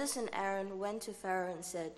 Moses 0.00 0.16
and 0.16 0.30
Aaron 0.32 0.78
went 0.78 1.02
to 1.02 1.12
Pharaoh 1.12 1.52
and 1.52 1.62
said, 1.62 1.92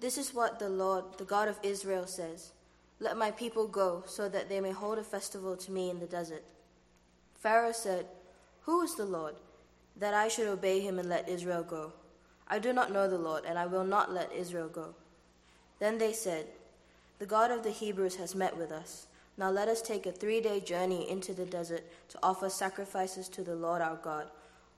This 0.00 0.16
is 0.16 0.32
what 0.32 0.58
the 0.58 0.70
Lord, 0.70 1.04
the 1.18 1.24
God 1.26 1.48
of 1.48 1.60
Israel, 1.62 2.06
says 2.06 2.52
Let 2.98 3.18
my 3.18 3.30
people 3.30 3.68
go, 3.68 4.04
so 4.06 4.26
that 4.26 4.48
they 4.48 4.58
may 4.58 4.70
hold 4.70 4.96
a 4.96 5.02
festival 5.02 5.54
to 5.54 5.70
me 5.70 5.90
in 5.90 6.00
the 6.00 6.06
desert. 6.06 6.42
Pharaoh 7.34 7.72
said, 7.72 8.06
Who 8.62 8.80
is 8.80 8.94
the 8.94 9.04
Lord, 9.04 9.34
that 9.98 10.14
I 10.14 10.28
should 10.28 10.46
obey 10.48 10.80
him 10.80 10.98
and 10.98 11.10
let 11.10 11.28
Israel 11.28 11.62
go? 11.62 11.92
I 12.48 12.58
do 12.58 12.72
not 12.72 12.90
know 12.90 13.06
the 13.06 13.18
Lord, 13.18 13.44
and 13.44 13.58
I 13.58 13.66
will 13.66 13.84
not 13.84 14.10
let 14.10 14.32
Israel 14.32 14.68
go. 14.68 14.94
Then 15.78 15.98
they 15.98 16.14
said, 16.14 16.46
The 17.18 17.26
God 17.26 17.50
of 17.50 17.62
the 17.62 17.70
Hebrews 17.70 18.16
has 18.16 18.34
met 18.34 18.56
with 18.56 18.72
us. 18.72 19.08
Now 19.36 19.50
let 19.50 19.68
us 19.68 19.82
take 19.82 20.06
a 20.06 20.10
three 20.10 20.40
day 20.40 20.60
journey 20.60 21.10
into 21.10 21.34
the 21.34 21.44
desert 21.44 21.84
to 22.08 22.18
offer 22.22 22.48
sacrifices 22.48 23.28
to 23.28 23.42
the 23.42 23.56
Lord 23.56 23.82
our 23.82 23.96
God, 23.96 24.30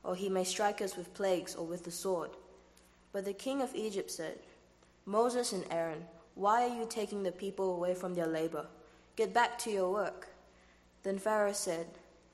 or 0.02 0.16
he 0.16 0.28
may 0.28 0.42
strike 0.42 0.82
us 0.82 0.96
with 0.96 1.14
plagues 1.14 1.54
or 1.54 1.64
with 1.64 1.84
the 1.84 1.92
sword. 1.92 2.30
But 3.12 3.24
the 3.24 3.32
king 3.32 3.62
of 3.62 3.74
Egypt 3.74 4.10
said, 4.10 4.38
Moses 5.06 5.52
and 5.52 5.64
Aaron, 5.70 6.04
why 6.34 6.62
are 6.64 6.74
you 6.74 6.86
taking 6.88 7.22
the 7.22 7.32
people 7.32 7.74
away 7.74 7.94
from 7.94 8.14
their 8.14 8.26
labor? 8.26 8.66
Get 9.16 9.34
back 9.34 9.58
to 9.60 9.70
your 9.70 9.90
work. 9.90 10.28
Then 11.02 11.18
Pharaoh 11.18 11.52
said, 11.52 11.86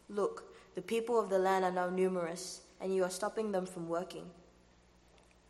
Look, 0.08 0.54
the 0.74 0.82
people 0.82 1.18
of 1.18 1.30
the 1.30 1.38
land 1.38 1.64
are 1.64 1.70
now 1.70 1.88
numerous, 1.88 2.62
and 2.80 2.94
you 2.94 3.04
are 3.04 3.10
stopping 3.10 3.52
them 3.52 3.64
from 3.64 3.88
working. 3.88 4.26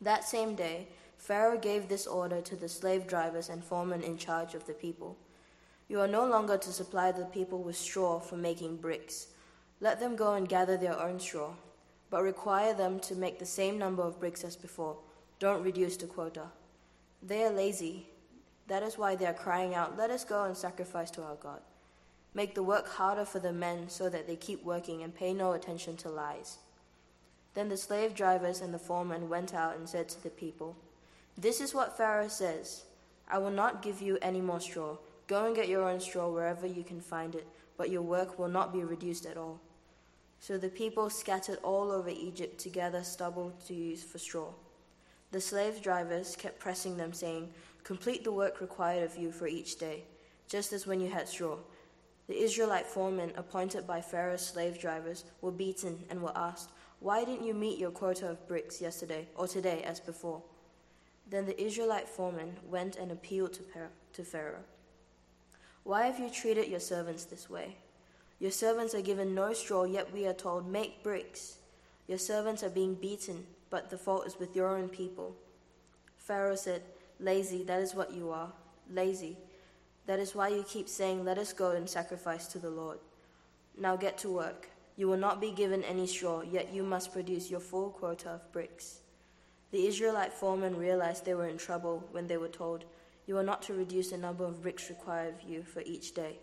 That 0.00 0.24
same 0.24 0.54
day, 0.54 0.88
Pharaoh 1.16 1.58
gave 1.58 1.88
this 1.88 2.06
order 2.06 2.40
to 2.42 2.54
the 2.54 2.68
slave 2.68 3.06
drivers 3.06 3.48
and 3.48 3.64
foremen 3.64 4.02
in 4.02 4.18
charge 4.18 4.54
of 4.54 4.66
the 4.66 4.74
people 4.74 5.16
You 5.88 6.00
are 6.00 6.08
no 6.08 6.26
longer 6.26 6.56
to 6.56 6.72
supply 6.72 7.12
the 7.12 7.26
people 7.26 7.62
with 7.62 7.76
straw 7.76 8.18
for 8.18 8.36
making 8.36 8.78
bricks. 8.78 9.28
Let 9.80 10.00
them 10.00 10.16
go 10.16 10.32
and 10.34 10.48
gather 10.48 10.76
their 10.76 10.98
own 10.98 11.20
straw, 11.20 11.50
but 12.10 12.22
require 12.22 12.72
them 12.72 13.00
to 13.00 13.14
make 13.14 13.38
the 13.38 13.46
same 13.46 13.78
number 13.78 14.02
of 14.02 14.18
bricks 14.18 14.44
as 14.44 14.56
before. 14.56 14.96
Don't 15.38 15.64
reduce 15.64 15.96
the 15.96 16.06
quota. 16.06 16.46
They 17.22 17.44
are 17.44 17.50
lazy. 17.50 18.06
That 18.68 18.82
is 18.82 18.96
why 18.96 19.16
they 19.16 19.26
are 19.26 19.34
crying 19.34 19.74
out, 19.74 19.98
Let 19.98 20.10
us 20.10 20.24
go 20.24 20.44
and 20.44 20.56
sacrifice 20.56 21.10
to 21.12 21.22
our 21.22 21.36
God. 21.36 21.60
Make 22.34 22.54
the 22.54 22.62
work 22.62 22.88
harder 22.88 23.24
for 23.24 23.38
the 23.38 23.52
men 23.52 23.88
so 23.88 24.08
that 24.08 24.26
they 24.26 24.36
keep 24.36 24.64
working 24.64 25.02
and 25.02 25.14
pay 25.14 25.32
no 25.32 25.52
attention 25.52 25.96
to 25.98 26.08
lies. 26.08 26.58
Then 27.54 27.68
the 27.68 27.76
slave 27.76 28.14
drivers 28.14 28.60
and 28.60 28.74
the 28.74 28.78
foremen 28.78 29.28
went 29.28 29.54
out 29.54 29.76
and 29.76 29.88
said 29.88 30.08
to 30.10 30.22
the 30.22 30.30
people, 30.30 30.76
This 31.38 31.60
is 31.60 31.72
what 31.72 31.96
Pharaoh 31.96 32.28
says 32.28 32.84
I 33.28 33.38
will 33.38 33.50
not 33.50 33.82
give 33.82 34.02
you 34.02 34.18
any 34.20 34.40
more 34.40 34.60
straw. 34.60 34.96
Go 35.26 35.46
and 35.46 35.54
get 35.54 35.68
your 35.68 35.88
own 35.88 36.00
straw 36.00 36.28
wherever 36.28 36.66
you 36.66 36.82
can 36.82 37.00
find 37.00 37.34
it, 37.34 37.46
but 37.76 37.90
your 37.90 38.02
work 38.02 38.38
will 38.38 38.48
not 38.48 38.72
be 38.72 38.84
reduced 38.84 39.24
at 39.24 39.36
all. 39.36 39.60
So 40.40 40.58
the 40.58 40.68
people 40.68 41.08
scattered 41.08 41.58
all 41.62 41.90
over 41.90 42.10
Egypt 42.10 42.58
to 42.60 42.68
gather 42.68 43.02
stubble 43.02 43.54
to 43.66 43.74
use 43.74 44.02
for 44.02 44.18
straw. 44.18 44.48
The 45.34 45.40
slave 45.40 45.82
drivers 45.82 46.36
kept 46.36 46.60
pressing 46.60 46.96
them, 46.96 47.12
saying, 47.12 47.52
Complete 47.82 48.22
the 48.22 48.30
work 48.30 48.60
required 48.60 49.02
of 49.02 49.18
you 49.18 49.32
for 49.32 49.48
each 49.48 49.80
day, 49.80 50.04
just 50.46 50.72
as 50.72 50.86
when 50.86 51.00
you 51.00 51.10
had 51.10 51.28
straw. 51.28 51.56
The 52.28 52.40
Israelite 52.40 52.86
foremen 52.86 53.32
appointed 53.36 53.84
by 53.84 54.00
Pharaoh's 54.00 54.46
slave 54.46 54.78
drivers 54.78 55.24
were 55.40 55.50
beaten 55.50 55.98
and 56.08 56.22
were 56.22 56.30
asked, 56.36 56.70
why 57.00 57.24
didn't 57.24 57.44
you 57.44 57.52
meet 57.52 57.80
your 57.80 57.90
quota 57.90 58.30
of 58.30 58.46
bricks 58.46 58.80
yesterday 58.80 59.26
or 59.34 59.48
today 59.48 59.82
as 59.82 59.98
before? 59.98 60.40
Then 61.28 61.46
the 61.46 61.60
Israelite 61.60 62.08
foreman 62.08 62.56
went 62.70 62.94
and 62.94 63.10
appealed 63.10 63.54
to, 63.54 63.62
to 64.12 64.22
Pharaoh. 64.22 64.62
Why 65.82 66.06
have 66.06 66.20
you 66.20 66.30
treated 66.30 66.68
your 66.68 66.78
servants 66.78 67.24
this 67.24 67.50
way? 67.50 67.78
Your 68.38 68.52
servants 68.52 68.94
are 68.94 69.02
given 69.02 69.34
no 69.34 69.52
straw, 69.52 69.82
yet 69.82 70.14
we 70.14 70.28
are 70.28 70.32
told, 70.32 70.70
Make 70.70 71.02
bricks. 71.02 71.56
Your 72.06 72.18
servants 72.18 72.62
are 72.62 72.70
being 72.70 72.94
beaten, 72.94 73.44
but 73.74 73.90
the 73.90 73.98
fault 73.98 74.24
is 74.24 74.38
with 74.38 74.54
your 74.54 74.68
own 74.68 74.88
people. 74.88 75.34
Pharaoh 76.16 76.54
said, 76.54 76.80
Lazy, 77.18 77.64
that 77.64 77.80
is 77.80 77.92
what 77.92 78.14
you 78.14 78.30
are. 78.30 78.52
Lazy. 78.88 79.36
That 80.06 80.20
is 80.20 80.32
why 80.32 80.46
you 80.46 80.62
keep 80.62 80.88
saying, 80.88 81.24
Let 81.24 81.38
us 81.38 81.52
go 81.52 81.72
and 81.72 81.90
sacrifice 81.90 82.46
to 82.52 82.60
the 82.60 82.70
Lord. 82.70 82.98
Now 83.76 83.96
get 83.96 84.16
to 84.18 84.28
work. 84.28 84.68
You 84.96 85.08
will 85.08 85.16
not 85.16 85.40
be 85.40 85.50
given 85.50 85.82
any 85.82 86.06
straw, 86.06 86.42
yet 86.42 86.72
you 86.72 86.84
must 86.84 87.12
produce 87.12 87.50
your 87.50 87.58
full 87.58 87.90
quota 87.90 88.28
of 88.28 88.52
bricks. 88.52 89.00
The 89.72 89.88
Israelite 89.88 90.32
foremen 90.32 90.76
realized 90.76 91.24
they 91.24 91.34
were 91.34 91.48
in 91.48 91.58
trouble 91.58 92.04
when 92.12 92.28
they 92.28 92.36
were 92.36 92.46
told, 92.62 92.84
You 93.26 93.38
are 93.38 93.50
not 93.50 93.60
to 93.62 93.74
reduce 93.74 94.10
the 94.10 94.18
number 94.18 94.44
of 94.44 94.62
bricks 94.62 94.88
required 94.88 95.34
of 95.34 95.50
you 95.50 95.64
for 95.64 95.82
each 95.84 96.14
day. 96.14 96.38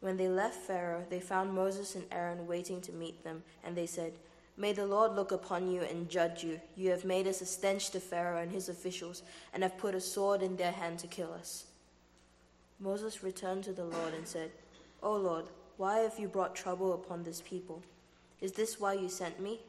When 0.00 0.16
they 0.16 0.28
left 0.28 0.56
Pharaoh, 0.56 1.04
they 1.10 1.20
found 1.20 1.52
Moses 1.52 1.94
and 1.94 2.06
Aaron 2.10 2.46
waiting 2.46 2.80
to 2.80 2.92
meet 2.92 3.22
them, 3.22 3.42
and 3.62 3.76
they 3.76 3.84
said, 3.84 4.14
May 4.60 4.72
the 4.72 4.86
Lord 4.86 5.14
look 5.14 5.30
upon 5.30 5.70
you 5.70 5.82
and 5.82 6.10
judge 6.10 6.42
you. 6.42 6.60
You 6.74 6.90
have 6.90 7.04
made 7.04 7.28
us 7.28 7.40
a 7.40 7.46
stench 7.46 7.90
to 7.90 8.00
Pharaoh 8.00 8.42
and 8.42 8.50
his 8.50 8.68
officials, 8.68 9.22
and 9.54 9.62
have 9.62 9.78
put 9.78 9.94
a 9.94 10.00
sword 10.00 10.42
in 10.42 10.56
their 10.56 10.72
hand 10.72 10.98
to 10.98 11.06
kill 11.06 11.32
us. 11.32 11.66
Moses 12.80 13.22
returned 13.22 13.62
to 13.64 13.72
the 13.72 13.84
Lord 13.84 14.14
and 14.14 14.26
said, 14.26 14.50
O 15.00 15.14
Lord, 15.14 15.44
why 15.76 15.98
have 15.98 16.18
you 16.18 16.26
brought 16.26 16.56
trouble 16.56 16.92
upon 16.92 17.22
this 17.22 17.40
people? 17.40 17.82
Is 18.40 18.50
this 18.50 18.80
why 18.80 18.94
you 18.94 19.08
sent 19.08 19.38
me? 19.38 19.60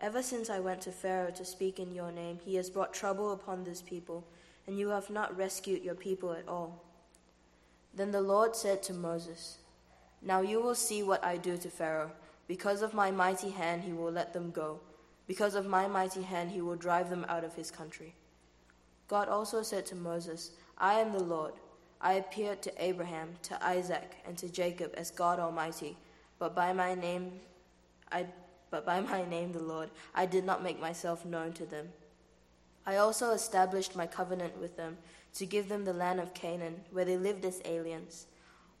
Ever 0.00 0.22
since 0.22 0.48
I 0.48 0.60
went 0.60 0.80
to 0.82 0.92
Pharaoh 0.92 1.32
to 1.32 1.44
speak 1.44 1.80
in 1.80 1.92
your 1.92 2.12
name, 2.12 2.38
he 2.44 2.54
has 2.54 2.70
brought 2.70 2.94
trouble 2.94 3.32
upon 3.32 3.64
this 3.64 3.82
people, 3.82 4.24
and 4.68 4.78
you 4.78 4.90
have 4.90 5.10
not 5.10 5.36
rescued 5.36 5.82
your 5.82 5.96
people 5.96 6.32
at 6.32 6.46
all. 6.46 6.84
Then 7.92 8.12
the 8.12 8.20
Lord 8.20 8.54
said 8.54 8.80
to 8.84 8.92
Moses, 8.92 9.58
Now 10.22 10.40
you 10.40 10.60
will 10.60 10.76
see 10.76 11.02
what 11.02 11.24
I 11.24 11.36
do 11.36 11.56
to 11.56 11.68
Pharaoh. 11.68 12.12
Because 12.46 12.82
of 12.82 12.94
my 12.94 13.10
mighty 13.10 13.50
hand, 13.50 13.82
he 13.84 13.92
will 13.92 14.12
let 14.12 14.32
them 14.32 14.50
go. 14.50 14.80
Because 15.26 15.54
of 15.54 15.66
my 15.66 15.86
mighty 15.86 16.22
hand, 16.22 16.50
he 16.50 16.60
will 16.60 16.76
drive 16.76 17.08
them 17.10 17.24
out 17.28 17.44
of 17.44 17.54
his 17.54 17.70
country. 17.70 18.14
God 19.08 19.28
also 19.28 19.62
said 19.62 19.86
to 19.86 19.94
Moses, 19.94 20.50
I 20.78 21.00
am 21.00 21.12
the 21.12 21.22
Lord. 21.22 21.54
I 22.00 22.14
appeared 22.14 22.60
to 22.62 22.84
Abraham, 22.84 23.34
to 23.44 23.66
Isaac, 23.66 24.16
and 24.26 24.36
to 24.38 24.48
Jacob 24.48 24.92
as 24.96 25.10
God 25.10 25.38
Almighty, 25.38 25.96
but 26.38 26.54
by 26.54 26.72
my 26.72 26.94
name 26.94 27.32
I 28.12 28.26
but 28.70 28.84
by 28.84 29.00
my 29.00 29.24
name 29.24 29.52
the 29.52 29.62
Lord, 29.62 29.88
I 30.16 30.26
did 30.26 30.44
not 30.44 30.64
make 30.64 30.80
myself 30.80 31.24
known 31.24 31.52
to 31.52 31.64
them. 31.64 31.90
I 32.84 32.96
also 32.96 33.30
established 33.30 33.94
my 33.94 34.04
covenant 34.04 34.60
with 34.60 34.76
them 34.76 34.98
to 35.34 35.46
give 35.46 35.68
them 35.68 35.84
the 35.84 35.92
land 35.92 36.18
of 36.18 36.34
Canaan, 36.34 36.80
where 36.90 37.04
they 37.04 37.16
lived 37.16 37.44
as 37.44 37.62
aliens. 37.64 38.26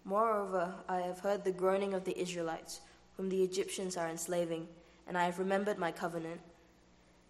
Moreover, 0.04 0.74
I 0.88 0.98
have 0.98 1.20
heard 1.20 1.44
the 1.44 1.52
groaning 1.52 1.94
of 1.94 2.04
the 2.04 2.18
Israelites, 2.20 2.80
whom 3.16 3.28
the 3.28 3.42
Egyptians 3.42 3.96
are 3.96 4.08
enslaving, 4.08 4.68
and 5.06 5.16
I 5.16 5.24
have 5.24 5.38
remembered 5.38 5.78
my 5.78 5.92
covenant. 5.92 6.40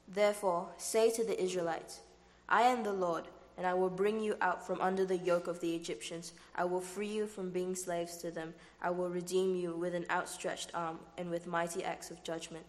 Therefore, 0.06 0.68
say 0.78 1.10
to 1.10 1.24
the 1.24 1.40
Israelites, 1.42 2.00
I 2.48 2.62
am 2.62 2.82
the 2.82 2.92
Lord 2.92 3.24
and 3.56 3.66
I 3.66 3.74
will 3.74 3.90
bring 3.90 4.20
you 4.20 4.36
out 4.40 4.66
from 4.66 4.80
under 4.80 5.04
the 5.04 5.16
yoke 5.16 5.46
of 5.46 5.60
the 5.60 5.74
Egyptians. 5.74 6.32
I 6.56 6.64
will 6.64 6.80
free 6.80 7.08
you 7.08 7.26
from 7.26 7.50
being 7.50 7.74
slaves 7.74 8.16
to 8.18 8.30
them. 8.30 8.54
I 8.82 8.90
will 8.90 9.08
redeem 9.08 9.54
you 9.54 9.76
with 9.76 9.94
an 9.94 10.06
outstretched 10.10 10.70
arm 10.74 10.98
and 11.16 11.30
with 11.30 11.46
mighty 11.46 11.84
acts 11.84 12.10
of 12.10 12.24
judgment. 12.24 12.64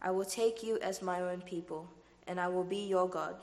I 0.00 0.12
will 0.12 0.24
take 0.24 0.62
you 0.62 0.78
as 0.80 1.02
my 1.02 1.20
own 1.20 1.40
people, 1.40 1.88
and 2.26 2.40
I 2.40 2.48
will 2.48 2.64
be 2.64 2.86
your 2.86 3.08
God. 3.08 3.34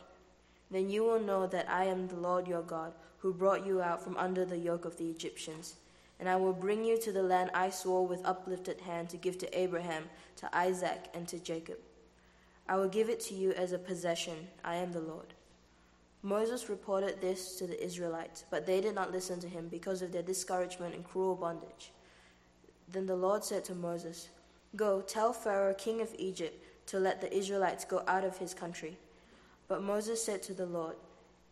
Then 0.72 0.90
you 0.90 1.04
will 1.04 1.20
know 1.20 1.48
that 1.48 1.70
I 1.70 1.86
am 1.86 2.08
the 2.08 2.16
Lord 2.16 2.48
your 2.48 2.64
God, 2.64 2.94
who 3.20 3.34
brought 3.34 3.66
you 3.66 3.82
out 3.82 4.02
from 4.02 4.18
under 4.18 4.46
the 4.46 4.58
yoke 4.58 4.86
of 4.86 4.98
the 4.98 5.10
Egyptians. 5.10 5.76
And 6.20 6.28
I 6.28 6.36
will 6.36 6.54
bring 6.54 6.84
you 6.84 7.00
to 7.02 7.12
the 7.12 7.24
land 7.24 7.52
I 7.54 7.70
swore 7.70 8.06
with 8.08 8.26
uplifted 8.26 8.82
hand 8.82 9.10
to 9.10 9.18
give 9.18 9.38
to 9.40 9.60
Abraham, 9.60 10.10
to 10.38 10.58
Isaac, 10.58 11.06
and 11.14 11.28
to 11.28 11.40
Jacob. 11.40 11.78
I 12.68 12.76
will 12.76 12.90
give 12.90 13.10
it 13.10 13.20
to 13.22 13.34
you 13.34 13.52
as 13.54 13.72
a 13.72 13.78
possession. 13.78 14.48
I 14.64 14.76
am 14.76 14.92
the 14.92 15.00
Lord. 15.00 15.34
Moses 16.24 16.70
reported 16.70 17.22
this 17.22 17.56
to 17.58 17.68
the 17.68 17.82
Israelites, 17.82 18.44
but 18.50 18.66
they 18.66 18.82
did 18.82 18.96
not 18.96 19.12
listen 19.12 19.40
to 19.40 19.48
him 19.48 19.68
because 19.70 20.02
of 20.02 20.12
their 20.12 20.24
discouragement 20.24 20.96
and 20.96 21.04
cruel 21.04 21.36
bondage. 21.36 21.92
Then 22.92 23.06
the 23.06 23.16
Lord 23.16 23.44
said 23.44 23.64
to 23.66 23.76
Moses, 23.76 24.30
Go, 24.76 25.02
tell 25.02 25.32
Pharaoh, 25.32 25.74
king 25.74 26.02
of 26.02 26.14
Egypt, 26.18 26.64
to 26.88 27.00
let 27.00 27.22
the 27.22 27.34
Israelites 27.36 27.86
go 27.86 28.04
out 28.08 28.24
of 28.24 28.38
his 28.38 28.54
country. 28.54 28.98
But 29.68 29.84
Moses 29.84 30.24
said 30.24 30.42
to 30.44 30.54
the 30.54 30.66
Lord, 30.66 30.96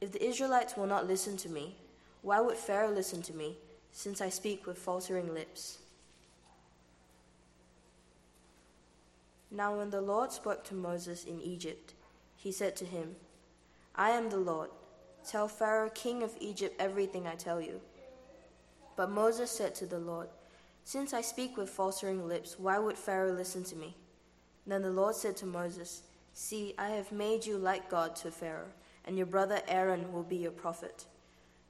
If 0.02 0.12
the 0.12 0.26
Israelites 0.26 0.76
will 0.76 0.88
not 0.88 1.08
listen 1.08 1.38
to 1.38 1.50
me, 1.50 1.76
why 2.22 2.40
would 2.40 2.58
Pharaoh 2.58 2.92
listen 2.92 3.22
to 3.24 3.34
me, 3.34 3.58
since 3.96 4.20
I 4.20 4.28
speak 4.28 4.68
with 4.68 4.78
faltering 4.78 5.34
lips? 5.34 5.78
Now, 9.50 9.78
when 9.78 9.90
the 9.90 10.02
Lord 10.02 10.34
spoke 10.34 10.66
to 10.66 10.76
Moses 10.76 11.24
in 11.24 11.40
Egypt, 11.40 11.94
he 12.36 12.52
said 12.52 12.76
to 12.76 12.86
him, 12.86 13.16
I 13.96 14.10
am 14.10 14.30
the 14.30 14.38
Lord. 14.38 14.70
Tell 15.26 15.48
Pharaoh, 15.48 15.90
king 15.90 16.24
of 16.24 16.36
Egypt, 16.42 16.76
everything 16.78 17.26
I 17.26 17.36
tell 17.36 17.62
you. 17.62 17.80
But 18.98 19.12
Moses 19.12 19.50
said 19.50 19.74
to 19.76 19.86
the 19.86 20.00
Lord, 20.00 20.28
Since 20.84 21.14
I 21.14 21.22
speak 21.22 21.56
with 21.56 21.70
faltering 21.70 22.28
lips, 22.28 22.60
why 22.60 22.78
would 22.78 22.98
Pharaoh 22.98 23.32
listen 23.32 23.64
to 23.64 23.78
me? 23.78 23.96
Then 24.68 24.82
the 24.82 24.90
Lord 24.90 25.16
said 25.16 25.38
to 25.38 25.46
Moses, 25.46 26.04
See, 26.34 26.76
I 26.78 26.90
have 26.90 27.14
made 27.14 27.46
you 27.46 27.58
like 27.58 27.90
God 27.90 28.14
to 28.18 28.30
Pharaoh, 28.30 28.74
and 29.06 29.16
your 29.16 29.26
brother 29.26 29.62
Aaron 29.70 30.12
will 30.12 30.24
be 30.24 30.36
your 30.36 30.52
prophet. 30.52 31.06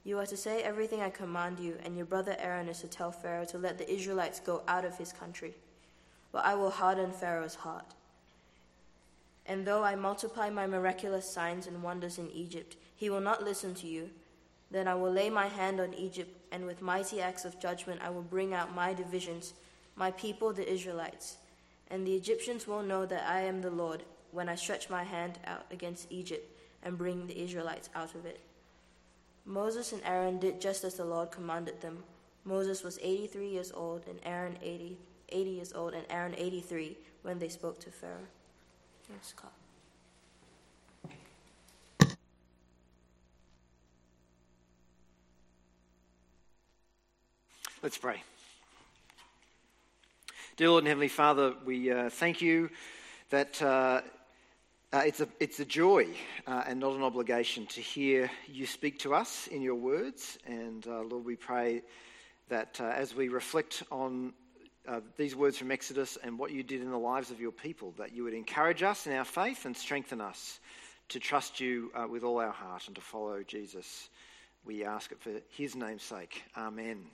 You 0.06 0.20
are 0.20 0.26
to 0.26 0.36
say 0.36 0.62
everything 0.62 1.02
I 1.02 1.10
command 1.10 1.58
you, 1.58 1.78
and 1.84 1.96
your 1.96 2.06
brother 2.06 2.36
Aaron 2.38 2.68
is 2.68 2.80
to 2.82 2.86
tell 2.86 3.10
Pharaoh 3.10 3.44
to 3.46 3.58
let 3.58 3.76
the 3.76 3.92
Israelites 3.92 4.38
go 4.38 4.62
out 4.68 4.84
of 4.84 4.96
his 4.96 5.12
country. 5.12 5.52
But 6.30 6.44
I 6.44 6.54
will 6.54 6.70
harden 6.70 7.10
Pharaoh's 7.10 7.56
heart 7.56 7.92
And 9.46 9.66
though 9.66 9.82
I 9.82 9.96
multiply 9.96 10.48
my 10.48 10.68
miraculous 10.68 11.28
signs 11.28 11.66
and 11.66 11.82
wonders 11.82 12.18
in 12.18 12.30
Egypt, 12.30 12.76
he 12.94 13.10
will 13.10 13.20
not 13.20 13.42
listen 13.42 13.74
to 13.74 13.88
you. 13.88 14.10
Then 14.70 14.86
I 14.86 14.94
will 14.94 15.10
lay 15.10 15.28
my 15.28 15.48
hand 15.48 15.80
on 15.80 15.92
Egypt, 15.92 16.30
and 16.52 16.66
with 16.66 16.80
mighty 16.82 17.20
acts 17.20 17.44
of 17.44 17.58
judgment 17.58 18.00
I 18.00 18.10
will 18.10 18.22
bring 18.22 18.54
out 18.54 18.76
my 18.76 18.94
divisions, 18.94 19.54
my 19.96 20.12
people, 20.12 20.52
the 20.52 20.72
Israelites. 20.72 21.38
And 21.90 22.06
the 22.06 22.14
Egyptians 22.14 22.68
will 22.68 22.84
know 22.84 23.06
that 23.06 23.28
I 23.28 23.40
am 23.40 23.60
the 23.60 23.70
Lord 23.70 24.04
when 24.30 24.48
I 24.48 24.54
stretch 24.54 24.88
my 24.88 25.02
hand 25.02 25.40
out 25.46 25.66
against 25.72 26.12
Egypt 26.12 26.48
and 26.84 26.96
bring 26.96 27.26
the 27.26 27.42
Israelites 27.42 27.90
out 27.96 28.14
of 28.14 28.24
it. 28.24 28.38
Moses 29.46 29.92
and 29.92 30.02
Aaron 30.04 30.40
did 30.40 30.60
just 30.60 30.82
as 30.82 30.94
the 30.94 31.04
Lord 31.04 31.30
commanded 31.30 31.80
them. 31.80 32.02
Moses 32.44 32.82
was 32.82 32.98
83 33.00 33.48
years 33.48 33.72
old, 33.72 34.02
and 34.08 34.18
Aaron 34.24 34.58
80, 34.60 34.98
80 35.28 35.50
years 35.50 35.72
old, 35.72 35.94
and 35.94 36.04
Aaron 36.10 36.34
83 36.36 36.96
when 37.22 37.38
they 37.38 37.48
spoke 37.48 37.78
to 37.80 37.90
Pharaoh. 37.90 38.18
Yes, 39.08 39.34
God. 39.40 39.50
Let's 47.82 47.98
pray. 47.98 48.22
Dear 50.56 50.70
Lord 50.70 50.82
and 50.82 50.88
Heavenly 50.88 51.08
Father, 51.08 51.54
we 51.64 51.92
uh, 51.92 52.10
thank 52.10 52.42
you 52.42 52.68
that 53.30 53.62
uh, 53.62 54.00
uh, 54.96 55.00
it's, 55.00 55.20
a, 55.20 55.28
it's 55.40 55.60
a 55.60 55.64
joy 55.64 56.08
uh, 56.46 56.62
and 56.66 56.80
not 56.80 56.94
an 56.94 57.02
obligation 57.02 57.66
to 57.66 57.82
hear 57.82 58.30
you 58.48 58.64
speak 58.64 58.98
to 58.98 59.14
us 59.14 59.46
in 59.48 59.60
your 59.60 59.74
words. 59.74 60.38
And 60.46 60.86
uh, 60.86 61.02
Lord, 61.02 61.26
we 61.26 61.36
pray 61.36 61.82
that 62.48 62.80
uh, 62.80 62.84
as 62.84 63.14
we 63.14 63.28
reflect 63.28 63.82
on 63.92 64.32
uh, 64.88 65.00
these 65.18 65.36
words 65.36 65.58
from 65.58 65.70
Exodus 65.70 66.16
and 66.22 66.38
what 66.38 66.50
you 66.50 66.62
did 66.62 66.80
in 66.80 66.90
the 66.90 66.98
lives 66.98 67.30
of 67.30 67.38
your 67.38 67.52
people, 67.52 67.92
that 67.98 68.14
you 68.14 68.24
would 68.24 68.32
encourage 68.32 68.82
us 68.82 69.06
in 69.06 69.12
our 69.12 69.26
faith 69.26 69.66
and 69.66 69.76
strengthen 69.76 70.22
us 70.22 70.60
to 71.10 71.20
trust 71.20 71.60
you 71.60 71.92
with 72.08 72.24
all 72.24 72.40
our 72.40 72.50
heart 72.50 72.86
and 72.86 72.96
to 72.96 73.02
follow 73.02 73.42
Jesus. 73.42 74.08
We 74.64 74.82
ask 74.82 75.12
it 75.12 75.20
for 75.20 75.32
his 75.50 75.76
name's 75.76 76.04
sake. 76.04 76.42
Amen. 76.56 77.04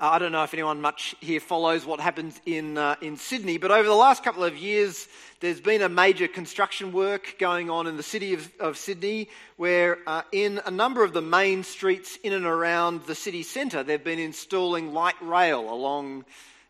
Uh, 0.00 0.10
I 0.10 0.18
don't 0.18 0.32
know 0.32 0.42
if 0.42 0.52
anyone 0.52 0.80
much 0.80 1.14
here 1.20 1.38
follows 1.38 1.86
what 1.86 2.00
happens 2.00 2.40
in, 2.46 2.76
uh, 2.76 2.96
in 3.00 3.16
Sydney, 3.16 3.58
but 3.58 3.70
over 3.70 3.86
the 3.86 3.94
last 3.94 4.24
couple 4.24 4.42
of 4.42 4.56
years, 4.56 5.06
there's 5.38 5.60
been 5.60 5.82
a 5.82 5.88
major 5.88 6.26
construction 6.26 6.90
work 6.90 7.36
going 7.38 7.70
on 7.70 7.86
in 7.86 7.96
the 7.96 8.02
city 8.02 8.34
of, 8.34 8.50
of 8.58 8.76
Sydney, 8.76 9.28
where 9.56 9.98
uh, 10.08 10.22
in 10.32 10.60
a 10.66 10.70
number 10.72 11.04
of 11.04 11.12
the 11.12 11.22
main 11.22 11.62
streets 11.62 12.18
in 12.24 12.32
and 12.32 12.44
around 12.44 13.04
the 13.04 13.14
city 13.14 13.44
centre, 13.44 13.84
they've 13.84 14.02
been 14.02 14.18
installing 14.18 14.92
light 14.92 15.14
rail 15.20 15.72
along, 15.72 16.24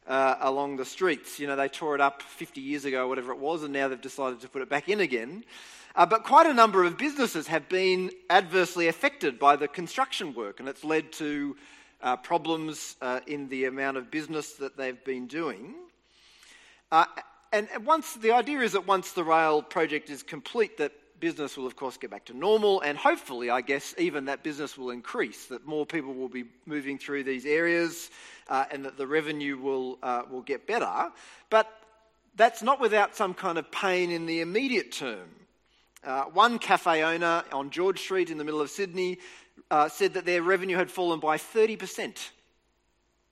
uh, 0.07 0.37
along 0.41 0.77
the 0.77 0.85
streets. 0.85 1.41
You 1.41 1.47
know, 1.47 1.57
they 1.57 1.69
tore 1.69 1.95
it 1.95 2.03
up 2.03 2.21
50 2.21 2.61
years 2.61 2.85
ago, 2.85 3.09
whatever 3.09 3.33
it 3.33 3.39
was, 3.39 3.63
and 3.63 3.73
now 3.73 3.89
they've 3.89 3.99
decided 3.99 4.43
to 4.43 4.51
put 4.51 4.61
it 4.61 4.69
back 4.69 4.91
in 4.91 5.01
again. 5.01 5.45
Uh, 5.97 6.05
but 6.05 6.25
quite 6.25 6.47
a 6.47 6.53
number 6.53 6.85
of 6.85 6.99
businesses 6.99 7.47
have 7.47 7.71
been 7.71 8.11
adversely 8.29 8.87
affected 8.89 9.39
by 9.39 9.57
the 9.57 9.67
construction 9.67 10.35
work, 10.35 10.61
and 10.61 10.69
it's 10.69 10.85
led 10.85 11.11
to 11.13 11.57
uh, 12.05 12.17
problems 12.17 12.97
uh, 13.01 13.21
in 13.27 13.49
the 13.49 13.65
amount 13.65 13.97
of 13.97 14.11
business 14.11 14.53
that 14.53 14.77
they've 14.77 15.03
been 15.05 15.27
doing. 15.27 15.75
Uh, 16.93 17.07
and 17.53 17.67
once 17.85 18.15
the 18.15 18.31
idea 18.31 18.61
is 18.61 18.73
that 18.73 18.87
once 18.87 19.13
the 19.13 19.25
rail 19.25 19.63
project 19.63 20.11
is 20.11 20.23
complete, 20.23 20.77
that 20.79 20.93
business 21.19 21.57
will 21.57 21.67
of 21.67 21.77
course 21.77 21.97
get 21.97 22.11
back 22.11 22.27
to 22.27 22.37
normal, 22.37 22.83
and 22.83 22.99
hopefully, 22.99 23.49
I 23.49 23.63
guess, 23.63 23.95
even 23.97 24.27
that 24.27 24.43
business 24.43 24.77
will 24.77 24.91
increase. 24.91 25.47
That 25.47 25.67
more 25.67 25.87
people 25.87 26.13
will 26.13 26.29
be 26.29 26.45
moving 26.67 26.99
through 26.99 27.25
these 27.25 27.47
areas, 27.47 28.11
uh, 28.49 28.67
and 28.71 28.85
that 28.85 28.99
the 28.99 29.07
revenue 29.07 29.57
will 29.57 29.99
uh, 30.03 30.23
will 30.31 30.43
get 30.43 30.67
better. 30.67 31.11
But 31.49 31.73
that's 32.37 32.63
not 32.63 32.81
without 32.81 33.17
some 33.17 33.33
kind 33.33 33.57
of 33.57 33.71
pain 33.71 34.11
in 34.11 34.27
the 34.27 34.41
immediate 34.41 34.93
term. 34.93 35.29
Uh, 36.05 36.25
one 36.25 36.59
cafe 36.59 37.03
owner 37.03 37.45
on 37.51 37.71
George 37.71 37.99
Street 37.99 38.29
in 38.29 38.37
the 38.37 38.45
middle 38.45 38.61
of 38.61 38.69
Sydney 38.69 39.19
uh, 39.71 39.89
said 39.89 40.15
that 40.15 40.25
their 40.25 40.43
revenue 40.43 40.77
had 40.77 40.91
fallen 40.91 41.21
by 41.21 41.37
30% 41.37 42.31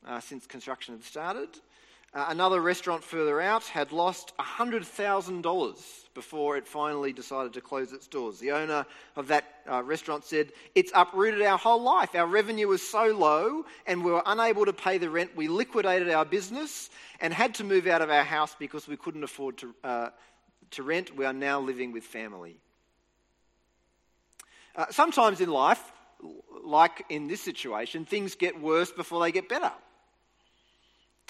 uh, 0.06 0.20
since 0.20 0.46
construction 0.46 0.94
had 0.94 1.04
started. 1.04 1.48
Uh, 2.14 2.26
another 2.28 2.60
restaurant 2.60 3.02
further 3.02 3.40
out 3.40 3.64
had 3.64 3.90
lost 3.90 4.36
$100,000 4.38 6.14
before 6.14 6.58
it 6.58 6.68
finally 6.68 7.10
decided 7.10 7.54
to 7.54 7.60
close 7.62 7.90
its 7.92 8.06
doors. 8.06 8.38
The 8.38 8.52
owner 8.52 8.84
of 9.16 9.28
that 9.28 9.44
uh, 9.70 9.82
restaurant 9.82 10.26
said, 10.26 10.52
It's 10.74 10.92
uprooted 10.94 11.40
our 11.40 11.56
whole 11.56 11.82
life. 11.82 12.14
Our 12.14 12.26
revenue 12.26 12.68
was 12.68 12.86
so 12.86 13.06
low 13.16 13.64
and 13.86 14.04
we 14.04 14.10
were 14.10 14.22
unable 14.26 14.66
to 14.66 14.74
pay 14.74 14.98
the 14.98 15.08
rent. 15.08 15.34
We 15.34 15.48
liquidated 15.48 16.10
our 16.10 16.26
business 16.26 16.90
and 17.20 17.32
had 17.32 17.54
to 17.54 17.64
move 17.64 17.86
out 17.86 18.02
of 18.02 18.10
our 18.10 18.24
house 18.24 18.54
because 18.58 18.86
we 18.86 18.98
couldn't 18.98 19.24
afford 19.24 19.56
to, 19.58 19.74
uh, 19.82 20.08
to 20.72 20.82
rent. 20.82 21.16
We 21.16 21.24
are 21.24 21.32
now 21.32 21.60
living 21.60 21.92
with 21.92 22.04
family. 22.04 22.58
Uh, 24.76 24.86
sometimes 24.90 25.40
in 25.40 25.50
life, 25.50 25.91
like 26.64 27.04
in 27.08 27.28
this 27.28 27.40
situation, 27.40 28.04
things 28.04 28.34
get 28.34 28.60
worse 28.60 28.90
before 28.90 29.22
they 29.22 29.32
get 29.32 29.48
better. 29.48 29.72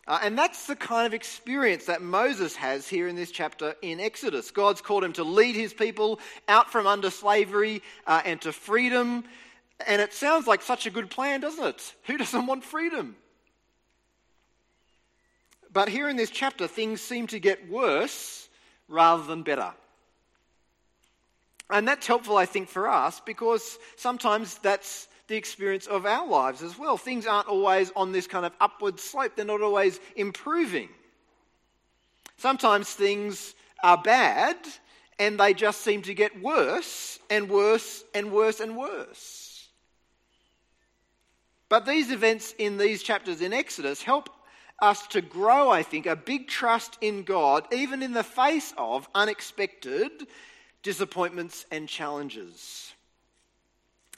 Uh, 0.07 0.19
and 0.23 0.37
that's 0.37 0.67
the 0.67 0.75
kind 0.75 1.07
of 1.07 1.15
experience 1.15 1.85
that 1.85 2.03
Moses 2.03 2.57
has 2.57 2.89
here 2.89 3.07
in 3.07 3.15
this 3.15 3.31
chapter 3.31 3.75
in 3.83 4.01
Exodus. 4.01 4.51
God's 4.51 4.81
called 4.81 5.05
him 5.05 5.13
to 5.13 5.23
lead 5.23 5.55
his 5.55 5.73
people 5.73 6.19
out 6.49 6.71
from 6.71 6.89
under 6.89 7.09
slavery 7.09 7.83
uh, 8.07 8.21
and 8.25 8.41
to 8.41 8.53
freedom. 8.53 9.25
And 9.87 10.03
it 10.03 10.13
sounds 10.13 10.49
like 10.49 10.63
such 10.63 10.87
a 10.87 10.91
good 10.91 11.09
plan, 11.09 11.41
doesn't 11.41 11.65
it? 11.65 11.95
Who 12.07 12.19
doesn't 12.19 12.47
want 12.47 12.65
freedom? 12.65 13.15
But 15.73 15.89
here 15.89 16.09
in 16.09 16.17
this 16.17 16.31
chapter, 16.31 16.67
things 16.67 17.01
seem 17.01 17.29
to 17.29 17.39
get 17.39 17.71
worse 17.71 18.49
rather 18.89 19.23
than 19.23 19.43
better. 19.43 19.73
And 21.73 21.89
that's 21.89 22.07
helpful, 22.07 22.37
I 22.37 22.45
think, 22.45 22.69
for 22.69 22.87
us 22.87 23.21
because 23.25 23.79
sometimes 23.97 24.59
that's 24.59 25.09
the 25.27 25.37
experience 25.37 25.87
of 25.87 26.05
our 26.05 26.29
lives 26.29 26.63
as 26.63 26.79
well. 26.79 26.99
Things 26.99 27.27
aren't 27.27 27.49
always 27.49 27.91
on 27.97 28.13
this 28.13 28.27
kind 28.27 28.45
of 28.45 28.53
upward 28.61 29.01
slope, 29.01 29.33
they're 29.35 29.47
not 29.47 29.63
always 29.63 29.99
improving. 30.15 30.91
Sometimes 32.37 32.91
things 32.91 33.55
are 33.83 33.97
bad 33.97 34.57
and 35.19 35.41
they 35.41 35.55
just 35.55 35.81
seem 35.81 36.03
to 36.03 36.15
get 36.15 36.43
worse 36.43 37.19
and 37.31 37.49
worse 37.49 38.05
and 38.15 38.31
worse 38.31 38.61
and 38.61 38.77
worse. 38.77 39.69
But 41.71 41.87
these 41.87 42.11
events 42.11 42.55
in 42.59 42.77
these 42.77 43.03
chapters 43.03 43.41
in 43.41 43.55
Exodus 43.55 44.03
help 44.03 44.29
us 44.83 45.07
to 45.07 45.23
grow, 45.23 45.71
I 45.71 45.83
think, 45.83 46.05
a 46.05 46.17
big 46.17 46.49
trust 46.49 46.99
in 47.01 47.23
God, 47.23 47.67
even 47.73 48.03
in 48.03 48.13
the 48.13 48.25
face 48.25 48.75
of 48.77 49.09
unexpected 49.15 50.27
disappointments, 50.83 51.65
and 51.71 51.89
challenges. 51.89 52.93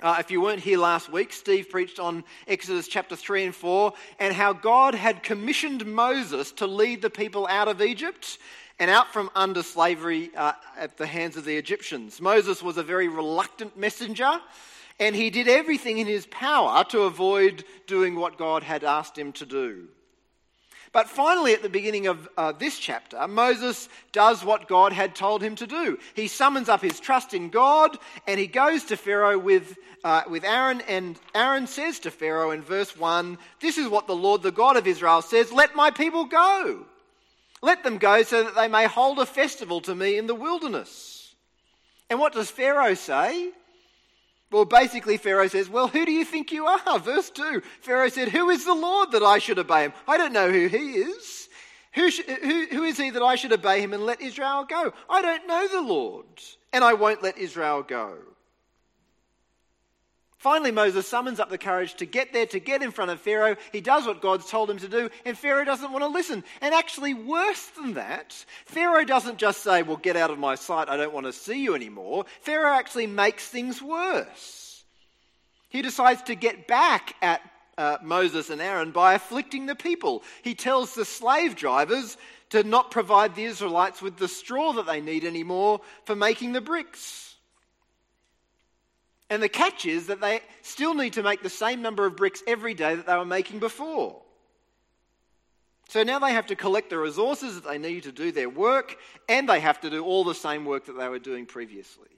Uh, 0.00 0.16
if 0.18 0.30
you 0.30 0.40
weren't 0.40 0.60
here 0.60 0.78
last 0.78 1.10
week, 1.10 1.32
Steve 1.32 1.70
preached 1.70 1.98
on 1.98 2.24
Exodus 2.48 2.88
chapter 2.88 3.14
3 3.14 3.44
and 3.44 3.54
4 3.54 3.92
and 4.18 4.34
how 4.34 4.52
God 4.52 4.94
had 4.94 5.22
commissioned 5.22 5.86
Moses 5.86 6.50
to 6.52 6.66
lead 6.66 7.00
the 7.00 7.10
people 7.10 7.46
out 7.46 7.68
of 7.68 7.80
Egypt 7.80 8.38
and 8.78 8.90
out 8.90 9.12
from 9.12 9.30
under 9.36 9.62
slavery 9.62 10.30
uh, 10.36 10.52
at 10.76 10.96
the 10.96 11.06
hands 11.06 11.36
of 11.36 11.44
the 11.44 11.56
Egyptians. 11.56 12.20
Moses 12.20 12.62
was 12.62 12.76
a 12.76 12.82
very 12.82 13.08
reluctant 13.08 13.76
messenger 13.76 14.40
and 14.98 15.14
he 15.14 15.30
did 15.30 15.48
everything 15.48 15.98
in 15.98 16.06
his 16.06 16.26
power 16.26 16.84
to 16.84 17.02
avoid 17.02 17.64
doing 17.86 18.16
what 18.16 18.38
God 18.38 18.62
had 18.62 18.84
asked 18.84 19.16
him 19.18 19.32
to 19.32 19.46
do. 19.46 19.88
But 20.94 21.08
finally, 21.08 21.54
at 21.54 21.62
the 21.62 21.68
beginning 21.68 22.06
of 22.06 22.28
uh, 22.38 22.52
this 22.52 22.78
chapter, 22.78 23.26
Moses 23.26 23.88
does 24.12 24.44
what 24.44 24.68
God 24.68 24.92
had 24.92 25.16
told 25.16 25.42
him 25.42 25.56
to 25.56 25.66
do. 25.66 25.98
He 26.14 26.28
summons 26.28 26.68
up 26.68 26.80
his 26.80 27.00
trust 27.00 27.34
in 27.34 27.50
God 27.50 27.98
and 28.28 28.38
he 28.38 28.46
goes 28.46 28.84
to 28.84 28.96
Pharaoh 28.96 29.36
with, 29.36 29.76
uh, 30.04 30.22
with 30.30 30.44
Aaron. 30.44 30.82
And 30.82 31.18
Aaron 31.34 31.66
says 31.66 31.98
to 32.00 32.12
Pharaoh 32.12 32.52
in 32.52 32.62
verse 32.62 32.96
1 32.96 33.38
This 33.60 33.76
is 33.76 33.88
what 33.88 34.06
the 34.06 34.14
Lord, 34.14 34.44
the 34.44 34.52
God 34.52 34.76
of 34.76 34.86
Israel, 34.86 35.20
says 35.20 35.50
Let 35.52 35.74
my 35.74 35.90
people 35.90 36.26
go. 36.26 36.86
Let 37.60 37.82
them 37.82 37.98
go 37.98 38.22
so 38.22 38.44
that 38.44 38.54
they 38.54 38.68
may 38.68 38.86
hold 38.86 39.18
a 39.18 39.26
festival 39.26 39.80
to 39.80 39.96
me 39.96 40.16
in 40.16 40.28
the 40.28 40.34
wilderness. 40.34 41.34
And 42.08 42.20
what 42.20 42.34
does 42.34 42.52
Pharaoh 42.52 42.94
say? 42.94 43.50
Well, 44.54 44.64
basically, 44.64 45.16
Pharaoh 45.16 45.48
says, 45.48 45.68
Well, 45.68 45.88
who 45.88 46.06
do 46.06 46.12
you 46.12 46.24
think 46.24 46.52
you 46.52 46.66
are? 46.66 46.98
Verse 47.00 47.28
2 47.28 47.60
Pharaoh 47.80 48.08
said, 48.08 48.28
Who 48.28 48.50
is 48.50 48.64
the 48.64 48.72
Lord 48.72 49.10
that 49.10 49.24
I 49.24 49.38
should 49.38 49.58
obey 49.58 49.82
him? 49.82 49.92
I 50.06 50.16
don't 50.16 50.32
know 50.32 50.48
who 50.48 50.68
he 50.68 50.92
is. 50.92 51.48
Who, 51.94 52.08
sh- 52.08 52.22
who, 52.40 52.66
who 52.66 52.84
is 52.84 52.96
he 52.96 53.10
that 53.10 53.22
I 53.22 53.34
should 53.34 53.52
obey 53.52 53.80
him 53.80 53.92
and 53.92 54.06
let 54.06 54.22
Israel 54.22 54.64
go? 54.64 54.92
I 55.10 55.22
don't 55.22 55.48
know 55.48 55.66
the 55.66 55.82
Lord, 55.82 56.26
and 56.72 56.84
I 56.84 56.94
won't 56.94 57.20
let 57.20 57.36
Israel 57.36 57.82
go. 57.82 58.16
Finally, 60.44 60.72
Moses 60.72 61.08
summons 61.08 61.40
up 61.40 61.48
the 61.48 61.56
courage 61.56 61.94
to 61.94 62.04
get 62.04 62.34
there, 62.34 62.44
to 62.44 62.60
get 62.60 62.82
in 62.82 62.90
front 62.90 63.10
of 63.10 63.18
Pharaoh. 63.18 63.56
He 63.72 63.80
does 63.80 64.06
what 64.06 64.20
God's 64.20 64.46
told 64.46 64.68
him 64.68 64.76
to 64.76 64.88
do, 64.88 65.08
and 65.24 65.38
Pharaoh 65.38 65.64
doesn't 65.64 65.90
want 65.90 66.04
to 66.04 66.08
listen. 66.08 66.44
And 66.60 66.74
actually, 66.74 67.14
worse 67.14 67.64
than 67.68 67.94
that, 67.94 68.44
Pharaoh 68.66 69.06
doesn't 69.06 69.38
just 69.38 69.62
say, 69.62 69.82
Well, 69.82 69.96
get 69.96 70.16
out 70.18 70.30
of 70.30 70.38
my 70.38 70.54
sight, 70.54 70.90
I 70.90 70.98
don't 70.98 71.14
want 71.14 71.24
to 71.24 71.32
see 71.32 71.62
you 71.62 71.74
anymore. 71.74 72.26
Pharaoh 72.42 72.74
actually 72.74 73.06
makes 73.06 73.48
things 73.48 73.80
worse. 73.80 74.84
He 75.70 75.80
decides 75.80 76.20
to 76.24 76.34
get 76.34 76.66
back 76.66 77.16
at 77.22 77.40
uh, 77.78 77.96
Moses 78.02 78.50
and 78.50 78.60
Aaron 78.60 78.90
by 78.90 79.14
afflicting 79.14 79.64
the 79.64 79.74
people. 79.74 80.24
He 80.42 80.54
tells 80.54 80.94
the 80.94 81.06
slave 81.06 81.56
drivers 81.56 82.18
to 82.50 82.62
not 82.62 82.90
provide 82.90 83.34
the 83.34 83.44
Israelites 83.44 84.02
with 84.02 84.18
the 84.18 84.28
straw 84.28 84.74
that 84.74 84.84
they 84.84 85.00
need 85.00 85.24
anymore 85.24 85.80
for 86.04 86.14
making 86.14 86.52
the 86.52 86.60
bricks. 86.60 87.33
And 89.30 89.42
the 89.42 89.48
catch 89.48 89.86
is 89.86 90.08
that 90.08 90.20
they 90.20 90.40
still 90.62 90.94
need 90.94 91.14
to 91.14 91.22
make 91.22 91.42
the 91.42 91.50
same 91.50 91.82
number 91.82 92.04
of 92.06 92.16
bricks 92.16 92.42
every 92.46 92.74
day 92.74 92.94
that 92.94 93.06
they 93.06 93.16
were 93.16 93.24
making 93.24 93.58
before. 93.58 94.20
So 95.88 96.02
now 96.02 96.18
they 96.18 96.32
have 96.32 96.46
to 96.46 96.56
collect 96.56 96.90
the 96.90 96.98
resources 96.98 97.54
that 97.54 97.68
they 97.68 97.78
need 97.78 98.04
to 98.04 98.12
do 98.12 98.32
their 98.32 98.48
work, 98.48 98.96
and 99.28 99.48
they 99.48 99.60
have 99.60 99.80
to 99.82 99.90
do 99.90 100.04
all 100.04 100.24
the 100.24 100.34
same 100.34 100.64
work 100.64 100.86
that 100.86 100.98
they 100.98 101.08
were 101.08 101.18
doing 101.18 101.46
previously. 101.46 102.08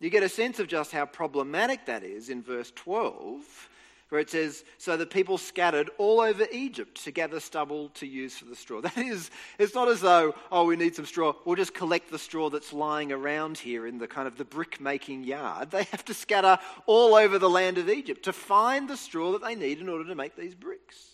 You 0.00 0.10
get 0.10 0.24
a 0.24 0.28
sense 0.28 0.58
of 0.58 0.66
just 0.66 0.90
how 0.90 1.06
problematic 1.06 1.86
that 1.86 2.02
is 2.02 2.28
in 2.28 2.42
verse 2.42 2.72
12, 2.74 3.68
where 4.12 4.20
it 4.20 4.28
says, 4.28 4.62
So 4.76 4.98
the 4.98 5.06
people 5.06 5.38
scattered 5.38 5.88
all 5.96 6.20
over 6.20 6.46
Egypt 6.52 7.02
to 7.04 7.10
gather 7.10 7.40
stubble 7.40 7.88
to 7.94 8.06
use 8.06 8.36
for 8.36 8.44
the 8.44 8.54
straw. 8.54 8.80
That 8.82 8.98
is, 8.98 9.30
it's 9.58 9.74
not 9.74 9.88
as 9.88 10.02
though, 10.02 10.34
oh, 10.50 10.66
we 10.66 10.76
need 10.76 10.94
some 10.94 11.06
straw. 11.06 11.32
We'll 11.46 11.56
just 11.56 11.72
collect 11.72 12.10
the 12.10 12.18
straw 12.18 12.50
that's 12.50 12.74
lying 12.74 13.10
around 13.10 13.56
here 13.56 13.86
in 13.86 13.96
the 13.96 14.06
kind 14.06 14.28
of 14.28 14.36
the 14.36 14.44
brick 14.44 14.82
making 14.82 15.24
yard. 15.24 15.70
They 15.70 15.84
have 15.84 16.04
to 16.04 16.14
scatter 16.14 16.58
all 16.84 17.14
over 17.14 17.38
the 17.38 17.48
land 17.48 17.78
of 17.78 17.88
Egypt 17.88 18.24
to 18.24 18.34
find 18.34 18.86
the 18.86 18.98
straw 18.98 19.32
that 19.32 19.42
they 19.42 19.54
need 19.54 19.78
in 19.78 19.88
order 19.88 20.04
to 20.04 20.14
make 20.14 20.36
these 20.36 20.54
bricks. 20.54 21.12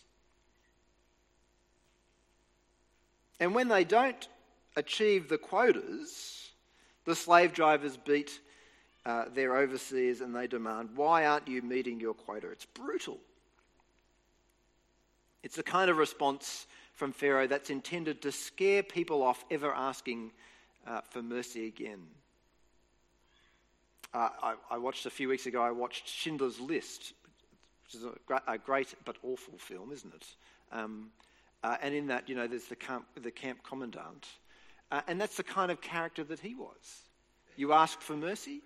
And 3.38 3.54
when 3.54 3.68
they 3.68 3.84
don't 3.84 4.28
achieve 4.74 5.28
the 5.28 5.38
quotas, 5.38 6.50
the 7.04 7.14
slave 7.14 7.52
drivers 7.52 7.96
beat 7.96 8.40
uh, 9.08 9.24
their 9.34 9.56
overseers 9.56 10.20
and 10.20 10.36
they 10.36 10.46
demand, 10.46 10.90
Why 10.94 11.24
aren't 11.24 11.48
you 11.48 11.62
meeting 11.62 11.98
your 11.98 12.12
quota? 12.12 12.50
It's 12.50 12.66
brutal. 12.66 13.18
It's 15.42 15.56
the 15.56 15.62
kind 15.62 15.90
of 15.90 15.96
response 15.96 16.66
from 16.92 17.12
Pharaoh 17.12 17.46
that's 17.46 17.70
intended 17.70 18.20
to 18.22 18.30
scare 18.30 18.82
people 18.82 19.22
off 19.22 19.46
ever 19.50 19.72
asking 19.72 20.32
uh, 20.86 21.00
for 21.08 21.22
mercy 21.22 21.66
again. 21.66 22.00
Uh, 24.12 24.28
I, 24.42 24.54
I, 24.72 24.78
watched 24.78 25.06
a 25.06 25.10
few 25.10 25.28
weeks 25.28 25.46
ago, 25.46 25.62
I 25.62 25.70
watched 25.70 26.06
Schindler's 26.06 26.60
List, 26.60 27.14
which 27.84 27.94
is 27.94 28.04
a, 28.04 28.52
a 28.52 28.58
great 28.58 28.94
but 29.06 29.16
awful 29.22 29.56
film, 29.56 29.90
isn't 29.90 30.12
it? 30.12 30.26
Um, 30.70 31.10
uh, 31.62 31.76
and 31.80 31.94
in 31.94 32.08
that, 32.08 32.28
you 32.28 32.34
know, 32.34 32.46
there's 32.46 32.64
the 32.64 32.76
camp, 32.76 33.06
the 33.22 33.30
camp 33.30 33.60
commandant. 33.62 34.26
Uh, 34.90 35.00
and 35.08 35.18
that's 35.18 35.36
the 35.36 35.44
kind 35.44 35.70
of 35.70 35.80
character 35.80 36.24
that 36.24 36.40
he 36.40 36.54
was. 36.54 37.02
You 37.56 37.72
ask 37.72 38.00
for 38.00 38.16
mercy, 38.16 38.62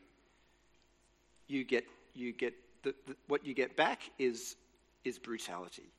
you 1.52 1.64
get, 1.64 1.84
you 2.14 2.32
get 2.32 2.54
the, 2.82 2.94
the, 3.06 3.16
what 3.28 3.46
you 3.46 3.54
get 3.54 3.76
back 3.76 4.00
is, 4.18 4.56
is 5.04 5.18
brutality. 5.18 5.92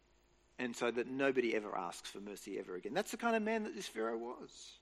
And 0.60 0.76
so 0.76 0.92
that 0.92 1.08
nobody 1.08 1.56
ever 1.56 1.78
asks 1.78 2.10
for 2.10 2.20
mercy 2.20 2.60
ever 2.60 2.76
again. 2.76 2.94
That's 2.94 3.12
the 3.12 3.18
kind 3.18 3.36
of 3.36 3.42
man 3.42 3.64
that 3.64 3.76
this 3.76 3.88
Pharaoh 3.88 4.18
was. 4.18 4.74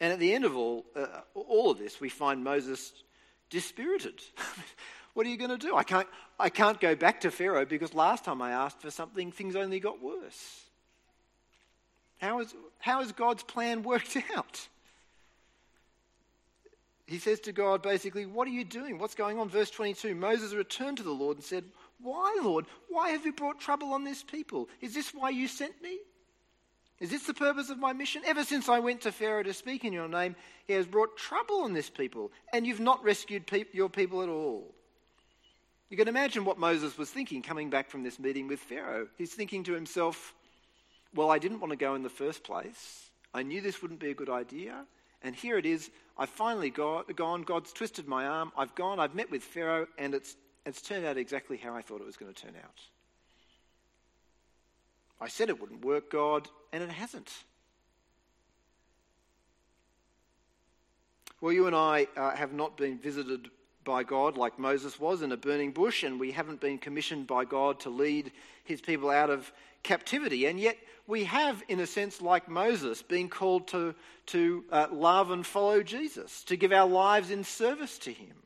And 0.00 0.12
at 0.12 0.18
the 0.18 0.32
end 0.32 0.44
of 0.44 0.56
all, 0.56 0.86
uh, 0.96 1.20
all 1.34 1.70
of 1.70 1.78
this, 1.78 2.00
we 2.00 2.08
find 2.08 2.42
Moses 2.42 2.92
dispirited. 3.50 4.22
what 5.14 5.26
are 5.26 5.28
you 5.28 5.36
going 5.36 5.50
to 5.50 5.58
do? 5.58 5.76
I 5.76 5.82
can't, 5.82 6.08
I 6.38 6.48
can't 6.48 6.80
go 6.80 6.94
back 6.94 7.20
to 7.22 7.30
Pharaoh 7.30 7.66
because 7.66 7.92
last 7.92 8.24
time 8.24 8.40
I 8.40 8.52
asked 8.52 8.80
for 8.80 8.90
something, 8.90 9.32
things 9.32 9.56
only 9.56 9.80
got 9.80 10.02
worse. 10.02 10.62
How, 12.18 12.40
is, 12.40 12.54
how 12.78 13.00
has 13.00 13.12
God's 13.12 13.42
plan 13.42 13.82
worked 13.82 14.16
out? 14.36 14.68
He 17.10 17.18
says 17.18 17.40
to 17.40 17.52
God 17.52 17.82
basically, 17.82 18.24
What 18.26 18.46
are 18.46 18.52
you 18.52 18.64
doing? 18.64 18.98
What's 18.98 19.14
going 19.14 19.38
on? 19.38 19.48
Verse 19.48 19.70
22 19.70 20.14
Moses 20.14 20.54
returned 20.54 20.98
to 20.98 21.02
the 21.02 21.10
Lord 21.10 21.38
and 21.38 21.44
said, 21.44 21.64
Why, 22.00 22.38
Lord? 22.42 22.66
Why 22.88 23.10
have 23.10 23.26
you 23.26 23.32
brought 23.32 23.58
trouble 23.58 23.92
on 23.92 24.04
this 24.04 24.22
people? 24.22 24.68
Is 24.80 24.94
this 24.94 25.12
why 25.12 25.30
you 25.30 25.48
sent 25.48 25.82
me? 25.82 25.98
Is 27.00 27.10
this 27.10 27.26
the 27.26 27.34
purpose 27.34 27.70
of 27.70 27.78
my 27.78 27.94
mission? 27.94 28.22
Ever 28.26 28.44
since 28.44 28.68
I 28.68 28.78
went 28.78 29.00
to 29.02 29.12
Pharaoh 29.12 29.42
to 29.42 29.54
speak 29.54 29.84
in 29.84 29.92
your 29.92 30.08
name, 30.08 30.36
he 30.66 30.74
has 30.74 30.86
brought 30.86 31.16
trouble 31.16 31.62
on 31.62 31.72
this 31.72 31.88
people, 31.88 32.30
and 32.52 32.66
you've 32.66 32.78
not 32.78 33.02
rescued 33.02 33.46
pe- 33.46 33.64
your 33.72 33.88
people 33.88 34.22
at 34.22 34.28
all. 34.28 34.74
You 35.88 35.96
can 35.96 36.08
imagine 36.08 36.44
what 36.44 36.58
Moses 36.58 36.96
was 36.98 37.10
thinking 37.10 37.42
coming 37.42 37.70
back 37.70 37.90
from 37.90 38.02
this 38.02 38.18
meeting 38.18 38.46
with 38.46 38.60
Pharaoh. 38.60 39.08
He's 39.16 39.32
thinking 39.32 39.64
to 39.64 39.72
himself, 39.72 40.34
Well, 41.14 41.30
I 41.30 41.38
didn't 41.38 41.60
want 41.60 41.70
to 41.70 41.76
go 41.76 41.94
in 41.94 42.02
the 42.02 42.08
first 42.08 42.44
place. 42.44 43.10
I 43.32 43.42
knew 43.42 43.60
this 43.60 43.80
wouldn't 43.80 44.00
be 44.00 44.10
a 44.10 44.14
good 44.14 44.30
idea. 44.30 44.84
And 45.22 45.34
here 45.34 45.58
it 45.58 45.66
is. 45.66 45.90
I've 46.16 46.30
finally 46.30 46.70
got, 46.70 47.14
gone. 47.16 47.42
God's 47.42 47.72
twisted 47.72 48.08
my 48.08 48.26
arm. 48.26 48.52
I've 48.56 48.74
gone. 48.74 48.98
I've 48.98 49.14
met 49.14 49.30
with 49.30 49.42
Pharaoh, 49.42 49.86
and 49.98 50.14
it's, 50.14 50.36
it's 50.66 50.82
turned 50.82 51.04
out 51.04 51.16
exactly 51.16 51.56
how 51.56 51.74
I 51.74 51.82
thought 51.82 52.00
it 52.00 52.06
was 52.06 52.16
going 52.16 52.32
to 52.32 52.42
turn 52.42 52.54
out. 52.62 52.80
I 55.20 55.28
said 55.28 55.48
it 55.48 55.60
wouldn't 55.60 55.84
work, 55.84 56.10
God, 56.10 56.48
and 56.72 56.82
it 56.82 56.90
hasn't. 56.90 57.30
Well, 61.40 61.52
you 61.52 61.66
and 61.66 61.76
I 61.76 62.06
uh, 62.16 62.30
have 62.32 62.52
not 62.52 62.76
been 62.76 62.98
visited 62.98 63.50
by 63.84 64.02
God 64.02 64.36
like 64.36 64.58
Moses 64.58 65.00
was 65.00 65.22
in 65.22 65.32
a 65.32 65.36
burning 65.36 65.72
bush, 65.72 66.02
and 66.02 66.20
we 66.20 66.32
haven't 66.32 66.60
been 66.60 66.78
commissioned 66.78 67.26
by 67.26 67.44
God 67.44 67.80
to 67.80 67.90
lead 67.90 68.32
his 68.64 68.80
people 68.80 69.10
out 69.10 69.30
of 69.30 69.50
captivity. 69.82 70.46
And 70.46 70.58
yet, 70.58 70.76
we 71.06 71.24
have, 71.24 71.62
in 71.68 71.80
a 71.80 71.86
sense, 71.86 72.22
like 72.22 72.48
Moses, 72.48 73.02
been 73.02 73.28
called 73.28 73.68
to, 73.68 73.94
to 74.26 74.64
uh, 74.70 74.86
love 74.92 75.30
and 75.30 75.44
follow 75.44 75.82
Jesus, 75.82 76.44
to 76.44 76.56
give 76.56 76.72
our 76.72 76.88
lives 76.88 77.30
in 77.30 77.44
service 77.44 77.98
to 77.98 78.12
him. 78.12 78.36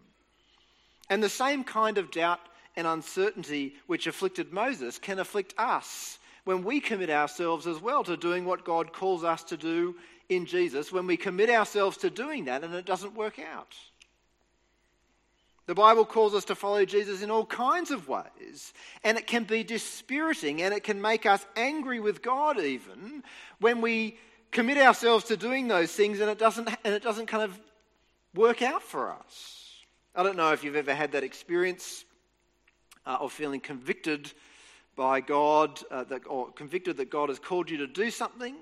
And 1.11 1.23
the 1.23 1.29
same 1.29 1.65
kind 1.65 1.99
of 1.99 2.11
doubt 2.11 2.41
and 2.77 2.87
uncertainty 2.87 3.75
which 3.87 4.07
afflicted 4.07 4.53
Moses 4.53 4.99
can 4.99 5.19
afflict 5.19 5.55
us 5.59 6.19
when 6.45 6.65
we 6.65 6.81
commit 6.81 7.11
ourselves 7.11 7.67
as 7.67 7.81
well 7.81 8.05
to 8.05 8.17
doing 8.17 8.45
what 8.45 8.65
God 8.65 8.93
calls 8.93 9.25
us 9.25 9.45
to 9.45 9.57
do 9.57 9.97
in 10.29 10.47
Jesus, 10.47 10.91
when 10.91 11.07
we 11.07 11.17
commit 11.17 11.51
ourselves 11.51 11.99
to 11.99 12.11
doing 12.11 12.47
that 12.47 12.65
and 12.65 12.75
it 12.75 12.87
doesn't 12.87 13.15
work 13.15 13.39
out. 13.39 13.75
The 15.67 15.75
Bible 15.75 16.05
calls 16.05 16.35
us 16.35 16.45
to 16.47 16.55
follow 16.55 16.85
Jesus 16.85 17.23
in 17.23 17.31
all 17.31 17.47
kinds 17.47 17.91
of 17.91 18.07
ways, 18.09 18.75
and 19.03 19.17
it 19.17 19.27
can 19.27 19.45
be 19.45 19.65
dispiriting 19.65 20.61
and 20.61 20.75
it 20.75 20.85
can 20.85 21.01
make 21.01 21.25
us 21.25 21.45
angry 21.57 22.01
with 22.01 22.23
God 22.23 22.61
even 22.61 23.23
when 23.61 23.81
we 23.81 24.19
commit 24.51 24.77
ourselves 24.77 25.25
to 25.25 25.37
doing 25.37 25.69
those 25.69 25.91
things 25.91 26.21
and 26.21 26.31
it 26.31 26.39
doesn't 26.39 26.69
and 26.85 26.95
it 26.95 27.03
doesn't 27.03 27.27
kind 27.27 27.43
of 27.43 27.59
work 28.35 28.63
out 28.63 28.83
for 28.83 29.11
us. 29.11 29.65
I 30.15 30.23
don't 30.23 30.37
know 30.37 30.53
if 30.53 30.63
you've 30.63 30.77
ever 30.77 30.95
had 30.95 31.13
that 31.13 31.25
experience 31.25 32.05
uh, 33.07 33.19
of 33.21 33.33
feeling 33.33 33.61
convicted 33.61 34.33
by 34.97 35.21
God, 35.21 35.81
uh, 35.91 36.05
that, 36.05 36.23
or 36.27 36.53
convicted 36.53 36.99
that 36.99 37.11
God 37.11 37.29
has 37.29 37.39
called 37.39 37.69
you 37.69 37.79
to 37.79 37.87
do 37.87 38.11
something, 38.11 38.55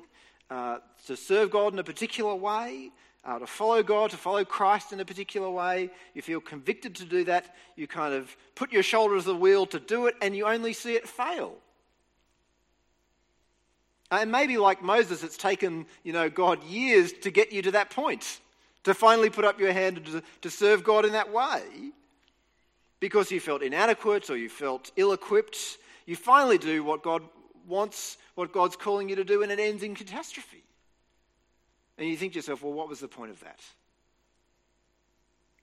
uh, 0.51 0.79
to 1.07 1.17
serve 1.17 1.51
God 1.51 1.73
in 1.73 1.79
a 1.79 1.85
particular 1.85 2.35
way, 2.35 2.91
uh, 3.25 3.39
to 3.39 3.47
follow 3.47 3.83
God, 3.83 4.11
to 4.11 4.17
follow 4.17 4.45
Christ 4.45 4.93
in 4.93 5.01
a 5.01 5.05
particular 5.05 5.51
way. 5.51 5.91
You 6.15 6.23
feel 6.23 6.41
convicted 6.41 6.97
to 6.97 7.05
do 7.05 7.25
that. 7.25 7.55
You 7.77 7.87
kind 7.87 8.15
of 8.15 8.37
put 8.55 8.73
your 8.73 8.83
shoulder 8.83 9.19
to 9.19 9.25
the 9.25 9.37
wheel 9.37 9.67
to 9.67 9.79
do 9.79 10.07
it, 10.07 10.17
and 10.21 10.35
you 10.37 10.47
only 10.47 10.73
see 10.73 10.95
it 10.95 11.09
fail. 11.09 11.55
And 14.11 14.31
maybe 14.31 14.59
like 14.59 14.83
Moses, 14.83 15.23
it's 15.23 15.37
taken 15.37 15.87
you 16.03 16.13
know 16.13 16.29
God 16.29 16.63
years 16.65 17.13
to 17.23 17.31
get 17.31 17.53
you 17.53 17.63
to 17.63 17.71
that 17.71 17.91
point, 17.91 18.41
to 18.85 18.93
finally 18.93 19.31
put 19.31 19.45
up 19.45 19.59
your 19.59 19.73
hand 19.73 20.05
to, 20.05 20.23
to 20.43 20.51
serve 20.51 20.85
God 20.85 21.05
in 21.05 21.13
that 21.13 21.33
way, 21.33 21.63
because 23.01 23.31
you 23.31 23.41
felt 23.41 23.63
inadequate 23.63 24.29
or 24.31 24.37
you 24.37 24.49
felt 24.49 24.91
ill-equipped. 24.97 25.79
You 26.05 26.17
finally 26.17 26.59
do 26.59 26.83
what 26.83 27.03
God 27.03 27.23
wants, 27.69 28.19
what 28.35 28.53
God's 28.53 28.75
calling 28.75 29.09
you 29.09 29.17
to 29.17 29.25
do, 29.25 29.43
and 29.43 29.53
it 29.53 29.61
ends 29.61 29.85
in 29.85 29.95
catastrophe. 29.95 30.65
And 32.03 32.11
you 32.11 32.17
think 32.17 32.33
to 32.33 32.39
yourself, 32.41 32.65
well, 32.65 32.73
what 32.73 32.89
was 32.89 32.99
the 32.99 33.07
point 33.07 33.31
of 33.31 33.39
that? 33.45 33.61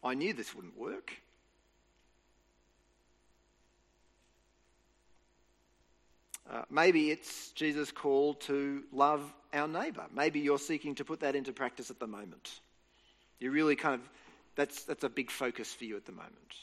I 0.01 0.13
knew 0.13 0.31
this 0.31 0.55
wouldn't 0.55 0.79
work. 0.79 1.11
Uh, 6.49 6.61
maybe 6.69 7.11
it's 7.11 7.51
Jesus' 7.51 7.91
call 7.91 8.35
to 8.35 8.83
love 8.93 9.21
our 9.53 9.67
neighbour. 9.67 10.05
Maybe 10.15 10.39
you're 10.39 10.59
seeking 10.59 10.95
to 10.95 11.03
put 11.03 11.19
that 11.19 11.35
into 11.35 11.51
practice 11.51 11.89
at 11.89 11.99
the 11.99 12.07
moment. 12.07 12.61
You 13.41 13.51
really 13.51 13.75
kind 13.75 13.95
of, 13.95 14.09
that's, 14.55 14.85
that's 14.85 15.03
a 15.03 15.09
big 15.09 15.31
focus 15.31 15.73
for 15.73 15.83
you 15.83 15.97
at 15.97 16.05
the 16.05 16.13
moment. 16.13 16.55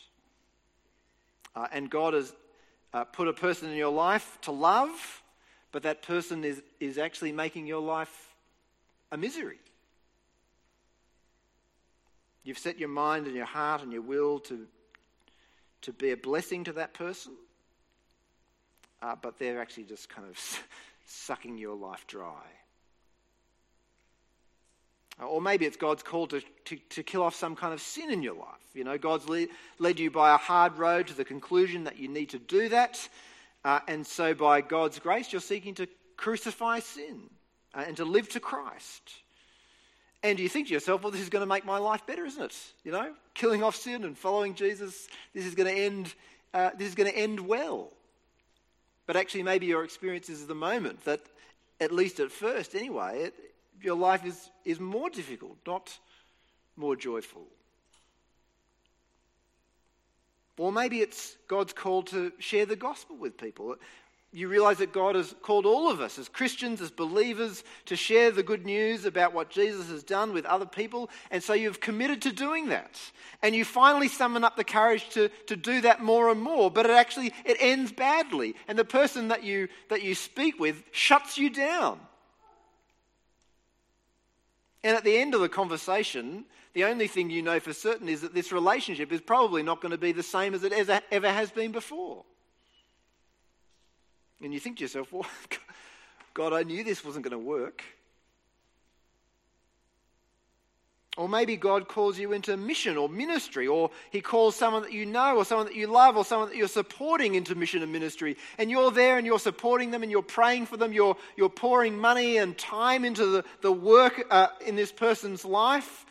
Uh, 1.55 1.67
and 1.71 1.91
God 1.91 2.15
has 2.15 2.33
uh, 2.95 3.05
put 3.05 3.29
a 3.29 3.35
person 3.35 3.69
in 3.69 3.77
your 3.77 3.93
life 3.93 4.39
to 4.41 4.53
love, 4.53 5.23
but 5.71 5.83
that 5.83 6.01
person 6.01 6.45
is, 6.45 6.63
is 6.81 6.97
actually 6.97 7.33
making 7.33 7.67
your 7.67 7.83
life 7.83 8.36
a 9.13 9.17
misery. 9.17 9.59
You've 12.45 12.59
set 12.59 12.79
your 12.79 12.89
mind 12.89 13.27
and 13.27 13.35
your 13.35 13.45
heart 13.45 13.83
and 13.83 13.93
your 13.93 14.03
will 14.03 14.39
to, 14.41 14.67
to 15.83 15.93
be 15.93 16.13
a 16.13 16.17
blessing 16.17 16.65
to 16.65 16.73
that 16.75 16.95
person, 16.95 17.33
uh, 19.03 19.17
but 19.21 19.39
they're 19.39 19.61
actually 19.61 19.85
just 19.85 20.09
kind 20.09 20.29
of 20.29 20.39
sucking 21.07 21.59
your 21.59 21.75
life 21.75 22.07
dry. 22.07 22.45
Or 25.21 25.41
maybe 25.41 25.65
it's 25.65 25.77
God's 25.77 26.03
call 26.03 26.27
to, 26.29 26.43
to, 26.67 26.77
to, 26.91 27.03
kill 27.03 27.23
off 27.23 27.35
some 27.35 27.57
kind 27.57 27.73
of 27.73 27.81
sin 27.81 28.13
in 28.13 28.23
your 28.23 28.35
life. 28.35 28.47
You 28.75 28.85
know, 28.85 28.99
God's 28.99 29.29
lead, 29.29 29.49
led 29.79 29.99
you 29.99 30.11
by 30.11 30.35
a 30.35 30.37
hard 30.37 30.77
road 30.77 31.07
to 31.07 31.15
the 31.15 31.25
conclusion 31.25 31.85
that 31.85 31.99
you 31.99 32.07
need 32.07 32.31
to 32.31 32.39
do 32.39 32.69
that. 32.69 33.09
Uh, 33.65 33.81
and 33.89 34.07
so, 34.07 34.35
by 34.35 34.61
God's 34.61 34.99
grace, 34.99 35.33
you're 35.33 35.41
seeking 35.41 35.75
to 35.77 35.89
crucify 36.19 36.81
sin 36.81 37.31
uh, 37.77 37.85
and 37.87 37.97
to 37.99 38.05
live 38.05 38.29
to 38.31 38.41
Christ. 38.41 39.03
And 40.23 40.41
you 40.41 40.49
think 40.49 40.69
to 40.69 40.75
yourself, 40.75 41.03
well, 41.03 41.13
this 41.13 41.21
is 41.21 41.29
going 41.29 41.43
to 41.43 41.47
make 41.47 41.65
my 41.65 41.79
life 41.79 42.07
better, 42.07 42.25
isn't 42.25 42.43
it? 42.43 42.57
You 42.85 42.93
know, 42.93 43.13
killing 43.35 43.63
off 43.63 43.77
sin 43.77 44.03
and 44.05 44.17
following 44.17 44.55
Jesus, 44.55 45.09
this 45.35 45.45
is 45.45 45.55
going 45.55 45.73
to 45.73 45.81
end, 45.81 46.15
uh, 46.55 46.71
this 46.77 46.89
is 46.89 46.95
going 46.95 47.11
to 47.11 47.17
end 47.17 47.39
well. 47.39 47.93
But 49.07 49.17
actually, 49.17 49.43
maybe 49.43 49.67
your 49.67 49.85
experience 49.85 50.29
is 50.29 50.47
the 50.47 50.55
moment 50.55 51.05
that, 51.05 51.21
at 51.81 51.93
least 51.93 52.19
at 52.19 52.33
first 52.33 52.75
anyway, 52.75 53.25
it, 53.25 53.35
your 53.83 53.95
life 53.95 54.25
is, 54.25 54.51
is 54.65 54.81
more 54.81 55.11
difficult, 55.11 55.59
not 55.67 55.97
more 56.77 56.97
joyful. 56.97 57.45
Or 60.59 60.73
maybe 60.73 61.03
it's 61.03 61.37
God's 61.49 61.75
call 61.75 62.03
to 62.05 62.33
share 62.39 62.65
the 62.65 62.77
gospel 62.77 63.17
with 63.17 63.37
people 63.37 63.77
you 64.37 64.49
realize 64.49 64.77
that 64.79 64.93
God 64.93 65.15
has 65.15 65.35
called 65.41 65.65
all 65.65 65.91
of 65.91 66.03
us 66.03 66.19
as 66.19 66.29
Christians, 66.29 66.83
as 66.83 66.91
believers, 66.91 67.65
to 67.87 67.97
share 67.97 68.31
the 68.31 68.43
good 68.43 68.67
news 68.67 69.07
about 69.07 69.33
what 69.33 69.49
Jesus 69.49 69.89
has 69.89 70.03
done 70.03 70.35
with 70.35 70.45
other 70.45 70.67
people. 70.67 71.09
And 71.31 71.43
so 71.43 71.55
you've 71.55 71.81
committed 71.81 72.21
to 72.21 72.33
doing 72.33 72.69
that. 72.69 73.01
And 73.43 73.55
you 73.55 73.65
finally 73.65 74.09
summon 74.09 74.45
up 74.45 74.55
the 74.55 74.63
courage 74.63 75.09
to, 75.11 75.31
to 75.47 75.57
do 75.57 75.81
that 75.81 76.03
more 76.03 76.31
and 76.31 76.39
more. 76.39 76.71
But 76.71 76.85
it 76.85 76.93
actually 76.93 77.33
it 77.47 77.57
ends 77.61 77.93
badly. 77.93 78.55
And 78.69 78.79
the 78.79 78.85
person 78.85 79.29
that 79.29 79.43
you 79.43 79.69
that 79.89 80.03
you 80.03 80.15
speak 80.15 80.61
with 80.61 80.83
shuts 80.93 81.39
you 81.39 81.49
down. 81.49 81.99
And 84.85 84.95
at 84.99 85.03
the 85.03 85.17
end 85.17 85.35
of 85.35 85.41
the 85.41 85.49
conversation, 85.49 86.45
the 86.75 86.85
only 86.85 87.09
thing 87.09 87.31
you 87.31 87.41
know 87.41 87.59
for 87.59 87.73
certain 87.73 88.07
is 88.07 88.21
that 88.21 88.35
this 88.35 88.53
relationship 88.53 89.13
is 89.13 89.23
probably 89.23 89.63
not 89.63 89.81
going 89.81 89.93
to 89.93 89.99
be 89.99 90.13
the 90.13 90.23
same 90.23 90.53
as 90.53 90.63
it 90.63 90.75
ever 91.11 91.33
has 91.33 91.51
been 91.51 91.73
before. 91.73 92.27
And 94.43 94.53
you 94.53 94.61
think 94.61 94.77
to 94.79 94.85
yourself, 94.85 95.13
well, 95.13 95.27
God, 96.35 96.53
I 96.53 96.63
knew 96.63 96.85
this 96.85 97.05
wasn't 97.05 97.25
going 97.25 97.33
to 97.33 97.39
work. 97.39 97.83
Or 101.17 101.31
maybe 101.31 101.57
God 101.57 101.89
calls 101.89 102.19
you 102.19 102.33
into 102.33 102.55
mission 102.59 102.99
or 102.99 103.09
ministry, 103.09 103.67
or 103.67 103.91
He 104.11 104.21
calls 104.21 104.55
someone 104.55 104.83
that 104.83 104.93
you 104.93 105.07
know, 105.07 105.37
or 105.37 105.47
someone 105.47 105.67
that 105.67 105.75
you 105.75 105.87
love, 105.87 106.19
or 106.19 106.27
someone 106.27 106.51
that 106.51 106.57
you're 106.59 106.69
supporting 106.69 107.37
into 107.37 107.55
mission 107.55 107.83
and 107.83 107.91
ministry. 107.91 108.37
And 108.59 108.71
you're 108.71 108.91
there 108.91 109.17
and 109.17 109.27
you're 109.27 109.39
supporting 109.39 109.91
them 109.91 110.03
and 110.03 110.13
you're 110.13 110.21
praying 110.21 110.67
for 110.67 110.77
them, 110.77 110.93
you're, 110.93 111.17
you're 111.35 111.49
pouring 111.49 111.97
money 111.97 112.37
and 112.37 112.57
time 112.59 113.03
into 113.07 113.25
the, 113.25 113.45
the 113.63 113.73
work 113.73 114.27
uh, 114.31 114.49
in 114.67 114.77
this 114.77 114.93
person's 114.93 115.47
life. 115.47 116.05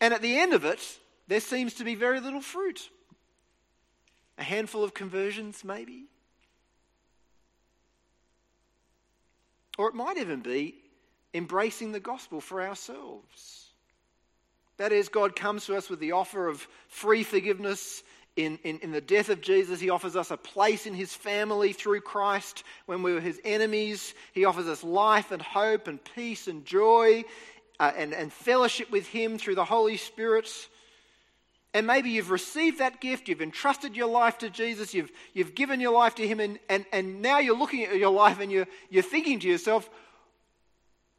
And 0.00 0.12
at 0.12 0.20
the 0.20 0.36
end 0.36 0.52
of 0.52 0.64
it, 0.64 0.80
there 1.28 1.40
seems 1.40 1.74
to 1.74 1.84
be 1.84 1.94
very 1.94 2.18
little 2.18 2.40
fruit. 2.40 2.90
A 4.36 4.42
handful 4.42 4.82
of 4.82 4.94
conversions, 4.94 5.64
maybe. 5.64 6.06
Or 9.78 9.88
it 9.88 9.94
might 9.94 10.16
even 10.18 10.40
be 10.40 10.74
embracing 11.34 11.92
the 11.92 12.00
gospel 12.00 12.40
for 12.40 12.62
ourselves. 12.62 13.66
That 14.78 14.92
is, 14.92 15.08
God 15.08 15.36
comes 15.36 15.66
to 15.66 15.76
us 15.76 15.88
with 15.88 16.00
the 16.00 16.12
offer 16.12 16.48
of 16.48 16.66
free 16.88 17.22
forgiveness. 17.22 18.02
In, 18.36 18.58
in, 18.64 18.78
in, 18.80 18.90
the 18.90 19.00
death 19.00 19.30
of 19.30 19.40
Jesus, 19.40 19.80
He 19.80 19.88
offers 19.88 20.14
us 20.14 20.30
a 20.30 20.36
place 20.36 20.86
in 20.86 20.92
His 20.92 21.14
family 21.14 21.72
through 21.72 22.02
Christ 22.02 22.64
when 22.84 23.02
we 23.02 23.14
were 23.14 23.20
His 23.20 23.40
enemies. 23.44 24.12
He 24.34 24.44
offers 24.44 24.66
us 24.66 24.84
life 24.84 25.30
and 25.30 25.40
hope 25.40 25.88
and 25.88 25.98
peace 26.14 26.46
and 26.46 26.62
joy 26.66 27.24
uh, 27.80 27.92
and, 27.96 28.12
and 28.12 28.30
fellowship 28.30 28.90
with 28.90 29.06
Him 29.06 29.38
through 29.38 29.54
the 29.54 29.64
Holy 29.64 29.96
Spirit. 29.96 30.50
And 31.76 31.86
maybe 31.86 32.08
you've 32.08 32.30
received 32.30 32.78
that 32.78 33.02
gift, 33.02 33.28
you've 33.28 33.42
entrusted 33.42 33.94
your 33.94 34.08
life 34.08 34.38
to 34.38 34.48
Jesus, 34.48 34.94
you've, 34.94 35.12
you've 35.34 35.54
given 35.54 35.78
your 35.78 35.92
life 35.92 36.14
to 36.14 36.26
Him, 36.26 36.40
and, 36.40 36.58
and, 36.70 36.86
and 36.90 37.20
now 37.20 37.38
you're 37.38 37.54
looking 37.54 37.84
at 37.84 37.96
your 37.96 38.12
life 38.12 38.40
and 38.40 38.50
you're, 38.50 38.66
you're 38.88 39.02
thinking 39.02 39.40
to 39.40 39.46
yourself, 39.46 39.90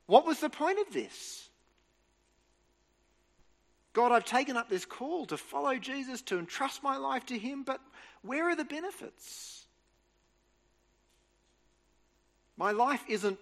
what 0.07 0.25
was 0.25 0.39
the 0.39 0.49
point 0.49 0.79
of 0.79 0.91
this? 0.91 1.47
God, 3.93 4.11
I've 4.11 4.25
taken 4.25 4.57
up 4.57 4.67
this 4.67 4.83
call 4.83 5.27
to 5.27 5.37
follow 5.37 5.75
Jesus, 5.75 6.23
to 6.23 6.39
entrust 6.39 6.81
my 6.81 6.97
life 6.97 7.27
to 7.27 7.37
Him, 7.37 7.61
but 7.61 7.79
where 8.23 8.49
are 8.49 8.55
the 8.55 8.65
benefits? 8.65 9.67
My 12.57 12.71
life 12.71 13.03
isn't, 13.07 13.37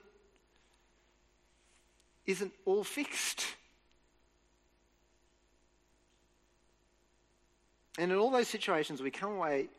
isn't 2.26 2.52
all 2.66 2.84
fixed. 2.84 3.46
And 7.98 8.12
in 8.12 8.18
all 8.18 8.30
those 8.30 8.48
situations, 8.48 9.02
we 9.02 9.12
come 9.12 9.34
away, 9.34 9.70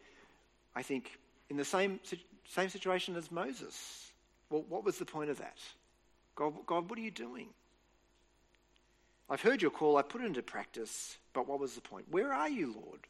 I 0.75 0.83
think, 0.83 1.19
in 1.51 1.57
the 1.57 1.65
same, 1.65 2.01
same 2.49 2.69
situation 2.69 3.17
as 3.17 3.31
Moses. 3.31 4.13
Well, 4.51 4.65
what 4.69 4.85
was 4.85 4.99
the 4.99 5.05
point 5.05 5.31
of 5.31 5.39
that? 5.39 5.59
God, 6.35 6.55
God, 6.67 6.89
what 6.89 6.99
are 6.99 7.03
you 7.03 7.11
doing? 7.11 7.49
I've 9.29 9.41
heard 9.41 9.61
your 9.61 9.71
call, 9.71 9.97
I 9.97 10.03
put 10.03 10.21
it 10.21 10.27
into 10.27 10.43
practice, 10.43 11.19
but 11.33 11.49
what 11.49 11.59
was 11.59 11.75
the 11.75 11.81
point? 11.81 12.07
Where 12.11 12.33
are 12.33 12.49
you, 12.49 12.75
Lord? 12.75 13.01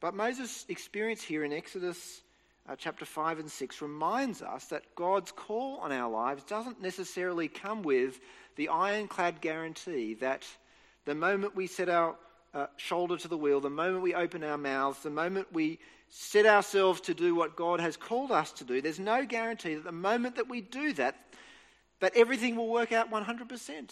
But 0.00 0.14
Moses' 0.14 0.64
experience 0.68 1.22
here 1.22 1.44
in 1.44 1.52
Exodus 1.52 2.22
uh, 2.68 2.76
chapter 2.76 3.04
5 3.04 3.40
and 3.40 3.50
6 3.50 3.82
reminds 3.82 4.42
us 4.42 4.66
that 4.66 4.94
God's 4.94 5.32
call 5.32 5.78
on 5.78 5.92
our 5.92 6.10
lives 6.10 6.44
doesn't 6.44 6.80
necessarily 6.80 7.48
come 7.48 7.82
with 7.82 8.20
the 8.56 8.68
ironclad 8.68 9.40
guarantee 9.40 10.14
that 10.14 10.46
the 11.04 11.14
moment 11.14 11.56
we 11.56 11.66
set 11.66 11.88
our 11.88 12.16
uh, 12.54 12.66
shoulder 12.76 13.16
to 13.16 13.28
the 13.28 13.36
wheel, 13.36 13.60
the 13.60 13.70
moment 13.70 14.02
we 14.02 14.14
open 14.14 14.44
our 14.44 14.58
mouths, 14.58 15.02
the 15.02 15.10
moment 15.10 15.52
we 15.52 15.78
set 16.08 16.46
ourselves 16.46 17.00
to 17.02 17.14
do 17.14 17.34
what 17.34 17.56
God 17.56 17.80
has 17.80 17.96
called 17.96 18.30
us 18.30 18.52
to 18.52 18.64
do, 18.64 18.80
there's 18.80 19.00
no 19.00 19.26
guarantee 19.26 19.74
that 19.74 19.84
the 19.84 19.92
moment 19.92 20.36
that 20.36 20.48
we 20.48 20.60
do 20.60 20.92
that, 20.94 21.16
that 22.00 22.16
everything 22.16 22.56
will 22.56 22.68
work 22.68 22.92
out 22.92 23.10
100%. 23.10 23.90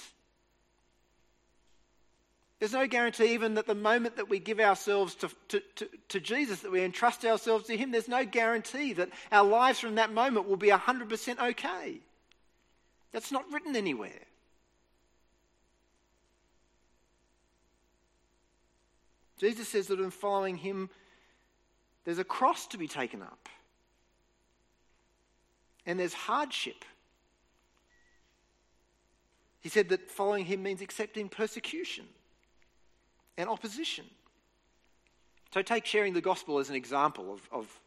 There's 2.61 2.73
no 2.73 2.87
guarantee 2.87 3.35
even 3.35 3.55
that 3.55 3.67
the 3.67 3.75
moment 3.75 4.17
that 4.17 4.31
we 4.31 4.39
give 4.39 4.61
ourselves 4.61 5.17
to, 5.17 5.31
to, 5.49 5.61
to, 5.75 5.89
to, 6.11 6.21
Jesus, 6.21 6.61
that 6.61 6.71
we 6.71 6.85
entrust 6.85 7.25
ourselves 7.25 7.67
to 7.67 7.77
Him, 7.77 7.91
there's 7.91 8.07
no 8.07 8.25
guarantee 8.25 8.93
that 8.93 9.11
our 9.33 9.45
lives 9.45 9.81
from 9.81 9.97
that 9.97 10.13
moment 10.13 10.49
will 10.49 10.57
be 10.57 10.69
100% 10.69 11.51
okay. 11.51 11.99
That's 13.11 13.33
not 13.33 13.53
written 13.53 13.75
anywhere. 13.75 14.21
Jesus 19.43 19.67
says 19.67 19.89
that 19.89 19.99
in 19.99 20.13
following 20.13 20.57
him, 20.57 20.89
there's 22.05 22.21
a 22.21 22.25
cross 22.25 22.69
to 22.69 22.79
be 22.79 22.87
taken 22.87 23.23
up, 23.23 23.49
and 25.85 25.99
there's 25.99 26.15
hardship. 26.15 26.85
He 29.61 29.69
said 29.69 29.89
that 29.89 30.13
following 30.13 30.45
him 30.45 30.63
means 30.63 30.81
accepting 30.81 31.29
persecution 31.29 32.05
and 33.37 33.49
opposition. 33.49 34.05
So 35.53 35.61
take 35.61 35.87
sharing 35.87 36.15
the 36.15 36.21
gospel 36.21 36.61
as 36.61 36.71
an 36.71 36.77
example 36.77 37.33
of, 37.33 37.49
of, 37.51 37.81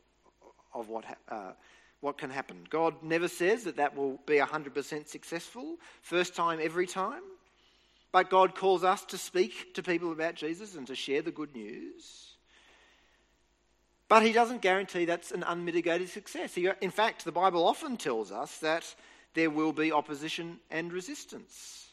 of 0.73 0.89
what, 0.89 1.05
uh, 1.29 1.53
what 2.01 2.17
can 2.17 2.31
happen. 2.31 2.67
God 2.69 2.95
never 3.01 3.29
says 3.29 3.63
that 3.63 3.77
that 3.77 3.95
will 3.95 4.19
be 4.25 4.39
100% 4.39 5.07
successful, 5.07 5.77
first 6.01 6.35
time, 6.35 6.59
every 6.61 6.85
time. 6.85 7.21
But 8.15 8.29
God 8.29 8.55
calls 8.55 8.85
us 8.85 9.03
to 9.07 9.17
speak 9.17 9.73
to 9.73 9.83
people 9.83 10.13
about 10.13 10.35
Jesus 10.35 10.75
and 10.75 10.87
to 10.87 10.95
share 10.95 11.21
the 11.21 11.31
good 11.31 11.53
news. 11.53 12.35
But 14.07 14.23
He 14.23 14.31
doesn't 14.31 14.61
guarantee 14.61 15.03
that's 15.03 15.31
an 15.31 15.43
unmitigated 15.45 16.07
success. 16.07 16.55
in 16.55 16.91
fact, 16.91 17.25
the 17.25 17.33
Bible 17.33 17.67
often 17.67 17.97
tells 17.97 18.31
us 18.31 18.59
that 18.59 18.95
there 19.33 19.49
will 19.49 19.73
be 19.73 19.91
opposition 19.91 20.59
and 20.71 20.93
resistance. 20.93 21.89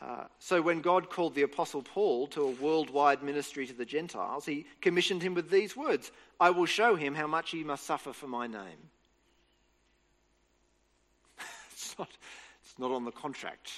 Uh, 0.00 0.24
so, 0.40 0.60
when 0.60 0.80
God 0.80 1.08
called 1.08 1.36
the 1.36 1.42
Apostle 1.42 1.82
Paul 1.82 2.26
to 2.26 2.42
a 2.42 2.50
worldwide 2.50 3.22
ministry 3.22 3.64
to 3.68 3.74
the 3.74 3.84
Gentiles, 3.84 4.44
he 4.44 4.66
commissioned 4.80 5.22
him 5.22 5.34
with 5.34 5.50
these 5.50 5.76
words 5.76 6.10
I 6.40 6.50
will 6.50 6.66
show 6.66 6.96
him 6.96 7.14
how 7.14 7.28
much 7.28 7.52
he 7.52 7.62
must 7.62 7.86
suffer 7.86 8.12
for 8.12 8.26
my 8.26 8.48
name. 8.48 8.90
it's, 11.70 11.96
not, 11.96 12.08
it's 12.64 12.76
not 12.76 12.90
on 12.90 13.04
the 13.04 13.12
contract 13.12 13.70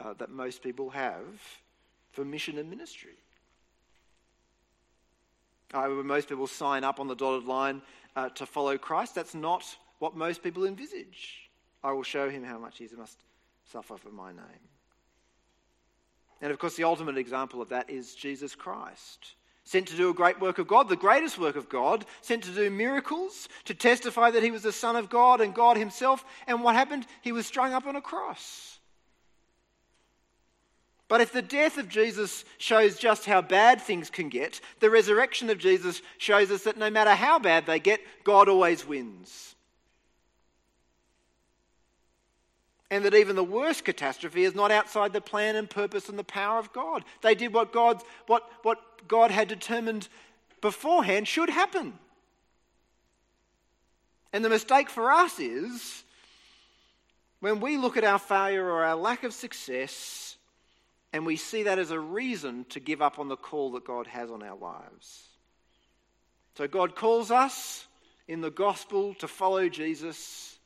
uh, 0.00 0.14
that 0.14 0.30
most 0.30 0.62
people 0.62 0.90
have 0.90 1.24
for 2.12 2.24
mission 2.24 2.58
and 2.58 2.70
ministry. 2.70 3.18
Uh, 5.72 5.88
most 5.88 6.28
people 6.28 6.46
sign 6.46 6.84
up 6.84 7.00
on 7.00 7.08
the 7.08 7.16
dotted 7.16 7.46
line 7.46 7.82
uh, 8.16 8.28
to 8.30 8.46
follow 8.46 8.78
Christ, 8.78 9.14
that's 9.14 9.34
not 9.34 9.64
what 9.98 10.16
most 10.16 10.42
people 10.42 10.66
envisage. 10.66 11.50
I 11.82 11.92
will 11.92 12.02
show 12.02 12.30
him 12.30 12.44
how 12.44 12.58
much 12.58 12.78
he 12.78 12.88
must 12.96 13.18
suffer 13.70 13.96
for 13.96 14.10
my 14.10 14.30
name. 14.30 14.68
And 16.40 16.52
of 16.52 16.58
course, 16.58 16.76
the 16.76 16.84
ultimate 16.84 17.18
example 17.18 17.60
of 17.60 17.70
that 17.70 17.90
is 17.90 18.14
Jesus 18.14 18.54
Christ. 18.54 19.34
Sent 19.64 19.88
to 19.88 19.96
do 19.96 20.10
a 20.10 20.14
great 20.14 20.40
work 20.40 20.58
of 20.58 20.66
God, 20.66 20.88
the 20.88 20.96
greatest 20.96 21.38
work 21.38 21.56
of 21.56 21.70
God, 21.70 22.04
sent 22.20 22.44
to 22.44 22.50
do 22.50 22.70
miracles, 22.70 23.48
to 23.64 23.74
testify 23.74 24.30
that 24.30 24.42
he 24.42 24.50
was 24.50 24.62
the 24.62 24.72
Son 24.72 24.94
of 24.94 25.08
God 25.08 25.40
and 25.40 25.54
God 25.54 25.78
himself. 25.78 26.24
And 26.46 26.62
what 26.62 26.74
happened? 26.74 27.06
He 27.22 27.32
was 27.32 27.46
strung 27.46 27.72
up 27.72 27.86
on 27.86 27.96
a 27.96 28.02
cross. 28.02 28.73
But 31.14 31.20
if 31.20 31.30
the 31.30 31.42
death 31.42 31.78
of 31.78 31.88
Jesus 31.88 32.44
shows 32.58 32.98
just 32.98 33.24
how 33.24 33.40
bad 33.40 33.80
things 33.80 34.10
can 34.10 34.28
get, 34.28 34.60
the 34.80 34.90
resurrection 34.90 35.48
of 35.48 35.58
Jesus 35.58 36.02
shows 36.18 36.50
us 36.50 36.64
that 36.64 36.76
no 36.76 36.90
matter 36.90 37.14
how 37.14 37.38
bad 37.38 37.66
they 37.66 37.78
get, 37.78 38.00
God 38.24 38.48
always 38.48 38.84
wins. 38.84 39.54
And 42.90 43.04
that 43.04 43.14
even 43.14 43.36
the 43.36 43.44
worst 43.44 43.84
catastrophe 43.84 44.42
is 44.42 44.56
not 44.56 44.72
outside 44.72 45.12
the 45.12 45.20
plan 45.20 45.54
and 45.54 45.70
purpose 45.70 46.08
and 46.08 46.18
the 46.18 46.24
power 46.24 46.58
of 46.58 46.72
God. 46.72 47.04
They 47.22 47.36
did 47.36 47.54
what, 47.54 47.72
God, 47.72 48.02
what, 48.26 48.50
what 48.64 48.80
God 49.06 49.30
had 49.30 49.46
determined 49.46 50.08
beforehand 50.60 51.28
should 51.28 51.48
happen. 51.48 51.96
And 54.32 54.44
the 54.44 54.50
mistake 54.50 54.90
for 54.90 55.12
us 55.12 55.38
is 55.38 56.02
when 57.38 57.60
we 57.60 57.76
look 57.76 57.96
at 57.96 58.02
our 58.02 58.18
failure 58.18 58.68
or 58.68 58.82
our 58.82 58.96
lack 58.96 59.22
of 59.22 59.32
success 59.32 60.33
and 61.14 61.24
we 61.24 61.36
see 61.36 61.62
that 61.62 61.78
as 61.78 61.92
a 61.92 62.00
reason 62.00 62.66
to 62.70 62.80
give 62.80 63.00
up 63.00 63.20
on 63.20 63.28
the 63.28 63.36
call 63.36 63.70
that 63.72 63.86
God 63.86 64.08
has 64.08 64.32
on 64.32 64.42
our 64.42 64.56
lives. 64.56 65.28
So 66.56 66.66
God 66.66 66.96
calls 66.96 67.30
us 67.30 67.86
in 68.26 68.40
the 68.40 68.50
gospel 68.50 69.14
to 69.20 69.28
follow 69.28 69.68
Jesus. 69.68 70.58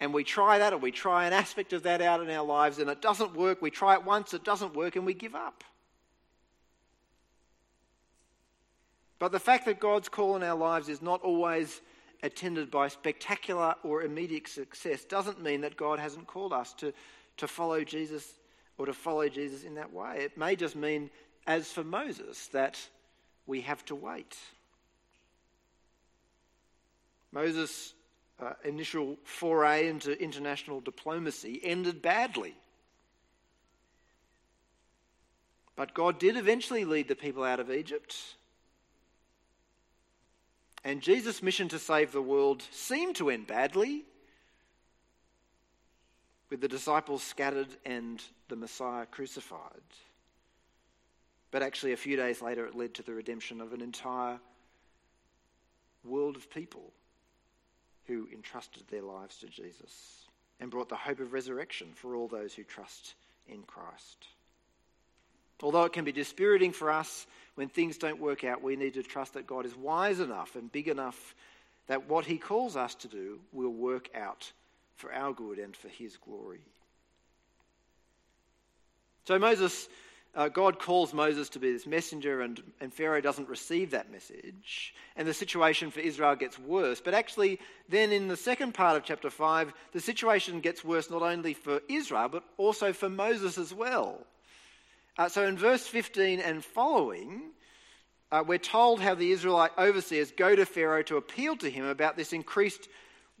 And 0.00 0.12
we 0.12 0.24
try 0.24 0.58
that, 0.58 0.72
or 0.72 0.78
we 0.78 0.90
try 0.90 1.26
an 1.26 1.32
aspect 1.32 1.72
of 1.72 1.84
that 1.84 2.02
out 2.02 2.20
in 2.20 2.28
our 2.30 2.44
lives, 2.44 2.80
and 2.80 2.90
it 2.90 3.00
doesn't 3.00 3.36
work. 3.36 3.62
We 3.62 3.70
try 3.70 3.94
it 3.94 4.04
once, 4.04 4.34
it 4.34 4.42
doesn't 4.42 4.74
work, 4.74 4.96
and 4.96 5.06
we 5.06 5.14
give 5.14 5.36
up. 5.36 5.62
But 9.20 9.30
the 9.30 9.38
fact 9.38 9.66
that 9.66 9.78
God's 9.78 10.08
call 10.08 10.34
in 10.34 10.42
our 10.42 10.58
lives 10.58 10.88
is 10.88 11.00
not 11.00 11.22
always 11.22 11.80
attended 12.24 12.72
by 12.72 12.88
spectacular 12.88 13.76
or 13.84 14.02
immediate 14.02 14.48
success 14.48 15.04
doesn't 15.04 15.40
mean 15.40 15.60
that 15.60 15.76
God 15.76 16.00
hasn't 16.00 16.26
called 16.26 16.52
us 16.52 16.72
to, 16.74 16.92
to 17.36 17.46
follow 17.46 17.84
Jesus 17.84 18.28
or 18.78 18.86
to 18.86 18.92
follow 18.92 19.28
Jesus 19.28 19.64
in 19.64 19.74
that 19.74 19.92
way. 19.92 20.18
It 20.20 20.36
may 20.36 20.56
just 20.56 20.76
mean, 20.76 21.10
as 21.46 21.70
for 21.70 21.84
Moses, 21.84 22.48
that 22.48 22.78
we 23.46 23.60
have 23.62 23.84
to 23.86 23.94
wait. 23.94 24.36
Moses' 27.32 27.94
uh, 28.40 28.52
initial 28.64 29.16
foray 29.24 29.88
into 29.88 30.20
international 30.20 30.80
diplomacy 30.80 31.60
ended 31.62 32.02
badly. 32.02 32.54
But 35.76 35.94
God 35.94 36.18
did 36.18 36.36
eventually 36.36 36.84
lead 36.84 37.08
the 37.08 37.16
people 37.16 37.42
out 37.42 37.60
of 37.60 37.70
Egypt. 37.70 38.16
And 40.84 41.00
Jesus' 41.00 41.42
mission 41.42 41.68
to 41.68 41.78
save 41.78 42.12
the 42.12 42.22
world 42.22 42.62
seemed 42.70 43.16
to 43.16 43.30
end 43.30 43.46
badly, 43.46 44.04
with 46.54 46.60
the 46.60 46.68
disciples 46.68 47.20
scattered 47.20 47.66
and 47.84 48.22
the 48.46 48.54
Messiah 48.54 49.06
crucified. 49.06 49.58
But 51.50 51.64
actually, 51.64 51.94
a 51.94 51.96
few 51.96 52.16
days 52.16 52.40
later, 52.40 52.64
it 52.64 52.76
led 52.76 52.94
to 52.94 53.02
the 53.02 53.12
redemption 53.12 53.60
of 53.60 53.72
an 53.72 53.80
entire 53.80 54.38
world 56.04 56.36
of 56.36 56.48
people 56.48 56.92
who 58.06 58.28
entrusted 58.32 58.84
their 58.86 59.02
lives 59.02 59.38
to 59.38 59.48
Jesus 59.48 60.26
and 60.60 60.70
brought 60.70 60.88
the 60.88 60.94
hope 60.94 61.18
of 61.18 61.32
resurrection 61.32 61.88
for 61.92 62.14
all 62.14 62.28
those 62.28 62.54
who 62.54 62.62
trust 62.62 63.16
in 63.48 63.64
Christ. 63.64 64.28
Although 65.60 65.86
it 65.86 65.92
can 65.92 66.04
be 66.04 66.12
dispiriting 66.12 66.70
for 66.70 66.88
us 66.88 67.26
when 67.56 67.68
things 67.68 67.98
don't 67.98 68.20
work 68.20 68.44
out, 68.44 68.62
we 68.62 68.76
need 68.76 68.94
to 68.94 69.02
trust 69.02 69.34
that 69.34 69.48
God 69.48 69.66
is 69.66 69.74
wise 69.74 70.20
enough 70.20 70.54
and 70.54 70.70
big 70.70 70.86
enough 70.86 71.34
that 71.88 72.08
what 72.08 72.26
He 72.26 72.38
calls 72.38 72.76
us 72.76 72.94
to 72.94 73.08
do 73.08 73.40
will 73.52 73.72
work 73.72 74.08
out 74.14 74.52
for 74.96 75.12
our 75.12 75.32
good 75.32 75.58
and 75.58 75.76
for 75.76 75.88
His 75.88 76.16
glory. 76.16 76.60
So 79.26 79.38
Moses, 79.38 79.88
uh, 80.34 80.48
God 80.48 80.78
calls 80.78 81.14
Moses 81.14 81.48
to 81.50 81.58
be 81.58 81.72
this 81.72 81.86
messenger, 81.86 82.42
and, 82.42 82.60
and 82.80 82.92
Pharaoh 82.92 83.20
doesn't 83.20 83.48
receive 83.48 83.92
that 83.92 84.12
message. 84.12 84.94
And 85.16 85.26
the 85.26 85.34
situation 85.34 85.90
for 85.90 86.00
Israel 86.00 86.36
gets 86.36 86.58
worse. 86.58 87.00
But 87.00 87.14
actually, 87.14 87.58
then 87.88 88.12
in 88.12 88.28
the 88.28 88.36
second 88.36 88.74
part 88.74 88.96
of 88.96 89.04
chapter 89.04 89.30
5, 89.30 89.72
the 89.92 90.00
situation 90.00 90.60
gets 90.60 90.84
worse 90.84 91.10
not 91.10 91.22
only 91.22 91.54
for 91.54 91.80
Israel, 91.88 92.28
but 92.28 92.44
also 92.58 92.92
for 92.92 93.08
Moses 93.08 93.56
as 93.56 93.72
well. 93.72 94.26
Uh, 95.16 95.28
so 95.28 95.46
in 95.46 95.56
verse 95.56 95.86
15 95.86 96.40
and 96.40 96.64
following, 96.64 97.42
uh, 98.32 98.42
we're 98.46 98.58
told 98.58 99.00
how 99.00 99.14
the 99.14 99.30
Israelite 99.30 99.70
overseers 99.78 100.32
go 100.32 100.56
to 100.56 100.66
Pharaoh 100.66 101.04
to 101.04 101.16
appeal 101.16 101.56
to 101.58 101.70
him 101.70 101.84
about 101.84 102.16
this 102.16 102.32
increased 102.32 102.88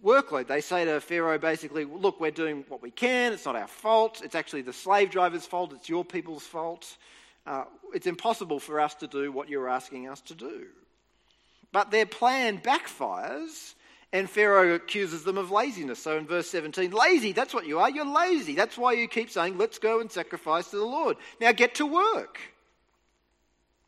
workload. 0.04 0.46
They 0.46 0.60
say 0.60 0.84
to 0.84 1.00
Pharaoh 1.00 1.38
basically, 1.38 1.84
Look, 1.84 2.20
we're 2.20 2.30
doing 2.30 2.64
what 2.68 2.82
we 2.82 2.90
can. 2.90 3.32
It's 3.32 3.46
not 3.46 3.56
our 3.56 3.66
fault. 3.66 4.22
It's 4.22 4.34
actually 4.34 4.62
the 4.62 4.72
slave 4.72 5.10
driver's 5.10 5.46
fault. 5.46 5.72
It's 5.72 5.88
your 5.88 6.04
people's 6.04 6.44
fault. 6.44 6.96
Uh, 7.46 7.64
it's 7.92 8.06
impossible 8.06 8.58
for 8.58 8.80
us 8.80 8.94
to 8.96 9.06
do 9.06 9.32
what 9.32 9.48
you're 9.48 9.68
asking 9.68 10.08
us 10.08 10.20
to 10.22 10.34
do. 10.34 10.66
But 11.72 11.90
their 11.90 12.06
plan 12.06 12.58
backfires 12.58 13.74
and 14.12 14.30
Pharaoh 14.30 14.74
accuses 14.74 15.24
them 15.24 15.36
of 15.36 15.50
laziness. 15.50 15.98
So 15.98 16.16
in 16.16 16.26
verse 16.26 16.48
17, 16.48 16.92
lazy, 16.92 17.32
that's 17.32 17.52
what 17.52 17.66
you 17.66 17.80
are. 17.80 17.90
You're 17.90 18.06
lazy. 18.06 18.54
That's 18.54 18.78
why 18.78 18.92
you 18.92 19.08
keep 19.08 19.28
saying, 19.28 19.58
let's 19.58 19.78
go 19.78 20.00
and 20.00 20.10
sacrifice 20.10 20.70
to 20.70 20.76
the 20.76 20.84
Lord. 20.84 21.16
Now 21.40 21.50
get 21.50 21.74
to 21.76 21.86
work. 21.86 22.38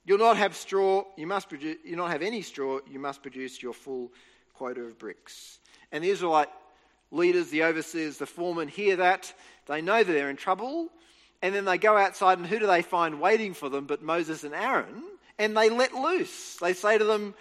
You'll 0.05 0.19
not 0.19 0.37
have 0.37 0.55
straw, 0.57 1.05
you 1.17 1.27
must 1.27 1.49
produce, 1.49 1.79
you'll 1.85 1.99
not 1.99 2.11
have 2.11 2.23
any 2.23 2.43
straw, 2.43 2.79
you 2.89 2.99
must 2.99 3.23
produce 3.23 3.63
your 3.63 3.73
full 3.73 4.13
quota 4.55 4.83
of 4.83 4.99
bricks. 4.99 5.59
And 5.93 6.03
the 6.03 6.11
Israelite 6.11 6.49
leaders, 7.11 7.51
the 7.51 7.65
overseers, 7.65 8.19
the 8.19 8.27
foremen 8.27 8.69
hear 8.69 8.97
that. 8.97 9.33
They 9.67 9.81
know 9.83 10.03
that 10.03 10.13
they're 10.13 10.31
in 10.31 10.37
trouble. 10.37 10.89
And 11.43 11.55
then 11.55 11.65
they 11.65 11.79
go 11.79 11.97
outside, 11.97 12.39
and 12.39 12.47
who 12.47 12.59
do 12.59 12.67
they 12.67 12.83
find 12.83 13.21
waiting 13.21 13.55
for 13.55 13.69
them 13.69 13.87
but 13.87 14.03
Moses 14.03 14.43
and 14.45 14.55
Aaron? 14.55 15.03
And 15.39 15.57
they 15.57 15.69
let 15.69 15.95
loose. 15.95 16.57
They 16.57 16.73
say 16.73 16.99
to 16.99 17.05
them, 17.05 17.35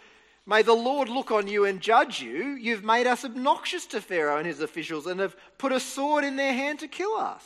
May 0.45 0.61
the 0.61 0.73
Lord 0.73 1.09
look 1.09 1.31
on 1.31 1.47
you 1.47 1.65
and 1.65 1.81
judge 1.81 2.21
you. 2.21 2.55
You've 2.55 2.83
made 2.83 3.07
us 3.07 3.25
obnoxious 3.25 3.87
to 3.87 4.01
Pharaoh 4.01 4.37
and 4.37 4.45
his 4.45 4.61
officials 4.61 5.07
and 5.07 5.19
have 5.19 5.35
put 5.57 5.71
a 5.71 5.79
sword 5.79 6.23
in 6.23 6.35
their 6.35 6.53
hand 6.53 6.79
to 6.79 6.87
kill 6.87 7.15
us. 7.15 7.43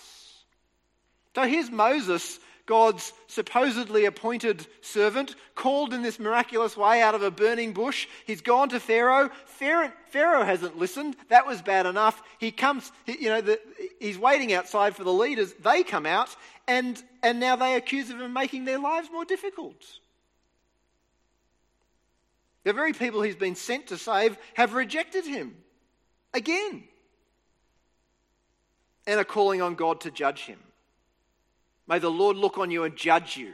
So 1.36 1.44
here's 1.44 1.72
Moses, 1.72 2.40
God's 2.70 3.14
supposedly 3.26 4.06
appointed 4.06 4.68
servant, 4.82 5.36
called 5.56 5.92
in 5.92 6.04
this 6.04 6.20
miraculous 6.20 6.78
way 6.78 7.02
out 7.02 7.16
of 7.16 7.24
a 7.24 7.32
burning 7.32 7.74
bush. 7.74 8.08
He's 8.28 8.42
gone 8.42 8.70
to 8.70 8.80
Pharaoh. 8.80 9.32
Pharaoh, 9.48 9.92
Pharaoh 10.12 10.44
hasn't 10.44 10.78
listened. 10.78 11.16
That 11.30 11.48
was 11.48 11.64
bad 11.64 11.88
enough. 11.88 12.22
He 12.38 12.52
comes, 12.52 12.92
you 13.08 13.30
know, 13.30 13.42
the, 13.42 13.60
he's 14.00 14.20
waiting 14.20 14.54
outside 14.54 14.96
for 14.96 15.04
the 15.04 15.12
leaders. 15.12 15.52
They 15.54 15.82
come 15.82 16.06
out, 16.06 16.30
and, 16.68 17.02
and 17.24 17.40
now 17.40 17.56
they 17.56 17.74
accuse 17.74 18.08
him 18.08 18.22
of 18.22 18.30
making 18.30 18.66
their 18.66 18.78
lives 18.78 19.10
more 19.12 19.26
difficult. 19.26 19.84
The 22.66 22.74
very 22.74 22.94
people 22.94 23.24
he's 23.24 23.36
been 23.36 23.56
sent 23.56 23.88
to 23.88 23.98
save 23.98 24.38
have 24.54 24.76
rejected 24.76 25.26
him 25.26 25.56
again 26.36 26.84
and 29.08 29.20
are 29.20 29.24
calling 29.24 29.60
on 29.60 29.74
God 29.74 30.02
to 30.02 30.12
judge 30.12 30.42
him. 30.42 30.60
May 31.90 31.98
the 31.98 32.12
Lord 32.12 32.38
look 32.38 32.60
on 32.60 32.70
you 32.70 32.84
and 32.84 32.96
judge 32.96 33.36
you. 33.36 33.54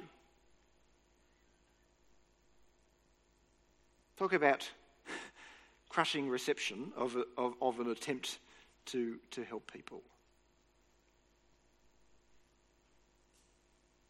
Talk 4.17 4.33
about 4.33 4.69
crushing 5.89 6.29
reception 6.29 6.91
of, 6.97 7.15
of, 7.37 7.53
of 7.61 7.79
an 7.79 7.89
attempt 7.89 8.39
to, 8.87 9.15
to 9.31 9.43
help 9.45 9.71
people. 9.71 10.01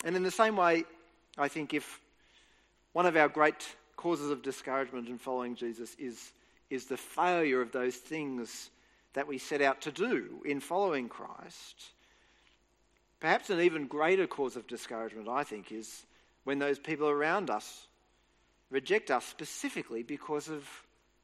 And 0.03 0.15
in 0.15 0.23
the 0.23 0.31
same 0.31 0.57
way, 0.57 0.85
I 1.37 1.47
think 1.47 1.75
if 1.75 2.01
one 2.93 3.05
of 3.05 3.15
our 3.15 3.29
great 3.29 3.75
causes 3.95 4.31
of 4.31 4.41
discouragement 4.41 5.07
in 5.07 5.19
following 5.19 5.55
Jesus 5.55 5.95
is, 5.99 6.31
is 6.71 6.85
the 6.85 6.97
failure 6.97 7.61
of 7.61 7.71
those 7.71 7.95
things 7.95 8.71
that 9.13 9.27
we 9.27 9.37
set 9.37 9.61
out 9.61 9.81
to 9.81 9.91
do 9.91 10.41
in 10.45 10.59
following 10.59 11.09
Christ. 11.09 11.91
Perhaps 13.19 13.49
an 13.49 13.61
even 13.61 13.87
greater 13.87 14.27
cause 14.27 14.55
of 14.55 14.67
discouragement, 14.67 15.29
I 15.29 15.43
think, 15.43 15.71
is 15.71 16.05
when 16.43 16.59
those 16.59 16.79
people 16.79 17.07
around 17.07 17.49
us 17.49 17.87
reject 18.69 19.11
us 19.11 19.25
specifically 19.25 20.03
because 20.03 20.49
of 20.49 20.67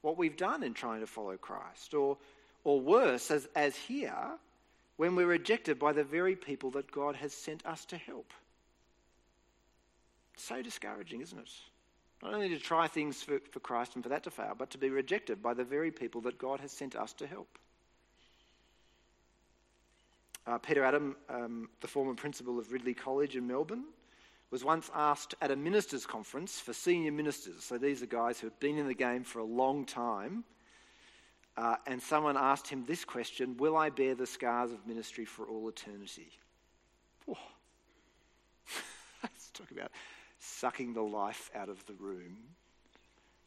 what 0.02 0.18
we've 0.18 0.38
done 0.38 0.64
in 0.64 0.74
trying 0.74 1.02
to 1.02 1.08
follow 1.08 1.38
Christ. 1.38 1.94
Or, 1.94 2.18
or 2.64 2.80
worse, 2.80 3.30
as, 3.30 3.48
as 3.56 3.76
here, 3.76 4.16
when 4.98 5.16
we're 5.16 5.28
rejected 5.28 5.80
by 5.80 5.94
the 5.94 6.04
very 6.04 6.36
people 6.36 6.72
that 6.72 6.92
God 6.92 7.16
has 7.16 7.34
sent 7.34 7.66
us 7.66 7.86
to 7.86 7.98
help. 7.98 8.34
So 10.38 10.62
discouraging, 10.62 11.22
isn't 11.22 11.38
it? 11.38 11.50
Not 12.24 12.34
only 12.34 12.50
to 12.50 12.60
try 12.60 12.88
things 12.88 13.22
for, 13.22 13.40
for 13.52 13.60
Christ 13.60 13.96
and 13.96 14.04
for 14.04 14.10
that 14.10 14.24
to 14.24 14.32
fail, 14.32 14.54
but 14.58 14.70
to 14.72 14.78
be 14.78 14.90
rejected 14.90 15.42
by 15.42 15.54
the 15.54 15.64
very 15.64 15.92
people 15.92 16.22
that 16.22 16.38
God 16.38 16.60
has 16.60 16.72
sent 16.72 16.96
us 16.96 17.14
to 17.14 17.28
help. 17.28 17.58
Uh, 20.48 20.58
Peter 20.58 20.84
Adam, 20.84 21.16
um, 21.30 21.70
the 21.82 21.88
former 21.88 22.14
principal 22.14 22.58
of 22.58 22.72
Ridley 22.72 22.94
College 22.94 23.36
in 23.36 23.48
Melbourne, 23.48 23.86
was 24.50 24.64
once 24.64 24.90
asked 24.94 25.36
at 25.42 25.52
a 25.52 25.56
ministers' 25.56 26.06
conference 26.06 26.60
for 26.60 26.74
senior 26.74 27.12
ministers. 27.12 27.64
So 27.64 27.78
these 27.78 28.02
are 28.04 28.08
guys 28.08 28.40
who 28.40 28.48
have 28.48 28.60
been 28.60 28.78
in 28.78 28.88
the 28.88 28.94
game 28.94 29.24
for 29.24 29.40
a 29.40 29.46
long 29.46 29.86
time. 29.86 30.44
Uh, 31.58 31.76
and 31.86 32.02
someone 32.02 32.38
asked 32.38 32.68
him 32.68 32.86
this 32.86 33.06
question 33.06 33.58
Will 33.58 33.78
I 33.78 33.90
bear 33.90 34.16
the 34.16 34.26
scars 34.26 34.72
of 34.72 34.88
ministry 34.88 35.26
for 35.26 35.46
all 35.46 35.68
eternity? 35.70 36.32
Oh, 37.28 37.38
Let's 39.24 39.50
talk 39.52 39.72
about 39.72 39.92
sucking 40.40 40.94
the 40.94 41.02
life 41.02 41.52
out 41.56 41.70
of 41.70 41.86
the 41.86 41.94
room. 41.94 42.38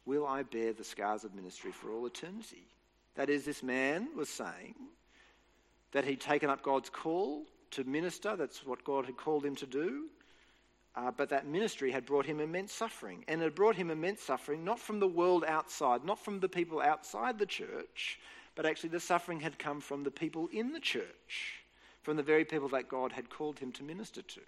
Will 0.07 0.27
I 0.27 0.43
bear 0.43 0.73
the 0.73 0.85
scars 0.85 1.25
of 1.25 1.35
ministry 1.35 1.73
for 1.73 1.91
all 1.91 2.07
eternity? 2.07 2.67
That 3.15 3.31
is, 3.31 3.45
this 3.45 3.63
man 3.63 4.09
was 4.17 4.29
saying 4.29 4.75
that 5.95 6.05
he'd 6.05 6.21
taken 6.21 6.51
up 6.51 6.63
God's 6.63 6.91
call 6.91 7.45
to 7.71 7.85
minister. 7.85 8.37
That's 8.37 8.67
what 8.67 8.85
God 8.85 9.07
had 9.07 9.17
called 9.17 9.45
him 9.45 9.55
to 9.57 9.67
do. 9.67 10.07
Uh, 10.97 11.11
but 11.17 11.29
that 11.31 11.47
ministry 11.47 11.91
had 11.91 12.05
brought 12.05 12.27
him 12.27 12.41
immense 12.41 12.73
suffering. 12.73 13.25
And 13.29 13.41
it 13.41 13.55
brought 13.55 13.77
him 13.77 13.91
immense 13.91 14.21
suffering 14.21 14.65
not 14.65 14.79
from 14.79 15.01
the 15.01 15.09
world 15.09 15.45
outside, 15.47 16.05
not 16.05 16.19
from 16.19 16.41
the 16.41 16.49
people 16.49 16.81
outside 16.81 17.39
the 17.39 17.47
church, 17.47 18.19
but 18.57 18.67
actually 18.67 18.91
the 18.91 19.01
suffering 19.01 19.41
had 19.41 19.59
come 19.59 19.81
from 19.81 20.03
the 20.03 20.11
people 20.11 20.49
in 20.53 20.73
the 20.73 20.81
church, 20.81 21.63
from 22.03 22.17
the 22.17 22.23
very 22.23 22.45
people 22.45 22.69
that 22.71 22.89
God 22.89 23.13
had 23.13 23.31
called 23.31 23.61
him 23.61 23.73
to 23.73 23.85
minister 23.85 24.23
to. 24.23 24.41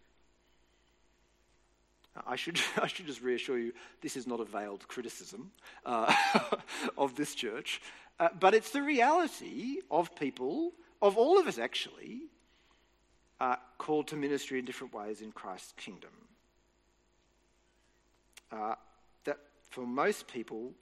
I 2.26 2.34
should, 2.34 2.60
I 2.76 2.88
should 2.88 3.06
just 3.06 3.22
reassure 3.22 3.58
you, 3.58 3.72
this 4.02 4.16
is 4.16 4.26
not 4.26 4.40
a 4.40 4.44
veiled 4.44 4.86
criticism 4.88 5.52
uh, 5.84 6.12
of 6.98 7.14
this 7.14 7.36
church, 7.36 7.80
uh, 8.18 8.30
but 8.38 8.54
it's 8.54 8.70
the 8.70 8.82
reality 8.82 9.78
of 9.90 10.14
people, 10.16 10.72
of 11.02 11.16
all 11.16 11.38
of 11.38 11.46
us 11.46 11.58
actually, 11.58 12.22
called 13.86 14.08
to 14.08 14.16
ministry 14.16 14.58
in 14.58 14.64
different 14.64 14.92
ways 14.92 15.20
in 15.20 15.30
Christ's 15.30 15.72
kingdom. 15.76 16.10
Uh, 18.50 18.74
that 19.24 19.38
for 19.70 19.86
most 19.86 20.26
people, 20.26 20.72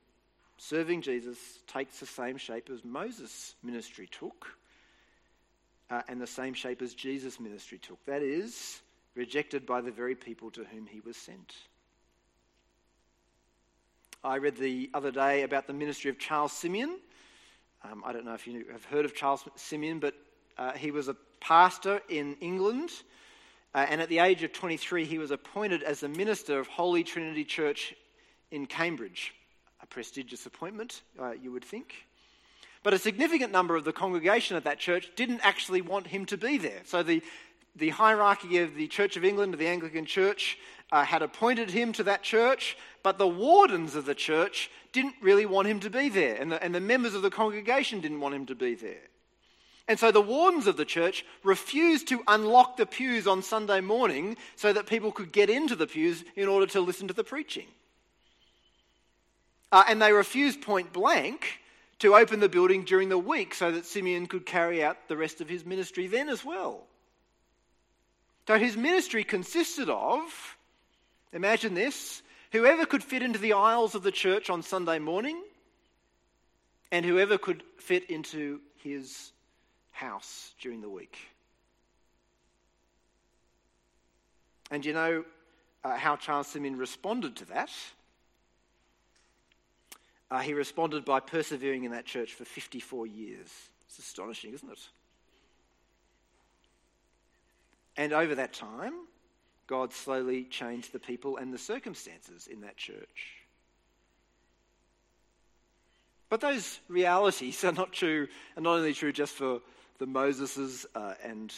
serving 0.56 1.02
Jesus 1.02 1.38
takes 1.66 2.00
the 2.00 2.06
same 2.06 2.36
shape 2.36 2.70
as 2.70 2.84
Moses' 2.84 3.56
ministry 3.62 4.08
took, 4.10 4.46
uh, 5.90 6.02
and 6.08 6.20
the 6.20 6.26
same 6.26 6.54
shape 6.54 6.80
as 6.80 6.94
Jesus' 6.94 7.38
ministry 7.38 7.78
took. 7.78 8.02
That 8.06 8.22
is, 8.22 8.80
rejected 9.14 9.66
by 9.66 9.80
the 9.80 9.90
very 9.90 10.14
people 10.14 10.50
to 10.52 10.64
whom 10.64 10.86
he 10.86 11.00
was 11.00 11.16
sent. 11.16 11.54
I 14.22 14.38
read 14.38 14.56
the 14.56 14.90
other 14.94 15.10
day 15.10 15.42
about 15.42 15.66
the 15.66 15.74
ministry 15.74 16.10
of 16.10 16.18
Charles 16.18 16.52
Simeon. 16.52 16.98
Um, 17.90 18.02
I 18.04 18.12
don't 18.12 18.24
know 18.24 18.32
if 18.32 18.46
you 18.46 18.64
have 18.72 18.84
heard 18.86 19.04
of 19.04 19.14
Charles 19.14 19.44
Simeon, 19.56 19.98
but 19.98 20.14
uh, 20.56 20.72
he 20.72 20.90
was 20.90 21.08
a 21.08 21.16
pastor 21.40 22.00
in 22.08 22.34
England. 22.40 22.90
Uh, 23.74 23.84
and 23.88 24.00
at 24.00 24.08
the 24.08 24.20
age 24.20 24.42
of 24.42 24.52
23, 24.52 25.04
he 25.04 25.18
was 25.18 25.30
appointed 25.30 25.82
as 25.82 26.00
the 26.00 26.08
minister 26.08 26.58
of 26.58 26.66
Holy 26.66 27.04
Trinity 27.04 27.44
Church 27.44 27.94
in 28.50 28.66
Cambridge. 28.66 29.34
A 29.82 29.86
prestigious 29.86 30.46
appointment, 30.46 31.02
uh, 31.20 31.32
you 31.32 31.52
would 31.52 31.64
think. 31.64 32.06
But 32.82 32.94
a 32.94 32.98
significant 32.98 33.52
number 33.52 33.76
of 33.76 33.84
the 33.84 33.92
congregation 33.92 34.56
at 34.56 34.64
that 34.64 34.78
church 34.78 35.10
didn't 35.14 35.40
actually 35.42 35.82
want 35.82 36.06
him 36.06 36.24
to 36.26 36.38
be 36.38 36.56
there. 36.56 36.80
So 36.84 37.02
the, 37.02 37.22
the 37.76 37.90
hierarchy 37.90 38.58
of 38.58 38.74
the 38.74 38.88
Church 38.88 39.16
of 39.16 39.24
England, 39.24 39.54
the 39.54 39.66
Anglican 39.66 40.04
Church, 40.04 40.58
uh, 40.92 41.04
had 41.04 41.22
appointed 41.22 41.70
him 41.70 41.92
to 41.92 42.04
that 42.04 42.22
church, 42.22 42.76
but 43.02 43.18
the 43.18 43.26
wardens 43.26 43.94
of 43.94 44.04
the 44.04 44.14
church 44.14 44.70
didn't 44.92 45.14
really 45.20 45.46
want 45.46 45.66
him 45.66 45.80
to 45.80 45.90
be 45.90 46.08
there, 46.08 46.36
and 46.36 46.52
the, 46.52 46.62
and 46.62 46.74
the 46.74 46.80
members 46.80 47.14
of 47.14 47.22
the 47.22 47.30
congregation 47.30 48.00
didn't 48.00 48.20
want 48.20 48.34
him 48.34 48.46
to 48.46 48.54
be 48.54 48.74
there. 48.74 49.08
And 49.86 49.98
so 49.98 50.10
the 50.10 50.22
wardens 50.22 50.66
of 50.66 50.76
the 50.76 50.84
church 50.84 51.26
refused 51.42 52.08
to 52.08 52.22
unlock 52.26 52.76
the 52.76 52.86
pews 52.86 53.26
on 53.26 53.42
Sunday 53.42 53.80
morning 53.80 54.36
so 54.56 54.72
that 54.72 54.86
people 54.86 55.12
could 55.12 55.30
get 55.30 55.50
into 55.50 55.76
the 55.76 55.86
pews 55.86 56.24
in 56.36 56.48
order 56.48 56.66
to 56.68 56.80
listen 56.80 57.08
to 57.08 57.14
the 57.14 57.24
preaching. 57.24 57.66
Uh, 59.70 59.84
and 59.88 60.00
they 60.00 60.12
refused 60.12 60.62
point 60.62 60.92
blank 60.92 61.58
to 61.98 62.14
open 62.14 62.40
the 62.40 62.48
building 62.48 62.84
during 62.84 63.08
the 63.08 63.18
week 63.18 63.54
so 63.54 63.72
that 63.72 63.84
Simeon 63.84 64.26
could 64.26 64.46
carry 64.46 64.82
out 64.82 65.08
the 65.08 65.16
rest 65.16 65.40
of 65.40 65.48
his 65.48 65.66
ministry 65.66 66.06
then 66.06 66.28
as 66.28 66.44
well. 66.44 66.86
So 68.46 68.58
his 68.58 68.76
ministry 68.76 69.24
consisted 69.24 69.88
of, 69.88 70.56
imagine 71.32 71.74
this, 71.74 72.22
whoever 72.52 72.84
could 72.84 73.02
fit 73.02 73.22
into 73.22 73.38
the 73.38 73.54
aisles 73.54 73.94
of 73.94 74.02
the 74.02 74.12
church 74.12 74.50
on 74.50 74.62
Sunday 74.62 74.98
morning 74.98 75.42
and 76.92 77.04
whoever 77.04 77.38
could 77.38 77.62
fit 77.78 78.10
into 78.10 78.60
his 78.76 79.32
house 79.92 80.54
during 80.60 80.80
the 80.80 80.88
week. 80.88 81.18
And 84.70 84.84
you 84.84 84.92
know 84.92 85.24
uh, 85.82 85.96
how 85.96 86.16
Charles 86.16 86.48
Simeon 86.48 86.76
responded 86.76 87.36
to 87.36 87.44
that? 87.46 87.70
Uh, 90.30 90.38
he 90.40 90.52
responded 90.52 91.04
by 91.04 91.20
persevering 91.20 91.84
in 91.84 91.92
that 91.92 92.06
church 92.06 92.34
for 92.34 92.44
54 92.44 93.06
years. 93.06 93.48
It's 93.86 93.98
astonishing, 93.98 94.52
isn't 94.52 94.70
it? 94.70 94.88
And 97.96 98.12
over 98.12 98.34
that 98.34 98.52
time, 98.52 98.92
God 99.66 99.92
slowly 99.92 100.44
changed 100.44 100.92
the 100.92 100.98
people 100.98 101.36
and 101.36 101.52
the 101.52 101.58
circumstances 101.58 102.46
in 102.46 102.60
that 102.62 102.76
church. 102.76 103.44
But 106.28 106.40
those 106.40 106.80
realities 106.88 107.62
are 107.64 107.72
not 107.72 107.92
true, 107.92 108.26
are 108.56 108.60
not 108.60 108.76
only 108.76 108.92
true 108.92 109.12
just 109.12 109.34
for 109.34 109.60
the 109.98 110.06
Moseses 110.06 110.84
uh, 110.94 111.14
and, 111.22 111.54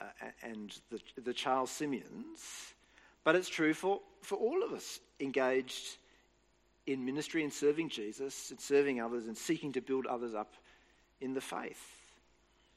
uh, 0.00 0.04
and 0.42 0.78
the, 0.90 1.00
the 1.22 1.32
Charles 1.32 1.70
Simeons, 1.70 2.74
but 3.24 3.34
it's 3.34 3.48
true 3.48 3.74
for, 3.74 4.00
for 4.22 4.36
all 4.36 4.62
of 4.62 4.72
us 4.72 5.00
engaged 5.18 5.96
in 6.86 7.04
ministry 7.04 7.42
and 7.42 7.52
serving 7.52 7.88
Jesus 7.88 8.50
and 8.50 8.60
serving 8.60 9.00
others 9.00 9.26
and 9.26 9.36
seeking 9.36 9.72
to 9.72 9.80
build 9.80 10.06
others 10.06 10.34
up 10.34 10.54
in 11.20 11.34
the 11.34 11.40
faith. 11.40 11.84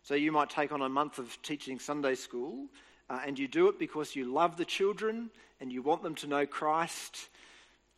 So 0.04 0.16
you 0.16 0.32
might 0.32 0.50
take 0.50 0.72
on 0.72 0.82
a 0.82 0.90
month 0.90 1.18
of 1.18 1.42
teaching 1.42 1.80
Sunday 1.80 2.16
school, 2.16 2.68
uh, 3.10 3.20
and 3.26 3.38
you 3.38 3.48
do 3.48 3.68
it 3.68 3.80
because 3.80 4.16
you 4.16 4.26
love 4.26 4.58
the 4.58 4.66
children 4.66 5.30
and 5.60 5.72
you 5.72 5.82
want 5.82 6.04
them 6.04 6.16
to 6.16 6.28
know 6.28 6.46
Christ. 6.46 7.30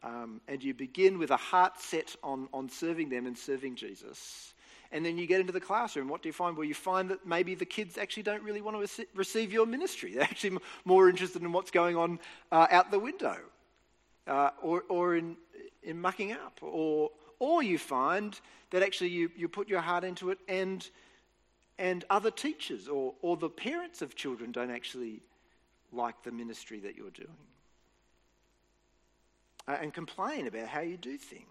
Um, 0.04 0.42
and 0.48 0.64
you 0.64 0.74
begin 0.74 1.18
with 1.18 1.32
a 1.32 1.38
heart 1.38 1.80
set 1.80 2.16
on, 2.24 2.48
on 2.54 2.70
serving 2.70 3.10
them 3.10 3.26
and 3.26 3.36
serving 3.36 3.76
Jesus. 3.76 4.54
And 4.92 5.04
then 5.04 5.18
you 5.18 5.26
get 5.26 5.42
into 5.42 5.52
the 5.52 5.60
classroom. 5.60 6.08
What 6.10 6.22
do 6.22 6.30
you 6.30 6.34
find? 6.34 6.56
Well, 6.56 6.66
you 6.66 6.76
find 6.76 7.10
that 7.10 7.26
maybe 7.26 7.56
the 7.56 7.66
kids 7.66 7.98
actually 7.98 8.24
don't 8.24 8.44
really 8.44 8.62
want 8.62 8.88
to 8.88 9.08
receive 9.16 9.52
your 9.52 9.66
ministry. 9.66 10.14
They're 10.16 10.24
actually 10.24 10.60
more 10.86 11.10
interested 11.10 11.42
in 11.42 11.52
what's 11.52 11.72
going 11.72 11.96
on 11.96 12.20
uh, 12.52 12.68
out 12.70 12.92
the 12.92 13.00
window 13.00 13.38
uh, 14.28 14.52
or, 14.62 14.84
or 14.90 15.16
in, 15.16 15.38
in 15.82 16.00
mucking 16.00 16.34
up. 16.34 16.60
Or, 16.62 17.10
or 17.40 17.64
you 17.64 17.80
find 17.80 18.40
that 18.70 18.84
actually 18.84 19.10
you, 19.10 19.32
you 19.36 19.48
put 19.48 19.68
your 19.68 19.82
heart 19.82 20.04
into 20.04 20.30
it 20.30 20.38
and, 20.48 20.88
and 21.78 22.06
other 22.10 22.32
teachers 22.32 22.88
or, 22.88 23.14
or 23.22 23.38
the 23.38 23.50
parents 23.50 24.02
of 24.02 24.16
children 24.16 24.52
don't 24.52 24.72
actually 24.72 25.22
like 25.92 26.24
the 26.24 26.32
ministry 26.32 26.80
that 26.80 26.96
you're 26.96 27.10
doing 27.12 27.30
uh, 29.68 29.78
and 29.82 29.94
complain 29.94 30.48
about 30.48 30.68
how 30.68 30.82
you 30.82 30.98
do 30.98 31.18
things. 31.18 31.46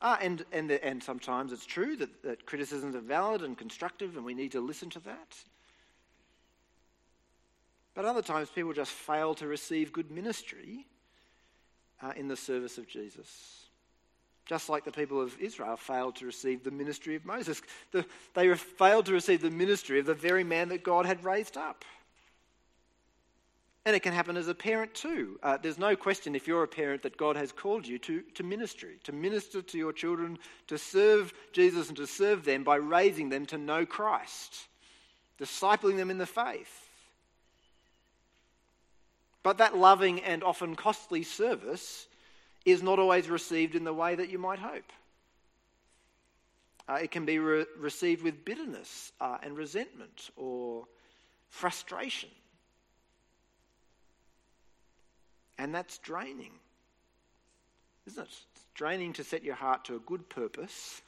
Ah, 0.00 0.18
and, 0.20 0.44
and, 0.52 0.68
the, 0.68 0.84
and 0.84 1.02
sometimes 1.02 1.52
it's 1.52 1.66
true 1.66 1.94
that, 1.96 2.22
that 2.22 2.44
criticisms 2.44 2.96
are 2.96 3.00
valid 3.00 3.42
and 3.42 3.56
constructive, 3.56 4.16
and 4.16 4.24
we 4.24 4.34
need 4.34 4.52
to 4.52 4.60
listen 4.60 4.90
to 4.90 5.00
that. 5.00 5.36
But 7.94 8.04
other 8.04 8.22
times, 8.22 8.50
people 8.50 8.72
just 8.72 8.90
fail 8.90 9.34
to 9.34 9.46
receive 9.46 9.92
good 9.92 10.10
ministry 10.10 10.86
uh, 12.02 12.12
in 12.16 12.26
the 12.26 12.36
service 12.36 12.78
of 12.78 12.88
Jesus. 12.88 13.61
Just 14.46 14.68
like 14.68 14.84
the 14.84 14.92
people 14.92 15.20
of 15.20 15.38
Israel 15.38 15.76
failed 15.76 16.16
to 16.16 16.26
receive 16.26 16.64
the 16.64 16.70
ministry 16.70 17.14
of 17.14 17.24
Moses. 17.24 17.62
The, 17.92 18.04
they 18.34 18.54
failed 18.54 19.06
to 19.06 19.12
receive 19.12 19.40
the 19.40 19.50
ministry 19.50 20.00
of 20.00 20.06
the 20.06 20.14
very 20.14 20.44
man 20.44 20.68
that 20.70 20.82
God 20.82 21.06
had 21.06 21.24
raised 21.24 21.56
up. 21.56 21.84
And 23.84 23.96
it 23.96 24.00
can 24.00 24.12
happen 24.12 24.36
as 24.36 24.46
a 24.46 24.54
parent 24.54 24.94
too. 24.94 25.40
Uh, 25.42 25.58
there's 25.60 25.78
no 25.78 25.96
question 25.96 26.36
if 26.36 26.46
you're 26.46 26.62
a 26.62 26.68
parent 26.68 27.02
that 27.02 27.16
God 27.16 27.36
has 27.36 27.50
called 27.50 27.86
you 27.86 27.98
to, 28.00 28.22
to 28.34 28.44
ministry, 28.44 28.98
to 29.04 29.12
minister 29.12 29.60
to 29.60 29.78
your 29.78 29.92
children, 29.92 30.38
to 30.68 30.78
serve 30.78 31.32
Jesus 31.52 31.88
and 31.88 31.96
to 31.96 32.06
serve 32.06 32.44
them 32.44 32.62
by 32.62 32.76
raising 32.76 33.28
them 33.28 33.44
to 33.46 33.58
know 33.58 33.84
Christ, 33.84 34.68
discipling 35.40 35.96
them 35.96 36.10
in 36.10 36.18
the 36.18 36.26
faith. 36.26 36.88
But 39.42 39.58
that 39.58 39.76
loving 39.76 40.20
and 40.20 40.44
often 40.44 40.76
costly 40.76 41.24
service 41.24 42.06
is 42.64 42.82
not 42.82 42.98
always 42.98 43.28
received 43.28 43.74
in 43.74 43.84
the 43.84 43.92
way 43.92 44.14
that 44.14 44.30
you 44.30 44.38
might 44.38 44.58
hope. 44.58 44.92
Uh, 46.88 46.94
it 46.94 47.10
can 47.10 47.24
be 47.24 47.38
re- 47.38 47.66
received 47.78 48.22
with 48.22 48.44
bitterness 48.44 49.12
uh, 49.20 49.38
and 49.42 49.56
resentment 49.56 50.30
or 50.36 50.84
frustration. 51.48 52.28
And 55.58 55.74
that's 55.74 55.98
draining, 55.98 56.52
isn't 58.06 58.22
it? 58.22 58.28
It's 58.28 58.66
draining 58.74 59.12
to 59.14 59.24
set 59.24 59.44
your 59.44 59.54
heart 59.54 59.84
to 59.86 59.96
a 59.96 60.00
good 60.00 60.28
purpose 60.28 61.02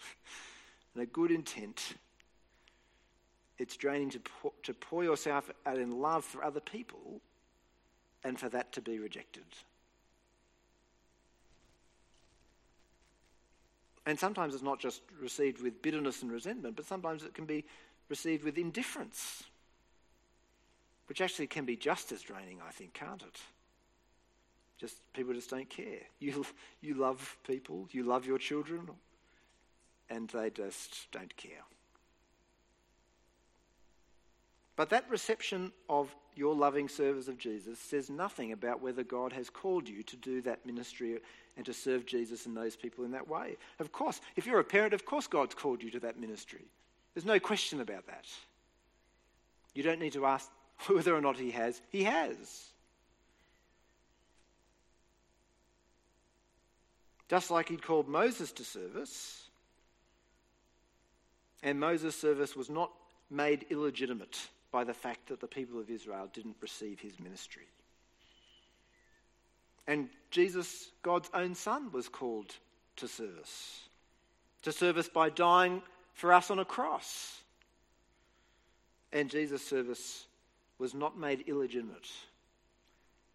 and 0.94 1.02
a 1.02 1.06
good 1.06 1.30
intent. 1.30 1.94
It's 3.58 3.76
draining 3.76 4.10
to 4.10 4.20
pour, 4.20 4.52
to 4.64 4.74
pour 4.74 5.02
yourself 5.02 5.50
out 5.66 5.78
in 5.78 6.00
love 6.00 6.24
for 6.24 6.44
other 6.44 6.60
people 6.60 7.20
and 8.22 8.38
for 8.38 8.48
that 8.48 8.72
to 8.72 8.80
be 8.80 8.98
rejected. 8.98 9.44
And 14.06 14.18
sometimes 14.18 14.54
it's 14.54 14.62
not 14.62 14.80
just 14.80 15.02
received 15.20 15.62
with 15.62 15.80
bitterness 15.80 16.22
and 16.22 16.30
resentment, 16.30 16.76
but 16.76 16.84
sometimes 16.84 17.22
it 17.22 17.34
can 17.34 17.46
be 17.46 17.64
received 18.08 18.44
with 18.44 18.58
indifference 18.58 19.44
which 21.06 21.20
actually 21.20 21.46
can 21.46 21.64
be 21.64 21.76
just 21.76 22.12
as 22.12 22.22
draining, 22.22 22.58
I 22.66 22.70
think, 22.70 22.94
can't 22.94 23.22
it? 23.22 23.40
Just 24.78 24.96
people 25.12 25.34
just 25.34 25.50
don't 25.50 25.68
care. 25.68 26.00
You, 26.18 26.46
you 26.80 26.94
love 26.94 27.36
people, 27.46 27.88
you 27.90 28.04
love 28.04 28.26
your 28.26 28.38
children, 28.38 28.88
and 30.08 30.28
they 30.28 30.50
just 30.50 31.10
don't 31.12 31.36
care. 31.36 31.64
But 34.76 34.90
that 34.90 35.08
reception 35.08 35.72
of 35.88 36.14
your 36.34 36.54
loving 36.54 36.88
service 36.88 37.28
of 37.28 37.38
Jesus 37.38 37.78
says 37.78 38.10
nothing 38.10 38.52
about 38.52 38.82
whether 38.82 39.04
God 39.04 39.32
has 39.32 39.48
called 39.48 39.88
you 39.88 40.02
to 40.02 40.16
do 40.16 40.40
that 40.42 40.66
ministry 40.66 41.18
and 41.56 41.64
to 41.66 41.72
serve 41.72 42.06
Jesus 42.06 42.46
and 42.46 42.56
those 42.56 42.74
people 42.74 43.04
in 43.04 43.12
that 43.12 43.28
way. 43.28 43.56
Of 43.78 43.92
course, 43.92 44.20
if 44.34 44.46
you're 44.46 44.58
a 44.58 44.64
parent, 44.64 44.92
of 44.92 45.06
course 45.06 45.28
God's 45.28 45.54
called 45.54 45.82
you 45.82 45.90
to 45.92 46.00
that 46.00 46.18
ministry. 46.18 46.64
There's 47.14 47.24
no 47.24 47.38
question 47.38 47.80
about 47.80 48.06
that. 48.08 48.26
You 49.74 49.84
don't 49.84 50.00
need 50.00 50.14
to 50.14 50.26
ask 50.26 50.50
whether 50.88 51.14
or 51.14 51.20
not 51.20 51.36
He 51.36 51.52
has. 51.52 51.80
He 51.90 52.04
has. 52.04 52.64
Just 57.28 57.50
like 57.50 57.68
He'd 57.68 57.82
called 57.82 58.08
Moses 58.08 58.50
to 58.52 58.64
service, 58.64 59.48
and 61.62 61.80
Moses' 61.80 62.16
service 62.16 62.54
was 62.54 62.68
not 62.68 62.90
made 63.30 63.64
illegitimate 63.70 64.48
by 64.74 64.82
the 64.82 64.92
fact 64.92 65.28
that 65.28 65.38
the 65.38 65.46
people 65.46 65.78
of 65.78 65.88
Israel 65.88 66.28
didn't 66.32 66.56
receive 66.60 66.98
his 66.98 67.20
ministry. 67.20 67.68
And 69.86 70.08
Jesus, 70.32 70.90
God's 71.04 71.30
own 71.32 71.54
Son, 71.54 71.92
was 71.92 72.08
called 72.08 72.52
to 72.96 73.06
service, 73.06 73.82
to 74.62 74.72
service 74.72 75.08
by 75.08 75.30
dying 75.30 75.80
for 76.14 76.32
us 76.32 76.50
on 76.50 76.58
a 76.58 76.64
cross. 76.64 77.40
And 79.12 79.30
Jesus' 79.30 79.64
service 79.64 80.26
was 80.80 80.92
not 80.92 81.16
made 81.16 81.44
illegitimate 81.46 82.10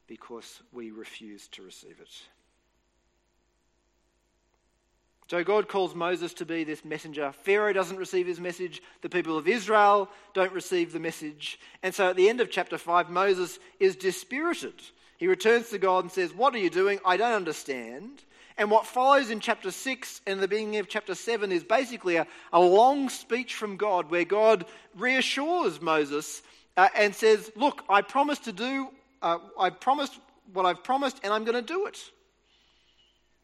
because 0.08 0.62
we 0.74 0.92
refused 0.92 1.54
to 1.54 1.62
receive 1.62 2.02
it. 2.02 2.22
So 5.30 5.44
God 5.44 5.68
calls 5.68 5.94
Moses 5.94 6.34
to 6.36 6.46
be 6.46 6.64
this 6.64 6.84
messenger. 6.84 7.32
Pharaoh 7.44 7.72
doesn't 7.72 7.98
receive 7.98 8.26
his 8.26 8.40
message. 8.40 8.82
The 9.02 9.10
people 9.10 9.38
of 9.38 9.48
Israel 9.48 10.10
don't 10.34 10.52
receive 10.54 10.92
the 10.92 11.00
message. 11.00 11.60
And 11.84 11.94
so 11.94 12.10
at 12.10 12.16
the 12.16 12.28
end 12.28 12.42
of 12.42 12.50
chapter 12.50 12.80
5, 12.80 13.12
Moses 13.12 13.60
is 13.80 13.96
dispirited. 13.96 14.74
He 15.18 15.28
returns 15.28 15.70
to 15.70 15.78
God 15.78 16.04
and 16.04 16.12
says, 16.12 16.34
What 16.34 16.56
are 16.56 16.60
you 16.60 16.72
doing? 16.72 17.00
I 17.06 17.16
don't 17.16 17.34
understand. 17.34 18.24
And 18.58 18.72
what 18.72 18.88
follows 18.88 19.30
in 19.30 19.40
chapter 19.40 19.70
6 19.70 20.22
and 20.26 20.40
the 20.40 20.48
beginning 20.48 20.78
of 20.78 20.90
chapter 20.90 21.14
7 21.14 21.52
is 21.52 21.64
basically 21.64 22.16
a, 22.16 22.26
a 22.52 22.60
long 22.60 23.08
speech 23.10 23.54
from 23.54 23.78
God 23.78 24.10
where 24.10 24.26
God 24.26 24.66
reassures 24.98 25.80
Moses 25.80 26.42
uh, 26.76 26.90
and 26.98 27.14
says, 27.14 27.52
Look, 27.56 27.84
I 27.88 28.02
promised 28.02 28.46
to 28.46 28.52
do, 28.52 28.88
uh, 29.22 29.38
I 29.60 29.70
promised 29.70 30.20
what 30.54 30.66
I've 30.66 30.84
promised, 30.84 31.20
and 31.24 31.32
I'm 31.32 31.44
going 31.44 31.54
to 31.54 31.62
do 31.62 31.86
it. 31.86 32.00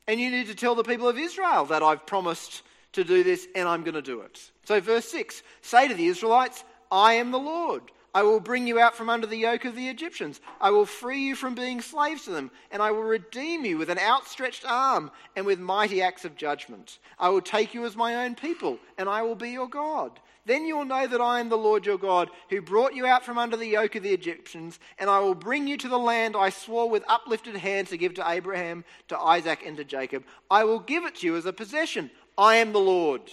And 0.08 0.20
you 0.20 0.30
need 0.30 0.48
to 0.48 0.56
tell 0.56 0.76
the 0.76 0.84
people 0.84 1.08
of 1.08 1.18
Israel 1.18 1.66
that 1.66 1.84
I've 1.84 2.06
promised 2.06 2.64
to 2.94 3.04
do 3.04 3.24
this 3.24 3.48
and 3.56 3.68
I'm 3.68 3.84
going 3.84 3.96
to 3.96 4.02
do 4.02 4.22
it. 4.22 4.52
So, 4.64 4.80
verse 4.80 5.06
6 5.10 5.44
say 5.62 5.88
to 5.88 5.94
the 5.94 6.08
Israelites, 6.08 6.64
I 6.92 7.14
am 7.14 7.32
the 7.32 7.40
Lord. 7.40 7.84
I 8.16 8.24
will 8.24 8.40
bring 8.40 8.66
you 8.66 8.80
out 8.80 8.96
from 8.96 9.10
under 9.10 9.28
the 9.28 9.36
yoke 9.36 9.66
of 9.66 9.76
the 9.76 9.90
Egyptians. 9.90 10.40
I 10.62 10.70
will 10.70 10.86
free 10.86 11.20
you 11.20 11.36
from 11.36 11.54
being 11.54 11.82
slaves 11.82 12.24
to 12.24 12.32
them, 12.32 12.50
and 12.72 12.82
I 12.82 12.92
will 12.92 13.04
redeem 13.04 13.66
you 13.66 13.78
with 13.78 13.90
an 13.90 14.00
outstretched 14.00 14.64
arm 14.66 15.12
and 15.36 15.46
with 15.46 15.60
mighty 15.60 16.02
acts 16.02 16.24
of 16.24 16.38
judgment. 16.38 17.00
I 17.20 17.28
will 17.28 17.42
take 17.42 17.74
you 17.74 17.86
as 17.86 17.98
my 17.98 18.24
own 18.24 18.36
people, 18.36 18.80
and 18.98 19.10
I 19.10 19.22
will 19.24 19.36
be 19.36 19.50
your 19.50 19.68
God. 19.68 20.18
Then 20.46 20.66
you 20.66 20.78
will 20.78 20.86
know 20.86 21.06
that 21.06 21.20
I 21.20 21.42
am 21.42 21.50
the 21.50 21.58
Lord 21.58 21.86
your 21.86 21.98
God, 21.98 22.30
who 22.50 22.62
brought 22.62 22.96
you 22.96 23.06
out 23.06 23.26
from 23.26 23.38
under 23.38 23.58
the 23.58 23.68
yoke 23.68 23.96
of 23.96 24.04
the 24.04 24.14
Egyptians, 24.14 24.80
and 24.98 25.10
I 25.10 25.20
will 25.20 25.36
bring 25.36 25.68
you 25.68 25.76
to 25.76 25.90
the 25.90 26.00
land 26.00 26.38
I 26.38 26.52
swore 26.52 26.90
with 26.90 27.04
uplifted 27.10 27.58
hand 27.58 27.88
to 27.88 27.98
give 27.98 28.14
to 28.14 28.30
Abraham, 28.30 28.86
to 29.10 29.20
Isaac, 29.20 29.62
and 29.66 29.76
to 29.76 29.84
Jacob. 29.84 30.24
I 30.50 30.64
will 30.64 30.80
give 30.80 31.04
it 31.04 31.16
to 31.16 31.28
you 31.28 31.36
as 31.36 31.46
a 31.46 31.52
possession. 31.52 32.10
I 32.38 32.56
am 32.56 32.72
the 32.72 32.80
Lord. 32.80 33.24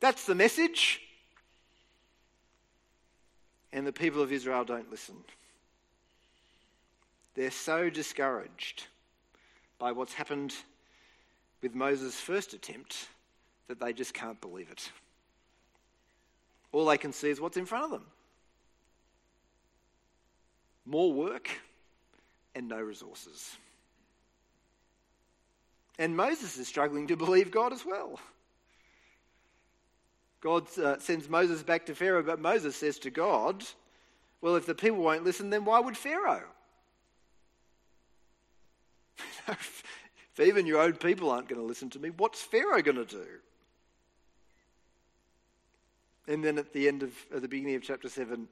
That's 0.00 0.26
the 0.26 0.34
message. 0.34 1.02
And 3.72 3.86
the 3.86 3.92
people 3.92 4.22
of 4.22 4.32
Israel 4.32 4.64
don't 4.64 4.90
listen. 4.90 5.16
They're 7.34 7.50
so 7.50 7.90
discouraged 7.90 8.86
by 9.78 9.92
what's 9.92 10.14
happened 10.14 10.54
with 11.62 11.74
Moses' 11.74 12.18
first 12.20 12.54
attempt 12.54 13.08
that 13.68 13.80
they 13.80 13.92
just 13.92 14.14
can't 14.14 14.40
believe 14.40 14.70
it. 14.70 14.90
All 16.72 16.86
they 16.86 16.98
can 16.98 17.12
see 17.12 17.28
is 17.28 17.40
what's 17.40 17.56
in 17.56 17.66
front 17.66 17.84
of 17.84 17.90
them 17.90 18.06
more 20.86 21.12
work 21.12 21.50
and 22.54 22.68
no 22.68 22.80
resources. 22.80 23.56
And 25.98 26.16
Moses 26.16 26.56
is 26.56 26.68
struggling 26.68 27.08
to 27.08 27.16
believe 27.16 27.50
God 27.50 27.72
as 27.72 27.84
well. 27.84 28.20
God 30.46 30.78
uh, 30.78 30.96
sends 31.00 31.28
Moses 31.28 31.64
back 31.64 31.86
to 31.86 31.94
Pharaoh, 31.96 32.22
but 32.22 32.38
Moses 32.38 32.76
says 32.76 33.00
to 33.00 33.10
God, 33.10 33.64
Well, 34.40 34.54
if 34.54 34.64
the 34.64 34.76
people 34.76 34.98
won't 34.98 35.24
listen, 35.24 35.50
then 35.50 35.64
why 35.64 35.80
would 35.80 35.96
Pharaoh? 35.96 36.44
if 39.48 39.82
even 40.38 40.64
your 40.64 40.80
own 40.80 40.92
people 40.92 41.32
aren't 41.32 41.48
going 41.48 41.60
to 41.60 41.66
listen 41.66 41.90
to 41.90 41.98
me, 41.98 42.10
what's 42.10 42.40
Pharaoh 42.40 42.80
going 42.80 42.96
to 42.96 43.04
do? 43.04 43.26
And 46.28 46.44
then 46.44 46.58
at 46.58 46.72
the 46.72 46.86
end 46.86 47.02
of 47.02 47.12
at 47.34 47.42
the 47.42 47.48
beginning 47.48 47.74
of 47.74 47.82
chapter 47.82 48.08
7, 48.08 48.46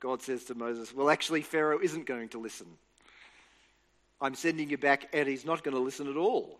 God 0.00 0.22
says 0.22 0.44
to 0.44 0.54
Moses, 0.54 0.94
Well, 0.94 1.10
actually, 1.10 1.42
Pharaoh 1.42 1.78
isn't 1.78 2.06
going 2.06 2.30
to 2.30 2.38
listen. 2.38 2.68
I'm 4.18 4.34
sending 4.34 4.70
you 4.70 4.78
back, 4.78 5.10
and 5.12 5.28
he's 5.28 5.44
not 5.44 5.62
going 5.62 5.76
to 5.76 5.82
listen 5.82 6.08
at 6.08 6.16
all. 6.16 6.58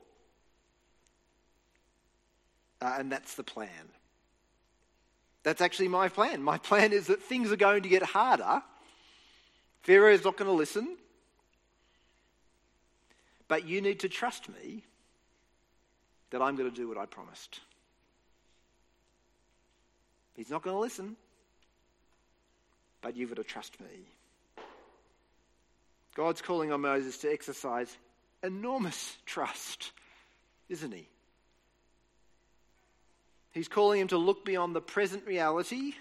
Uh, 2.82 2.96
and 2.98 3.10
that's 3.10 3.34
the 3.34 3.44
plan. 3.44 3.88
That's 5.44 5.60
actually 5.60 5.88
my 5.88 6.08
plan. 6.08 6.42
My 6.42 6.58
plan 6.58 6.92
is 6.92 7.06
that 7.06 7.22
things 7.22 7.52
are 7.52 7.56
going 7.56 7.82
to 7.84 7.88
get 7.88 8.02
harder. 8.02 8.62
Pharaoh 9.82 10.12
is 10.12 10.24
not 10.24 10.36
going 10.36 10.50
to 10.50 10.56
listen. 10.56 10.96
But 13.46 13.66
you 13.68 13.80
need 13.80 14.00
to 14.00 14.08
trust 14.08 14.48
me 14.48 14.82
that 16.30 16.42
I'm 16.42 16.56
going 16.56 16.68
to 16.68 16.74
do 16.74 16.88
what 16.88 16.98
I 16.98 17.06
promised. 17.06 17.60
He's 20.34 20.50
not 20.50 20.62
going 20.62 20.74
to 20.74 20.80
listen, 20.80 21.14
but 23.02 23.16
you've 23.16 23.28
got 23.28 23.36
to 23.36 23.44
trust 23.44 23.78
me. 23.80 24.64
God's 26.16 26.42
calling 26.42 26.72
on 26.72 26.80
Moses 26.80 27.18
to 27.18 27.32
exercise 27.32 27.96
enormous 28.42 29.16
trust, 29.26 29.92
isn't 30.68 30.92
he? 30.92 31.06
He's 33.54 33.68
calling 33.68 34.00
him 34.00 34.08
to 34.08 34.18
look 34.18 34.44
beyond 34.44 34.74
the 34.74 34.80
present 34.80 35.24
reality 35.24 35.94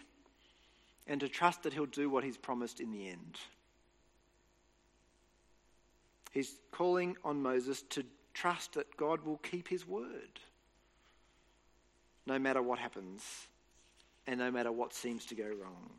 and 1.06 1.20
to 1.20 1.30
trust 1.30 1.63
that 1.63 1.74
he'll 1.74 1.86
do 1.86 2.10
what 2.10 2.24
he's 2.24 2.36
promised 2.36 2.80
in 2.80 2.92
the 2.92 3.08
end. 3.08 3.38
He's 6.32 6.56
calling 6.72 7.16
on 7.24 7.44
Moses 7.44 7.84
to 7.92 8.04
trust 8.34 8.74
that 8.74 8.98
God 8.98 9.24
will 9.24 9.38
keep 9.38 9.68
his 9.68 9.88
word 9.88 10.39
no 12.26 12.39
matter 12.39 12.62
what 12.62 12.80
happens 12.80 13.24
and 14.26 14.39
no 14.39 14.50
matter 14.50 14.72
what 14.72 14.94
seems 14.94 15.26
to 15.28 15.36
go 15.36 15.46
wrong. 15.46 15.92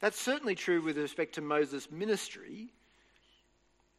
That's 0.00 0.20
certainly 0.20 0.56
true 0.56 0.82
with 0.82 0.98
respect 0.98 1.36
to 1.36 1.40
Moses' 1.40 1.88
ministry. 1.88 2.72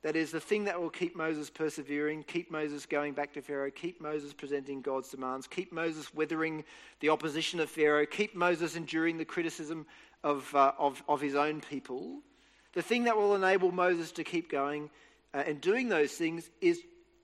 That 0.03 0.17
is 0.17 0.31
the 0.31 0.41
thing 0.41 0.65
that 0.65 0.81
will 0.81 0.89
keep 0.89 1.15
Moses 1.15 1.49
persevering, 1.49 2.23
keep 2.23 2.51
Moses 2.51 2.85
going 2.85 3.13
back 3.13 3.33
to 3.33 3.41
Pharaoh, 3.41 3.71
keep 3.71 4.01
Moses 4.01 4.33
presenting 4.33 4.81
God's 4.81 5.09
demands, 5.09 5.47
keep 5.47 5.71
Moses 5.71 6.13
weathering 6.13 6.65
the 6.99 7.09
opposition 7.09 7.61
of 7.61 7.69
Pharaoh, 7.69 8.05
keep 8.05 8.35
Moses 8.35 8.75
enduring 8.75 9.17
the 9.17 9.25
criticism 9.25 9.85
of, 10.21 10.53
uh, 10.53 10.73
of, 10.77 11.01
of 11.07 11.21
his 11.21 11.35
own 11.35 11.61
people. 11.61 12.19
The 12.73 12.81
thing 12.81 13.05
that 13.05 13.15
will 13.15 13.33
enable 13.33 13.71
Moses 13.71 14.11
to 14.13 14.25
keep 14.25 14.51
going 14.51 14.89
uh, 15.33 15.43
and 15.47 15.62
doing 15.62 15.87
those 15.87 16.12
things 16.12 16.49
is 16.60 16.81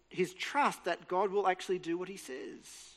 his 0.07 0.33
trust 0.33 0.85
that 0.85 1.09
God 1.09 1.31
will 1.31 1.47
actually 1.47 1.79
do 1.79 1.97
what 1.97 2.07
he 2.07 2.17
says. 2.17 2.93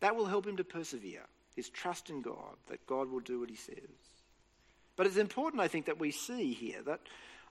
That 0.00 0.16
will 0.16 0.26
help 0.26 0.44
him 0.44 0.56
to 0.56 0.64
persevere, 0.64 1.22
his 1.54 1.68
trust 1.68 2.10
in 2.10 2.20
God, 2.20 2.56
that 2.68 2.84
God 2.88 3.10
will 3.10 3.20
do 3.20 3.38
what 3.38 3.50
he 3.50 3.56
says. 3.56 3.76
But 4.96 5.06
it's 5.06 5.16
important, 5.18 5.62
I 5.62 5.68
think, 5.68 5.86
that 5.86 6.00
we 6.00 6.10
see 6.10 6.52
here 6.52 6.82
that 6.82 7.00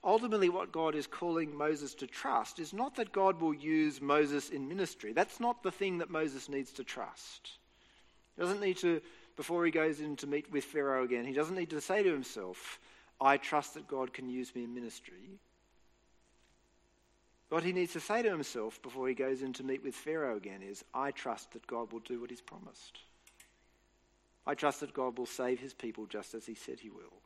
ultimately 0.02 0.48
what 0.48 0.72
God 0.72 0.94
is 0.94 1.06
calling 1.06 1.54
Moses 1.56 1.94
to 1.94 2.06
trust 2.06 2.58
is 2.58 2.72
not 2.72 2.96
that 2.96 3.12
God 3.12 3.40
will 3.40 3.54
use 3.54 4.00
Moses 4.00 4.48
in 4.48 4.68
ministry. 4.68 5.12
That's 5.12 5.40
not 5.40 5.62
the 5.62 5.70
thing 5.70 5.98
that 5.98 6.10
Moses 6.10 6.48
needs 6.48 6.72
to 6.72 6.84
trust. 6.84 7.52
He 8.36 8.42
doesn't 8.42 8.60
need 8.60 8.78
to, 8.78 9.00
before 9.36 9.64
he 9.64 9.70
goes 9.70 10.00
in 10.00 10.16
to 10.16 10.26
meet 10.26 10.50
with 10.50 10.64
Pharaoh 10.64 11.04
again, 11.04 11.24
he 11.24 11.34
doesn't 11.34 11.56
need 11.56 11.70
to 11.70 11.80
say 11.80 12.02
to 12.02 12.12
himself, 12.12 12.78
I 13.20 13.36
trust 13.36 13.74
that 13.74 13.88
God 13.88 14.14
can 14.14 14.28
use 14.28 14.54
me 14.54 14.64
in 14.64 14.74
ministry. 14.74 15.38
What 17.50 17.64
he 17.64 17.72
needs 17.72 17.92
to 17.94 18.00
say 18.00 18.22
to 18.22 18.30
himself 18.30 18.80
before 18.80 19.08
he 19.08 19.14
goes 19.14 19.42
in 19.42 19.52
to 19.54 19.64
meet 19.64 19.82
with 19.82 19.94
Pharaoh 19.94 20.36
again 20.36 20.62
is, 20.62 20.84
I 20.94 21.10
trust 21.10 21.52
that 21.52 21.66
God 21.66 21.92
will 21.92 22.00
do 22.00 22.20
what 22.20 22.30
he's 22.30 22.40
promised. 22.40 23.00
I 24.46 24.54
trust 24.54 24.80
that 24.80 24.94
God 24.94 25.18
will 25.18 25.26
save 25.26 25.60
his 25.60 25.74
people 25.74 26.06
just 26.06 26.32
as 26.32 26.46
he 26.46 26.54
said 26.54 26.80
he 26.80 26.90
will. 26.90 27.20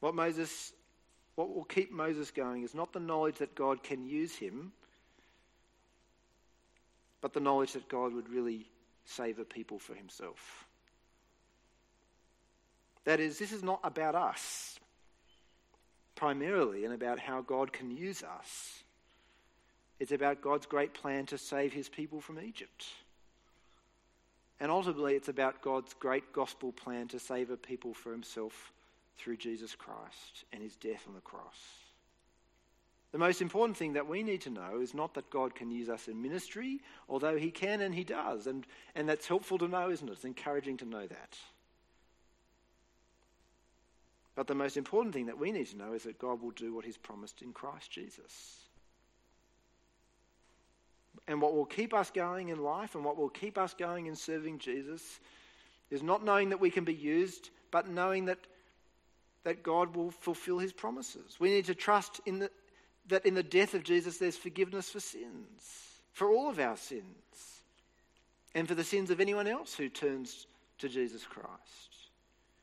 What 0.00 0.14
Moses 0.14 0.72
what 1.40 1.54
will 1.54 1.64
keep 1.64 1.90
Moses 1.90 2.30
going 2.30 2.64
is 2.64 2.74
not 2.74 2.92
the 2.92 3.00
knowledge 3.00 3.36
that 3.36 3.54
God 3.54 3.82
can 3.82 4.04
use 4.04 4.36
him, 4.36 4.72
but 7.22 7.32
the 7.32 7.40
knowledge 7.40 7.72
that 7.72 7.88
God 7.88 8.12
would 8.12 8.28
really 8.28 8.66
save 9.06 9.38
a 9.38 9.44
people 9.44 9.78
for 9.78 9.94
himself. 9.94 10.66
That 13.04 13.20
is, 13.20 13.38
this 13.38 13.52
is 13.52 13.62
not 13.62 13.80
about 13.82 14.14
us 14.14 14.78
primarily 16.14 16.84
and 16.84 16.92
about 16.92 17.18
how 17.18 17.40
God 17.40 17.72
can 17.72 17.90
use 17.90 18.22
us. 18.22 18.82
It's 19.98 20.12
about 20.12 20.42
God's 20.42 20.66
great 20.66 20.92
plan 20.92 21.24
to 21.26 21.38
save 21.38 21.72
his 21.72 21.88
people 21.88 22.20
from 22.20 22.38
Egypt. 22.38 22.84
And 24.60 24.70
ultimately, 24.70 25.14
it's 25.14 25.28
about 25.28 25.62
God's 25.62 25.94
great 25.94 26.34
gospel 26.34 26.72
plan 26.72 27.08
to 27.08 27.18
save 27.18 27.50
a 27.50 27.56
people 27.56 27.94
for 27.94 28.12
himself 28.12 28.72
through 29.20 29.36
Jesus 29.36 29.74
Christ 29.74 30.44
and 30.52 30.62
his 30.62 30.76
death 30.76 31.04
on 31.06 31.14
the 31.14 31.20
cross. 31.20 31.58
The 33.12 33.18
most 33.18 33.42
important 33.42 33.76
thing 33.76 33.94
that 33.94 34.08
we 34.08 34.22
need 34.22 34.42
to 34.42 34.50
know 34.50 34.80
is 34.80 34.94
not 34.94 35.14
that 35.14 35.30
God 35.30 35.54
can 35.54 35.70
use 35.70 35.88
us 35.88 36.06
in 36.06 36.22
ministry, 36.22 36.80
although 37.08 37.36
he 37.36 37.50
can 37.50 37.80
and 37.80 37.94
he 37.94 38.04
does. 38.04 38.46
And, 38.46 38.64
and 38.94 39.08
that's 39.08 39.26
helpful 39.26 39.58
to 39.58 39.68
know, 39.68 39.90
isn't 39.90 40.08
it? 40.08 40.12
It's 40.12 40.24
encouraging 40.24 40.76
to 40.78 40.84
know 40.84 41.06
that. 41.06 41.36
But 44.36 44.46
the 44.46 44.54
most 44.54 44.76
important 44.76 45.12
thing 45.12 45.26
that 45.26 45.38
we 45.38 45.50
need 45.50 45.66
to 45.66 45.76
know 45.76 45.92
is 45.92 46.04
that 46.04 46.20
God 46.20 46.40
will 46.40 46.52
do 46.52 46.72
what 46.72 46.84
he's 46.84 46.96
promised 46.96 47.42
in 47.42 47.52
Christ 47.52 47.90
Jesus. 47.90 48.56
And 51.26 51.42
what 51.42 51.54
will 51.54 51.66
keep 51.66 51.92
us 51.92 52.10
going 52.10 52.48
in 52.48 52.62
life 52.62 52.94
and 52.94 53.04
what 53.04 53.16
will 53.16 53.28
keep 53.28 53.58
us 53.58 53.74
going 53.74 54.06
in 54.06 54.14
serving 54.14 54.60
Jesus 54.60 55.20
is 55.90 56.02
not 56.02 56.24
knowing 56.24 56.50
that 56.50 56.60
we 56.60 56.70
can 56.70 56.84
be 56.84 56.94
used, 56.94 57.50
but 57.72 57.88
knowing 57.88 58.26
that, 58.26 58.38
that 59.44 59.62
God 59.62 59.96
will 59.96 60.10
fulfill 60.10 60.58
his 60.58 60.72
promises. 60.72 61.36
We 61.38 61.50
need 61.50 61.66
to 61.66 61.74
trust 61.74 62.20
in 62.26 62.40
the, 62.40 62.50
that 63.08 63.26
in 63.26 63.34
the 63.34 63.42
death 63.42 63.74
of 63.74 63.82
Jesus 63.82 64.18
there's 64.18 64.36
forgiveness 64.36 64.90
for 64.90 65.00
sins, 65.00 65.62
for 66.12 66.30
all 66.30 66.50
of 66.50 66.58
our 66.58 66.76
sins, 66.76 67.04
and 68.54 68.68
for 68.68 68.74
the 68.74 68.84
sins 68.84 69.10
of 69.10 69.20
anyone 69.20 69.46
else 69.46 69.74
who 69.74 69.88
turns 69.88 70.46
to 70.78 70.88
Jesus 70.88 71.24
Christ. 71.24 71.90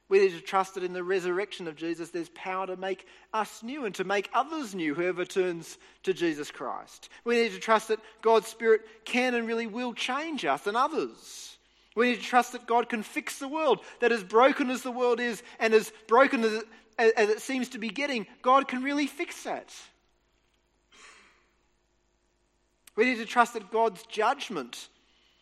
We 0.10 0.20
need 0.20 0.32
to 0.32 0.42
trust 0.42 0.76
that 0.76 0.84
in 0.84 0.94
the 0.94 1.04
resurrection 1.04 1.68
of 1.68 1.76
Jesus, 1.76 2.12
there's 2.12 2.30
power 2.30 2.66
to 2.68 2.78
make 2.78 3.06
us 3.34 3.62
new 3.62 3.84
and 3.84 3.94
to 3.96 4.06
make 4.06 4.30
others 4.34 4.74
new, 4.74 4.96
whoever 4.96 5.26
turns 5.26 5.78
to 6.04 6.14
Jesus 6.14 6.50
Christ. 6.50 7.10
We 7.26 7.36
need 7.36 7.52
to 7.52 7.60
trust 7.60 7.90
that 7.90 8.00
God's 8.22 8.48
Spirit 8.48 8.82
can 9.04 9.34
and 9.34 9.46
really 9.46 9.68
will 9.68 9.94
change 9.94 10.46
us 10.46 10.66
and 10.66 10.78
others. 10.78 11.57
We 11.98 12.12
need 12.12 12.18
to 12.18 12.22
trust 12.22 12.52
that 12.52 12.68
God 12.68 12.90
can 12.90 13.02
fix 13.02 13.40
the 13.40 13.48
world, 13.48 13.80
that 14.02 14.12
as 14.12 14.24
broken 14.24 14.70
as 14.70 14.84
the 14.84 14.92
world 14.92 15.20
is 15.20 15.42
and 15.58 15.74
as 15.74 15.92
broken 16.06 16.44
as 16.44 16.54
it, 16.54 16.68
as 17.00 17.30
it 17.30 17.42
seems 17.42 17.70
to 17.70 17.80
be 17.80 17.90
getting, 17.90 18.28
God 18.44 18.68
can 18.68 18.84
really 18.84 19.08
fix 19.08 19.46
that. 19.46 19.74
We 22.96 23.06
need 23.06 23.18
to 23.18 23.26
trust 23.26 23.54
that 23.54 23.72
God's 23.72 24.04
judgment, 24.04 24.90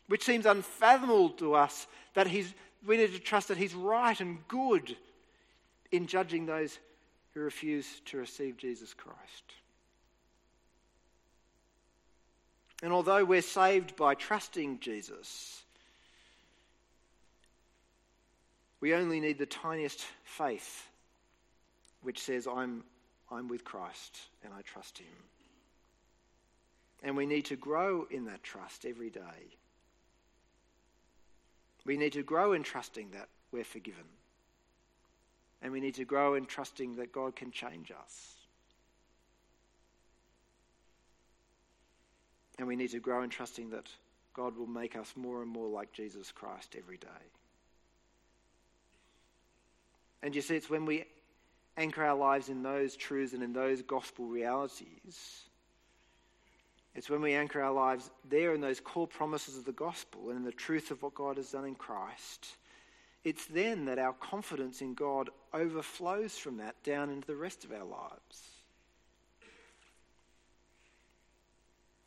which 0.08 0.24
seems 0.24 0.46
unfathomable 0.46 1.32
to 1.32 1.56
us, 1.56 1.88
that 2.14 2.28
He's 2.28 2.54
we 2.88 2.96
need 2.96 3.12
to 3.12 3.20
trust 3.20 3.50
that 3.50 3.58
He's 3.58 3.76
right 3.76 4.18
and 4.22 4.38
good 4.48 4.96
in 5.92 6.08
judging 6.08 6.46
those 6.46 6.80
who 7.34 7.42
refuse 7.42 8.00
to 8.06 8.18
receive 8.18 8.56
Jesus 8.56 8.94
Christ. 8.94 9.44
And 12.82 12.94
although 12.94 13.26
we're 13.26 13.42
saved 13.42 13.98
by 13.98 14.16
trusting 14.16 14.80
Jesus, 14.80 15.65
we 18.82 18.94
only 18.94 19.20
need 19.20 19.38
the 19.38 19.46
tiniest 19.46 20.06
faith 20.24 20.88
which 22.02 22.22
says, 22.22 22.48
I'm, 22.48 22.84
I'm 23.32 23.48
with 23.48 23.64
Christ 23.64 24.18
and 24.44 24.54
I 24.54 24.62
trust 24.62 25.00
Him. 25.00 25.08
And 27.04 27.18
we 27.18 27.26
need 27.26 27.46
to 27.46 27.56
grow 27.56 28.06
in 28.10 28.26
that 28.26 28.44
trust 28.44 28.86
every 28.86 29.10
day. 29.10 29.58
We 31.86 31.98
need 31.98 32.14
to 32.14 32.24
grow 32.24 32.54
in 32.54 32.64
trusting 32.64 33.12
that 33.12 33.30
we're 33.52 33.64
forgiven. 33.64 34.06
And 35.62 35.72
we 35.72 35.80
need 35.80 35.96
to 35.96 36.06
grow 36.06 36.36
in 36.36 36.46
trusting 36.46 36.96
that 36.98 37.12
God 37.12 37.36
can 37.36 37.52
change 37.52 37.92
us. 37.92 38.34
And 42.58 42.68
we 42.68 42.76
need 42.76 42.92
to 42.92 43.00
grow 43.00 43.24
in 43.24 43.30
trusting 43.30 43.70
that 43.72 43.90
God 44.34 44.58
will 44.58 44.68
make 44.68 44.96
us 44.96 45.14
more 45.16 45.42
and 45.42 45.52
more 45.52 45.68
like 45.68 45.92
Jesus 45.92 46.32
Christ 46.32 46.76
every 46.78 46.98
day. 46.98 47.08
And 50.26 50.36
you 50.36 50.42
see, 50.42 50.58
it's 50.58 50.70
when 50.70 50.86
we 50.86 51.06
anchor 51.78 52.04
our 52.04 52.16
lives 52.16 52.50
in 52.50 52.64
those 52.64 52.98
truths 52.98 53.32
and 53.32 53.42
in 53.42 53.54
those 53.54 53.82
gospel 53.82 54.26
realities 54.26 55.46
it's 56.96 57.10
when 57.10 57.22
we 57.22 57.34
anchor 57.34 57.62
our 57.62 57.74
lives 57.74 58.10
there 58.30 58.54
in 58.54 58.62
those 58.62 58.80
core 58.80 59.08
promises 59.08 59.58
of 59.58 59.66
the 59.66 59.74
gospel 59.74 60.30
and 60.30 60.38
in 60.38 60.46
the 60.46 60.52
truth 60.52 60.92
of 60.92 61.04
what 61.04 61.14
God 61.14 61.36
has 61.36 61.52
done 61.52 61.66
in 61.66 61.76
Christ. 61.76 62.56
It's 63.26 63.46
then 63.46 63.86
that 63.86 64.00
our 64.00 64.14
confidence 64.14 64.82
in 64.82 64.94
God 64.94 65.30
overflows 65.54 66.38
from 66.38 66.58
that 66.58 66.82
down 66.84 67.10
into 67.10 67.28
the 67.28 67.36
rest 67.36 67.66
of 67.66 67.74
our 67.74 67.84
lives. 67.84 68.50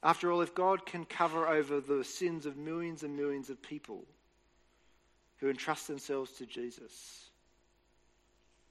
After 0.03 0.33
all, 0.33 0.41
if 0.41 0.55
God 0.55 0.87
can 0.87 1.05
cover 1.05 1.47
over 1.47 1.81
the 1.81 2.05
sins 2.05 2.47
of 2.47 2.57
millions 2.57 3.03
and 3.03 3.15
millions 3.15 3.51
of 3.51 3.61
people 3.61 4.05
who 5.39 5.51
entrust 5.51 5.87
themselves 5.87 6.31
to 6.33 6.47
Jesus, 6.47 7.29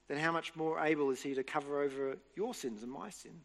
then 0.08 0.18
how 0.18 0.32
much 0.32 0.56
more 0.56 0.80
able 0.80 1.10
is 1.10 1.22
He 1.22 1.34
to 1.34 1.42
cover 1.42 1.82
over 1.82 2.16
your 2.34 2.54
sins 2.54 2.82
and 2.82 2.90
my 2.90 3.10
sins? 3.10 3.44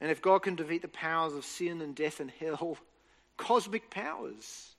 And 0.00 0.10
if 0.10 0.22
God 0.22 0.40
can 0.40 0.54
defeat 0.54 0.82
the 0.82 0.88
powers 0.88 1.34
of 1.34 1.44
sin 1.44 1.80
and 1.80 1.94
death 1.94 2.20
and 2.20 2.30
hell, 2.30 2.78
cosmic 3.36 3.90
powers, 3.90 4.70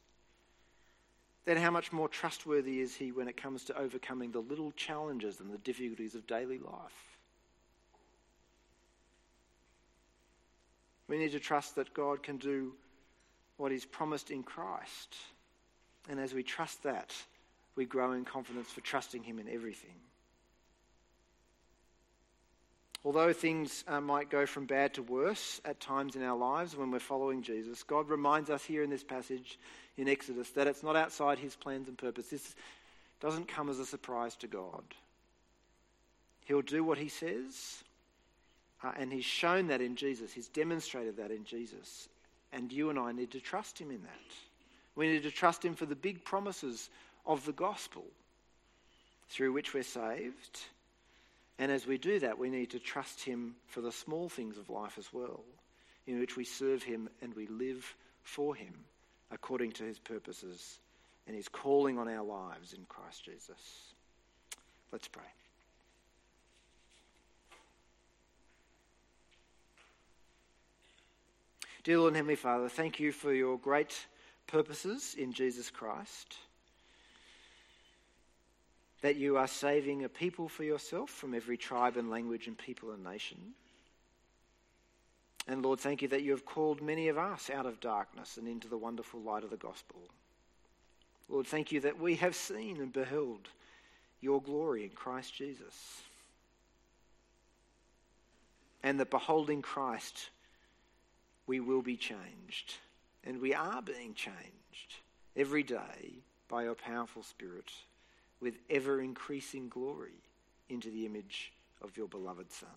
then 1.45 1.57
how 1.57 1.71
much 1.71 1.91
more 1.91 2.07
trustworthy 2.07 2.79
is 2.79 2.95
He 2.95 3.11
when 3.11 3.27
it 3.27 3.37
comes 3.37 3.65
to 3.65 3.77
overcoming 3.77 4.31
the 4.31 4.39
little 4.39 4.71
challenges 4.71 5.41
and 5.41 5.53
the 5.53 5.57
difficulties 5.59 6.15
of 6.15 6.25
daily 6.25 6.59
life? 6.59 7.17
We 11.09 11.17
need 11.17 11.33
to 11.33 11.39
trust 11.39 11.75
that 11.75 11.93
God 11.93 12.23
can 12.23 12.37
do 12.37 12.73
what 13.57 13.71
He's 13.71 13.85
promised 13.85 14.31
in 14.31 14.43
Christ. 14.43 15.15
And 16.09 16.19
as 16.19 16.33
we 16.33 16.43
trust 16.43 16.83
that, 16.83 17.13
we 17.75 17.85
grow 17.85 18.11
in 18.13 18.25
confidence 18.25 18.69
for 18.69 18.81
trusting 18.81 19.23
Him 19.23 19.39
in 19.39 19.49
everything. 19.49 19.95
Although 23.05 23.33
things 23.33 23.83
uh, 23.87 23.99
might 23.99 24.29
go 24.29 24.45
from 24.45 24.65
bad 24.65 24.93
to 24.93 25.03
worse 25.03 25.59
at 25.65 25.81
times 25.81 26.15
in 26.15 26.23
our 26.23 26.37
lives 26.37 26.75
when 26.75 26.89
we're 26.89 26.99
following 26.99 27.41
Jesus, 27.41 27.83
God 27.83 28.07
reminds 28.07 28.49
us 28.49 28.63
here 28.63 28.81
in 28.81 28.89
this 28.89 29.03
passage 29.03 29.59
in 29.97 30.07
Exodus 30.07 30.49
that 30.51 30.67
it's 30.67 30.83
not 30.83 30.95
outside 30.95 31.37
his 31.37 31.55
plans 31.55 31.89
and 31.89 31.97
purpose. 31.97 32.29
This 32.29 32.55
doesn't 33.19 33.49
come 33.49 33.69
as 33.69 33.79
a 33.79 33.85
surprise 33.85 34.37
to 34.37 34.47
God. 34.47 34.83
He'll 36.45 36.61
do 36.61 36.83
what 36.83 36.97
he 36.97 37.09
says, 37.09 37.83
uh, 38.83 38.91
and 38.97 39.11
he's 39.11 39.25
shown 39.25 39.67
that 39.67 39.81
in 39.81 39.95
Jesus. 39.95 40.31
He's 40.31 40.49
demonstrated 40.49 41.17
that 41.17 41.31
in 41.31 41.43
Jesus. 41.43 42.07
And 42.53 42.71
you 42.71 42.89
and 42.89 42.99
I 42.99 43.11
need 43.11 43.31
to 43.31 43.39
trust 43.39 43.79
him 43.79 43.91
in 43.91 44.01
that. 44.03 44.35
We 44.95 45.07
need 45.07 45.23
to 45.23 45.31
trust 45.31 45.63
him 45.63 45.73
for 45.73 45.85
the 45.85 45.95
big 45.95 46.23
promises 46.23 46.89
of 47.25 47.45
the 47.45 47.51
gospel 47.51 48.05
through 49.29 49.53
which 49.53 49.73
we're 49.73 49.83
saved 49.83 50.59
and 51.59 51.71
as 51.71 51.85
we 51.85 51.97
do 51.97 52.19
that, 52.19 52.37
we 52.37 52.49
need 52.49 52.71
to 52.71 52.79
trust 52.79 53.23
Him 53.23 53.55
for 53.67 53.81
the 53.81 53.91
small 53.91 54.29
things 54.29 54.57
of 54.57 54.69
life 54.69 54.97
as 54.97 55.13
well, 55.13 55.43
in 56.07 56.19
which 56.19 56.35
we 56.35 56.43
serve 56.43 56.83
Him 56.83 57.09
and 57.21 57.33
we 57.35 57.47
live 57.47 57.95
for 58.23 58.55
Him 58.55 58.73
according 59.31 59.71
to 59.73 59.83
His 59.83 59.99
purposes 59.99 60.79
and 61.27 61.35
His 61.35 61.47
calling 61.47 61.97
on 61.97 62.07
our 62.07 62.23
lives 62.23 62.73
in 62.73 62.83
Christ 62.89 63.23
Jesus. 63.25 63.93
Let's 64.91 65.07
pray. 65.07 65.23
Dear 71.83 71.99
Lord 71.99 72.09
and 72.09 72.15
Heavenly 72.15 72.35
Father, 72.35 72.69
thank 72.69 72.99
you 72.99 73.11
for 73.11 73.33
your 73.33 73.57
great 73.57 74.07
purposes 74.47 75.15
in 75.17 75.33
Jesus 75.33 75.69
Christ 75.69 76.37
that 79.03 79.17
you 79.17 79.35
are 79.35 79.47
saving 79.47 80.05
a 80.05 80.09
people 80.09 80.47
for 80.47 80.63
yourself 80.63 81.09
from 81.09 81.33
every 81.33 81.57
tribe 81.57 81.97
and 81.97 82.09
language 82.09 82.47
and 82.47 82.57
people 82.57 82.91
and 82.91 83.03
nation. 83.03 83.37
And 85.45 85.61
Lord, 85.61 85.81
thank 85.81 86.01
you 86.01 86.07
that 86.07 86.23
you 86.23 86.31
have 86.31 86.45
called 86.45 86.81
many 86.81 87.09
of 87.09 87.17
us 87.17 87.49
out 87.49 87.65
of 87.65 87.81
darkness 87.81 88.37
and 88.37 88.47
into 88.47 88.69
the 88.69 88.77
wonderful 88.77 89.19
light 89.19 89.43
of 89.43 89.49
the 89.49 89.57
gospel. 89.57 89.99
Lord, 91.27 91.45
thank 91.45 91.73
you 91.73 91.81
that 91.81 91.99
we 91.99 92.15
have 92.15 92.33
seen 92.33 92.77
and 92.77 92.93
beheld 92.93 93.49
your 94.21 94.41
glory 94.41 94.85
in 94.85 94.91
Christ 94.91 95.35
Jesus. 95.35 96.01
And 98.83 98.97
that 99.01 99.11
beholding 99.11 99.61
Christ, 99.61 100.29
we 101.45 101.59
will 101.59 101.81
be 101.81 101.97
changed 101.97 102.75
And 103.25 103.39
we 103.39 103.53
are 103.53 103.81
being 103.81 104.13
changed 104.13 104.97
every 105.35 105.63
day 105.63 106.19
by 106.49 106.63
your 106.63 106.75
powerful 106.75 107.23
Spirit 107.23 107.71
with 108.43 108.59
ever 108.69 109.01
increasing 109.01 109.69
glory 109.69 110.21
into 110.69 110.91
the 110.91 111.05
image 111.05 111.53
of 111.81 111.95
your 111.97 112.07
beloved 112.07 112.51
Son. 112.51 112.69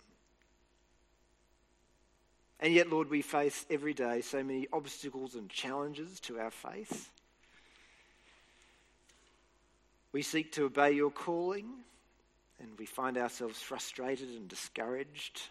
And 2.59 2.73
yet, 2.73 2.89
Lord, 2.89 3.09
we 3.09 3.21
face 3.21 3.65
every 3.69 3.93
day 3.93 4.21
so 4.21 4.43
many 4.43 4.67
obstacles 4.73 5.35
and 5.35 5.49
challenges 5.49 6.19
to 6.21 6.39
our 6.39 6.49
faith. 6.49 7.11
We 10.11 10.23
seek 10.23 10.53
to 10.53 10.65
obey 10.65 10.93
your 10.93 11.11
calling, 11.11 11.67
and 12.59 12.69
we 12.79 12.87
find 12.87 13.17
ourselves 13.17 13.61
frustrated 13.61 14.29
and 14.29 14.47
discouraged. 14.47 15.41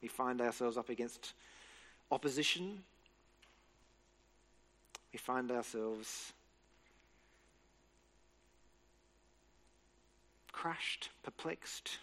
We 0.00 0.08
find 0.08 0.40
ourselves 0.40 0.76
up 0.76 0.88
against 0.88 1.34
opposition. 2.10 2.82
We 5.12 5.18
find 5.18 5.52
ourselves 5.52 6.32
crushed, 10.62 11.08
perplexed. 11.24 11.98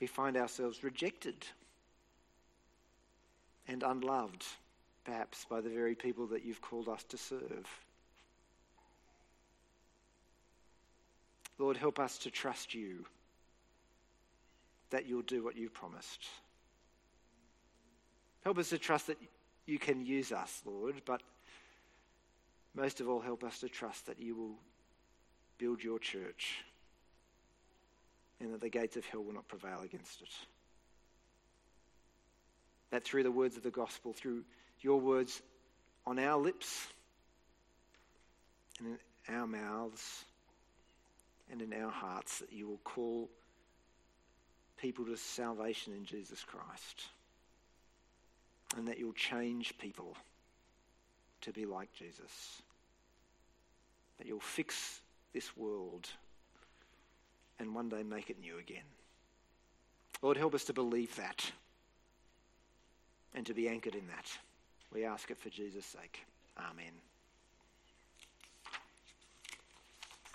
We 0.00 0.06
find 0.06 0.36
ourselves 0.36 0.84
rejected 0.84 1.36
and 3.66 3.82
unloved, 3.82 4.44
perhaps 5.06 5.46
by 5.48 5.62
the 5.62 5.70
very 5.70 5.94
people 5.94 6.26
that 6.26 6.44
you've 6.44 6.60
called 6.60 6.90
us 6.90 7.04
to 7.04 7.16
serve. 7.16 7.66
Lord, 11.58 11.78
help 11.78 11.98
us 11.98 12.18
to 12.18 12.30
trust 12.30 12.74
you 12.74 13.06
that 14.90 15.06
you'll 15.06 15.22
do 15.22 15.42
what 15.42 15.56
you've 15.56 15.72
promised. 15.72 16.26
Help 18.44 18.58
us 18.58 18.68
to 18.68 18.78
trust 18.78 19.06
that 19.06 19.16
you 19.64 19.78
can 19.78 20.04
use 20.04 20.32
us, 20.32 20.60
Lord, 20.66 21.00
but 21.06 21.22
most 22.74 23.00
of 23.00 23.08
all, 23.08 23.20
help 23.20 23.44
us 23.44 23.60
to 23.60 23.68
trust 23.68 24.06
that 24.06 24.20
you 24.20 24.34
will 24.34 24.58
build 25.58 25.82
your 25.82 25.98
church 25.98 26.64
and 28.40 28.52
that 28.52 28.60
the 28.60 28.68
gates 28.68 28.96
of 28.96 29.04
hell 29.06 29.22
will 29.22 29.34
not 29.34 29.46
prevail 29.46 29.80
against 29.84 30.22
it. 30.22 30.28
That 32.90 33.04
through 33.04 33.22
the 33.22 33.30
words 33.30 33.56
of 33.56 33.62
the 33.62 33.70
gospel, 33.70 34.12
through 34.12 34.44
your 34.80 35.00
words 35.00 35.42
on 36.06 36.18
our 36.18 36.40
lips 36.40 36.88
and 38.78 38.88
in 38.88 39.34
our 39.34 39.46
mouths 39.46 40.24
and 41.50 41.62
in 41.62 41.72
our 41.72 41.90
hearts, 41.90 42.38
that 42.40 42.52
you 42.52 42.66
will 42.66 42.80
call 42.84 43.28
people 44.78 45.04
to 45.04 45.16
salvation 45.16 45.92
in 45.92 46.04
Jesus 46.04 46.42
Christ 46.42 47.06
and 48.76 48.88
that 48.88 48.98
you'll 48.98 49.12
change 49.12 49.78
people 49.78 50.16
to 51.42 51.52
be 51.52 51.66
like 51.66 51.92
Jesus. 51.92 52.62
That 54.18 54.26
you'll 54.26 54.40
fix 54.40 55.00
this 55.32 55.56
world 55.56 56.08
and 57.58 57.74
one 57.74 57.88
day 57.88 58.02
make 58.02 58.30
it 58.30 58.40
new 58.40 58.58
again. 58.58 58.82
Lord, 60.20 60.36
help 60.36 60.54
us 60.54 60.64
to 60.64 60.72
believe 60.72 61.14
that 61.16 61.50
and 63.34 63.46
to 63.46 63.54
be 63.54 63.68
anchored 63.68 63.94
in 63.94 64.06
that. 64.08 64.26
We 64.92 65.04
ask 65.04 65.30
it 65.30 65.38
for 65.38 65.48
Jesus' 65.48 65.86
sake. 65.86 66.24
Amen. 66.58 66.92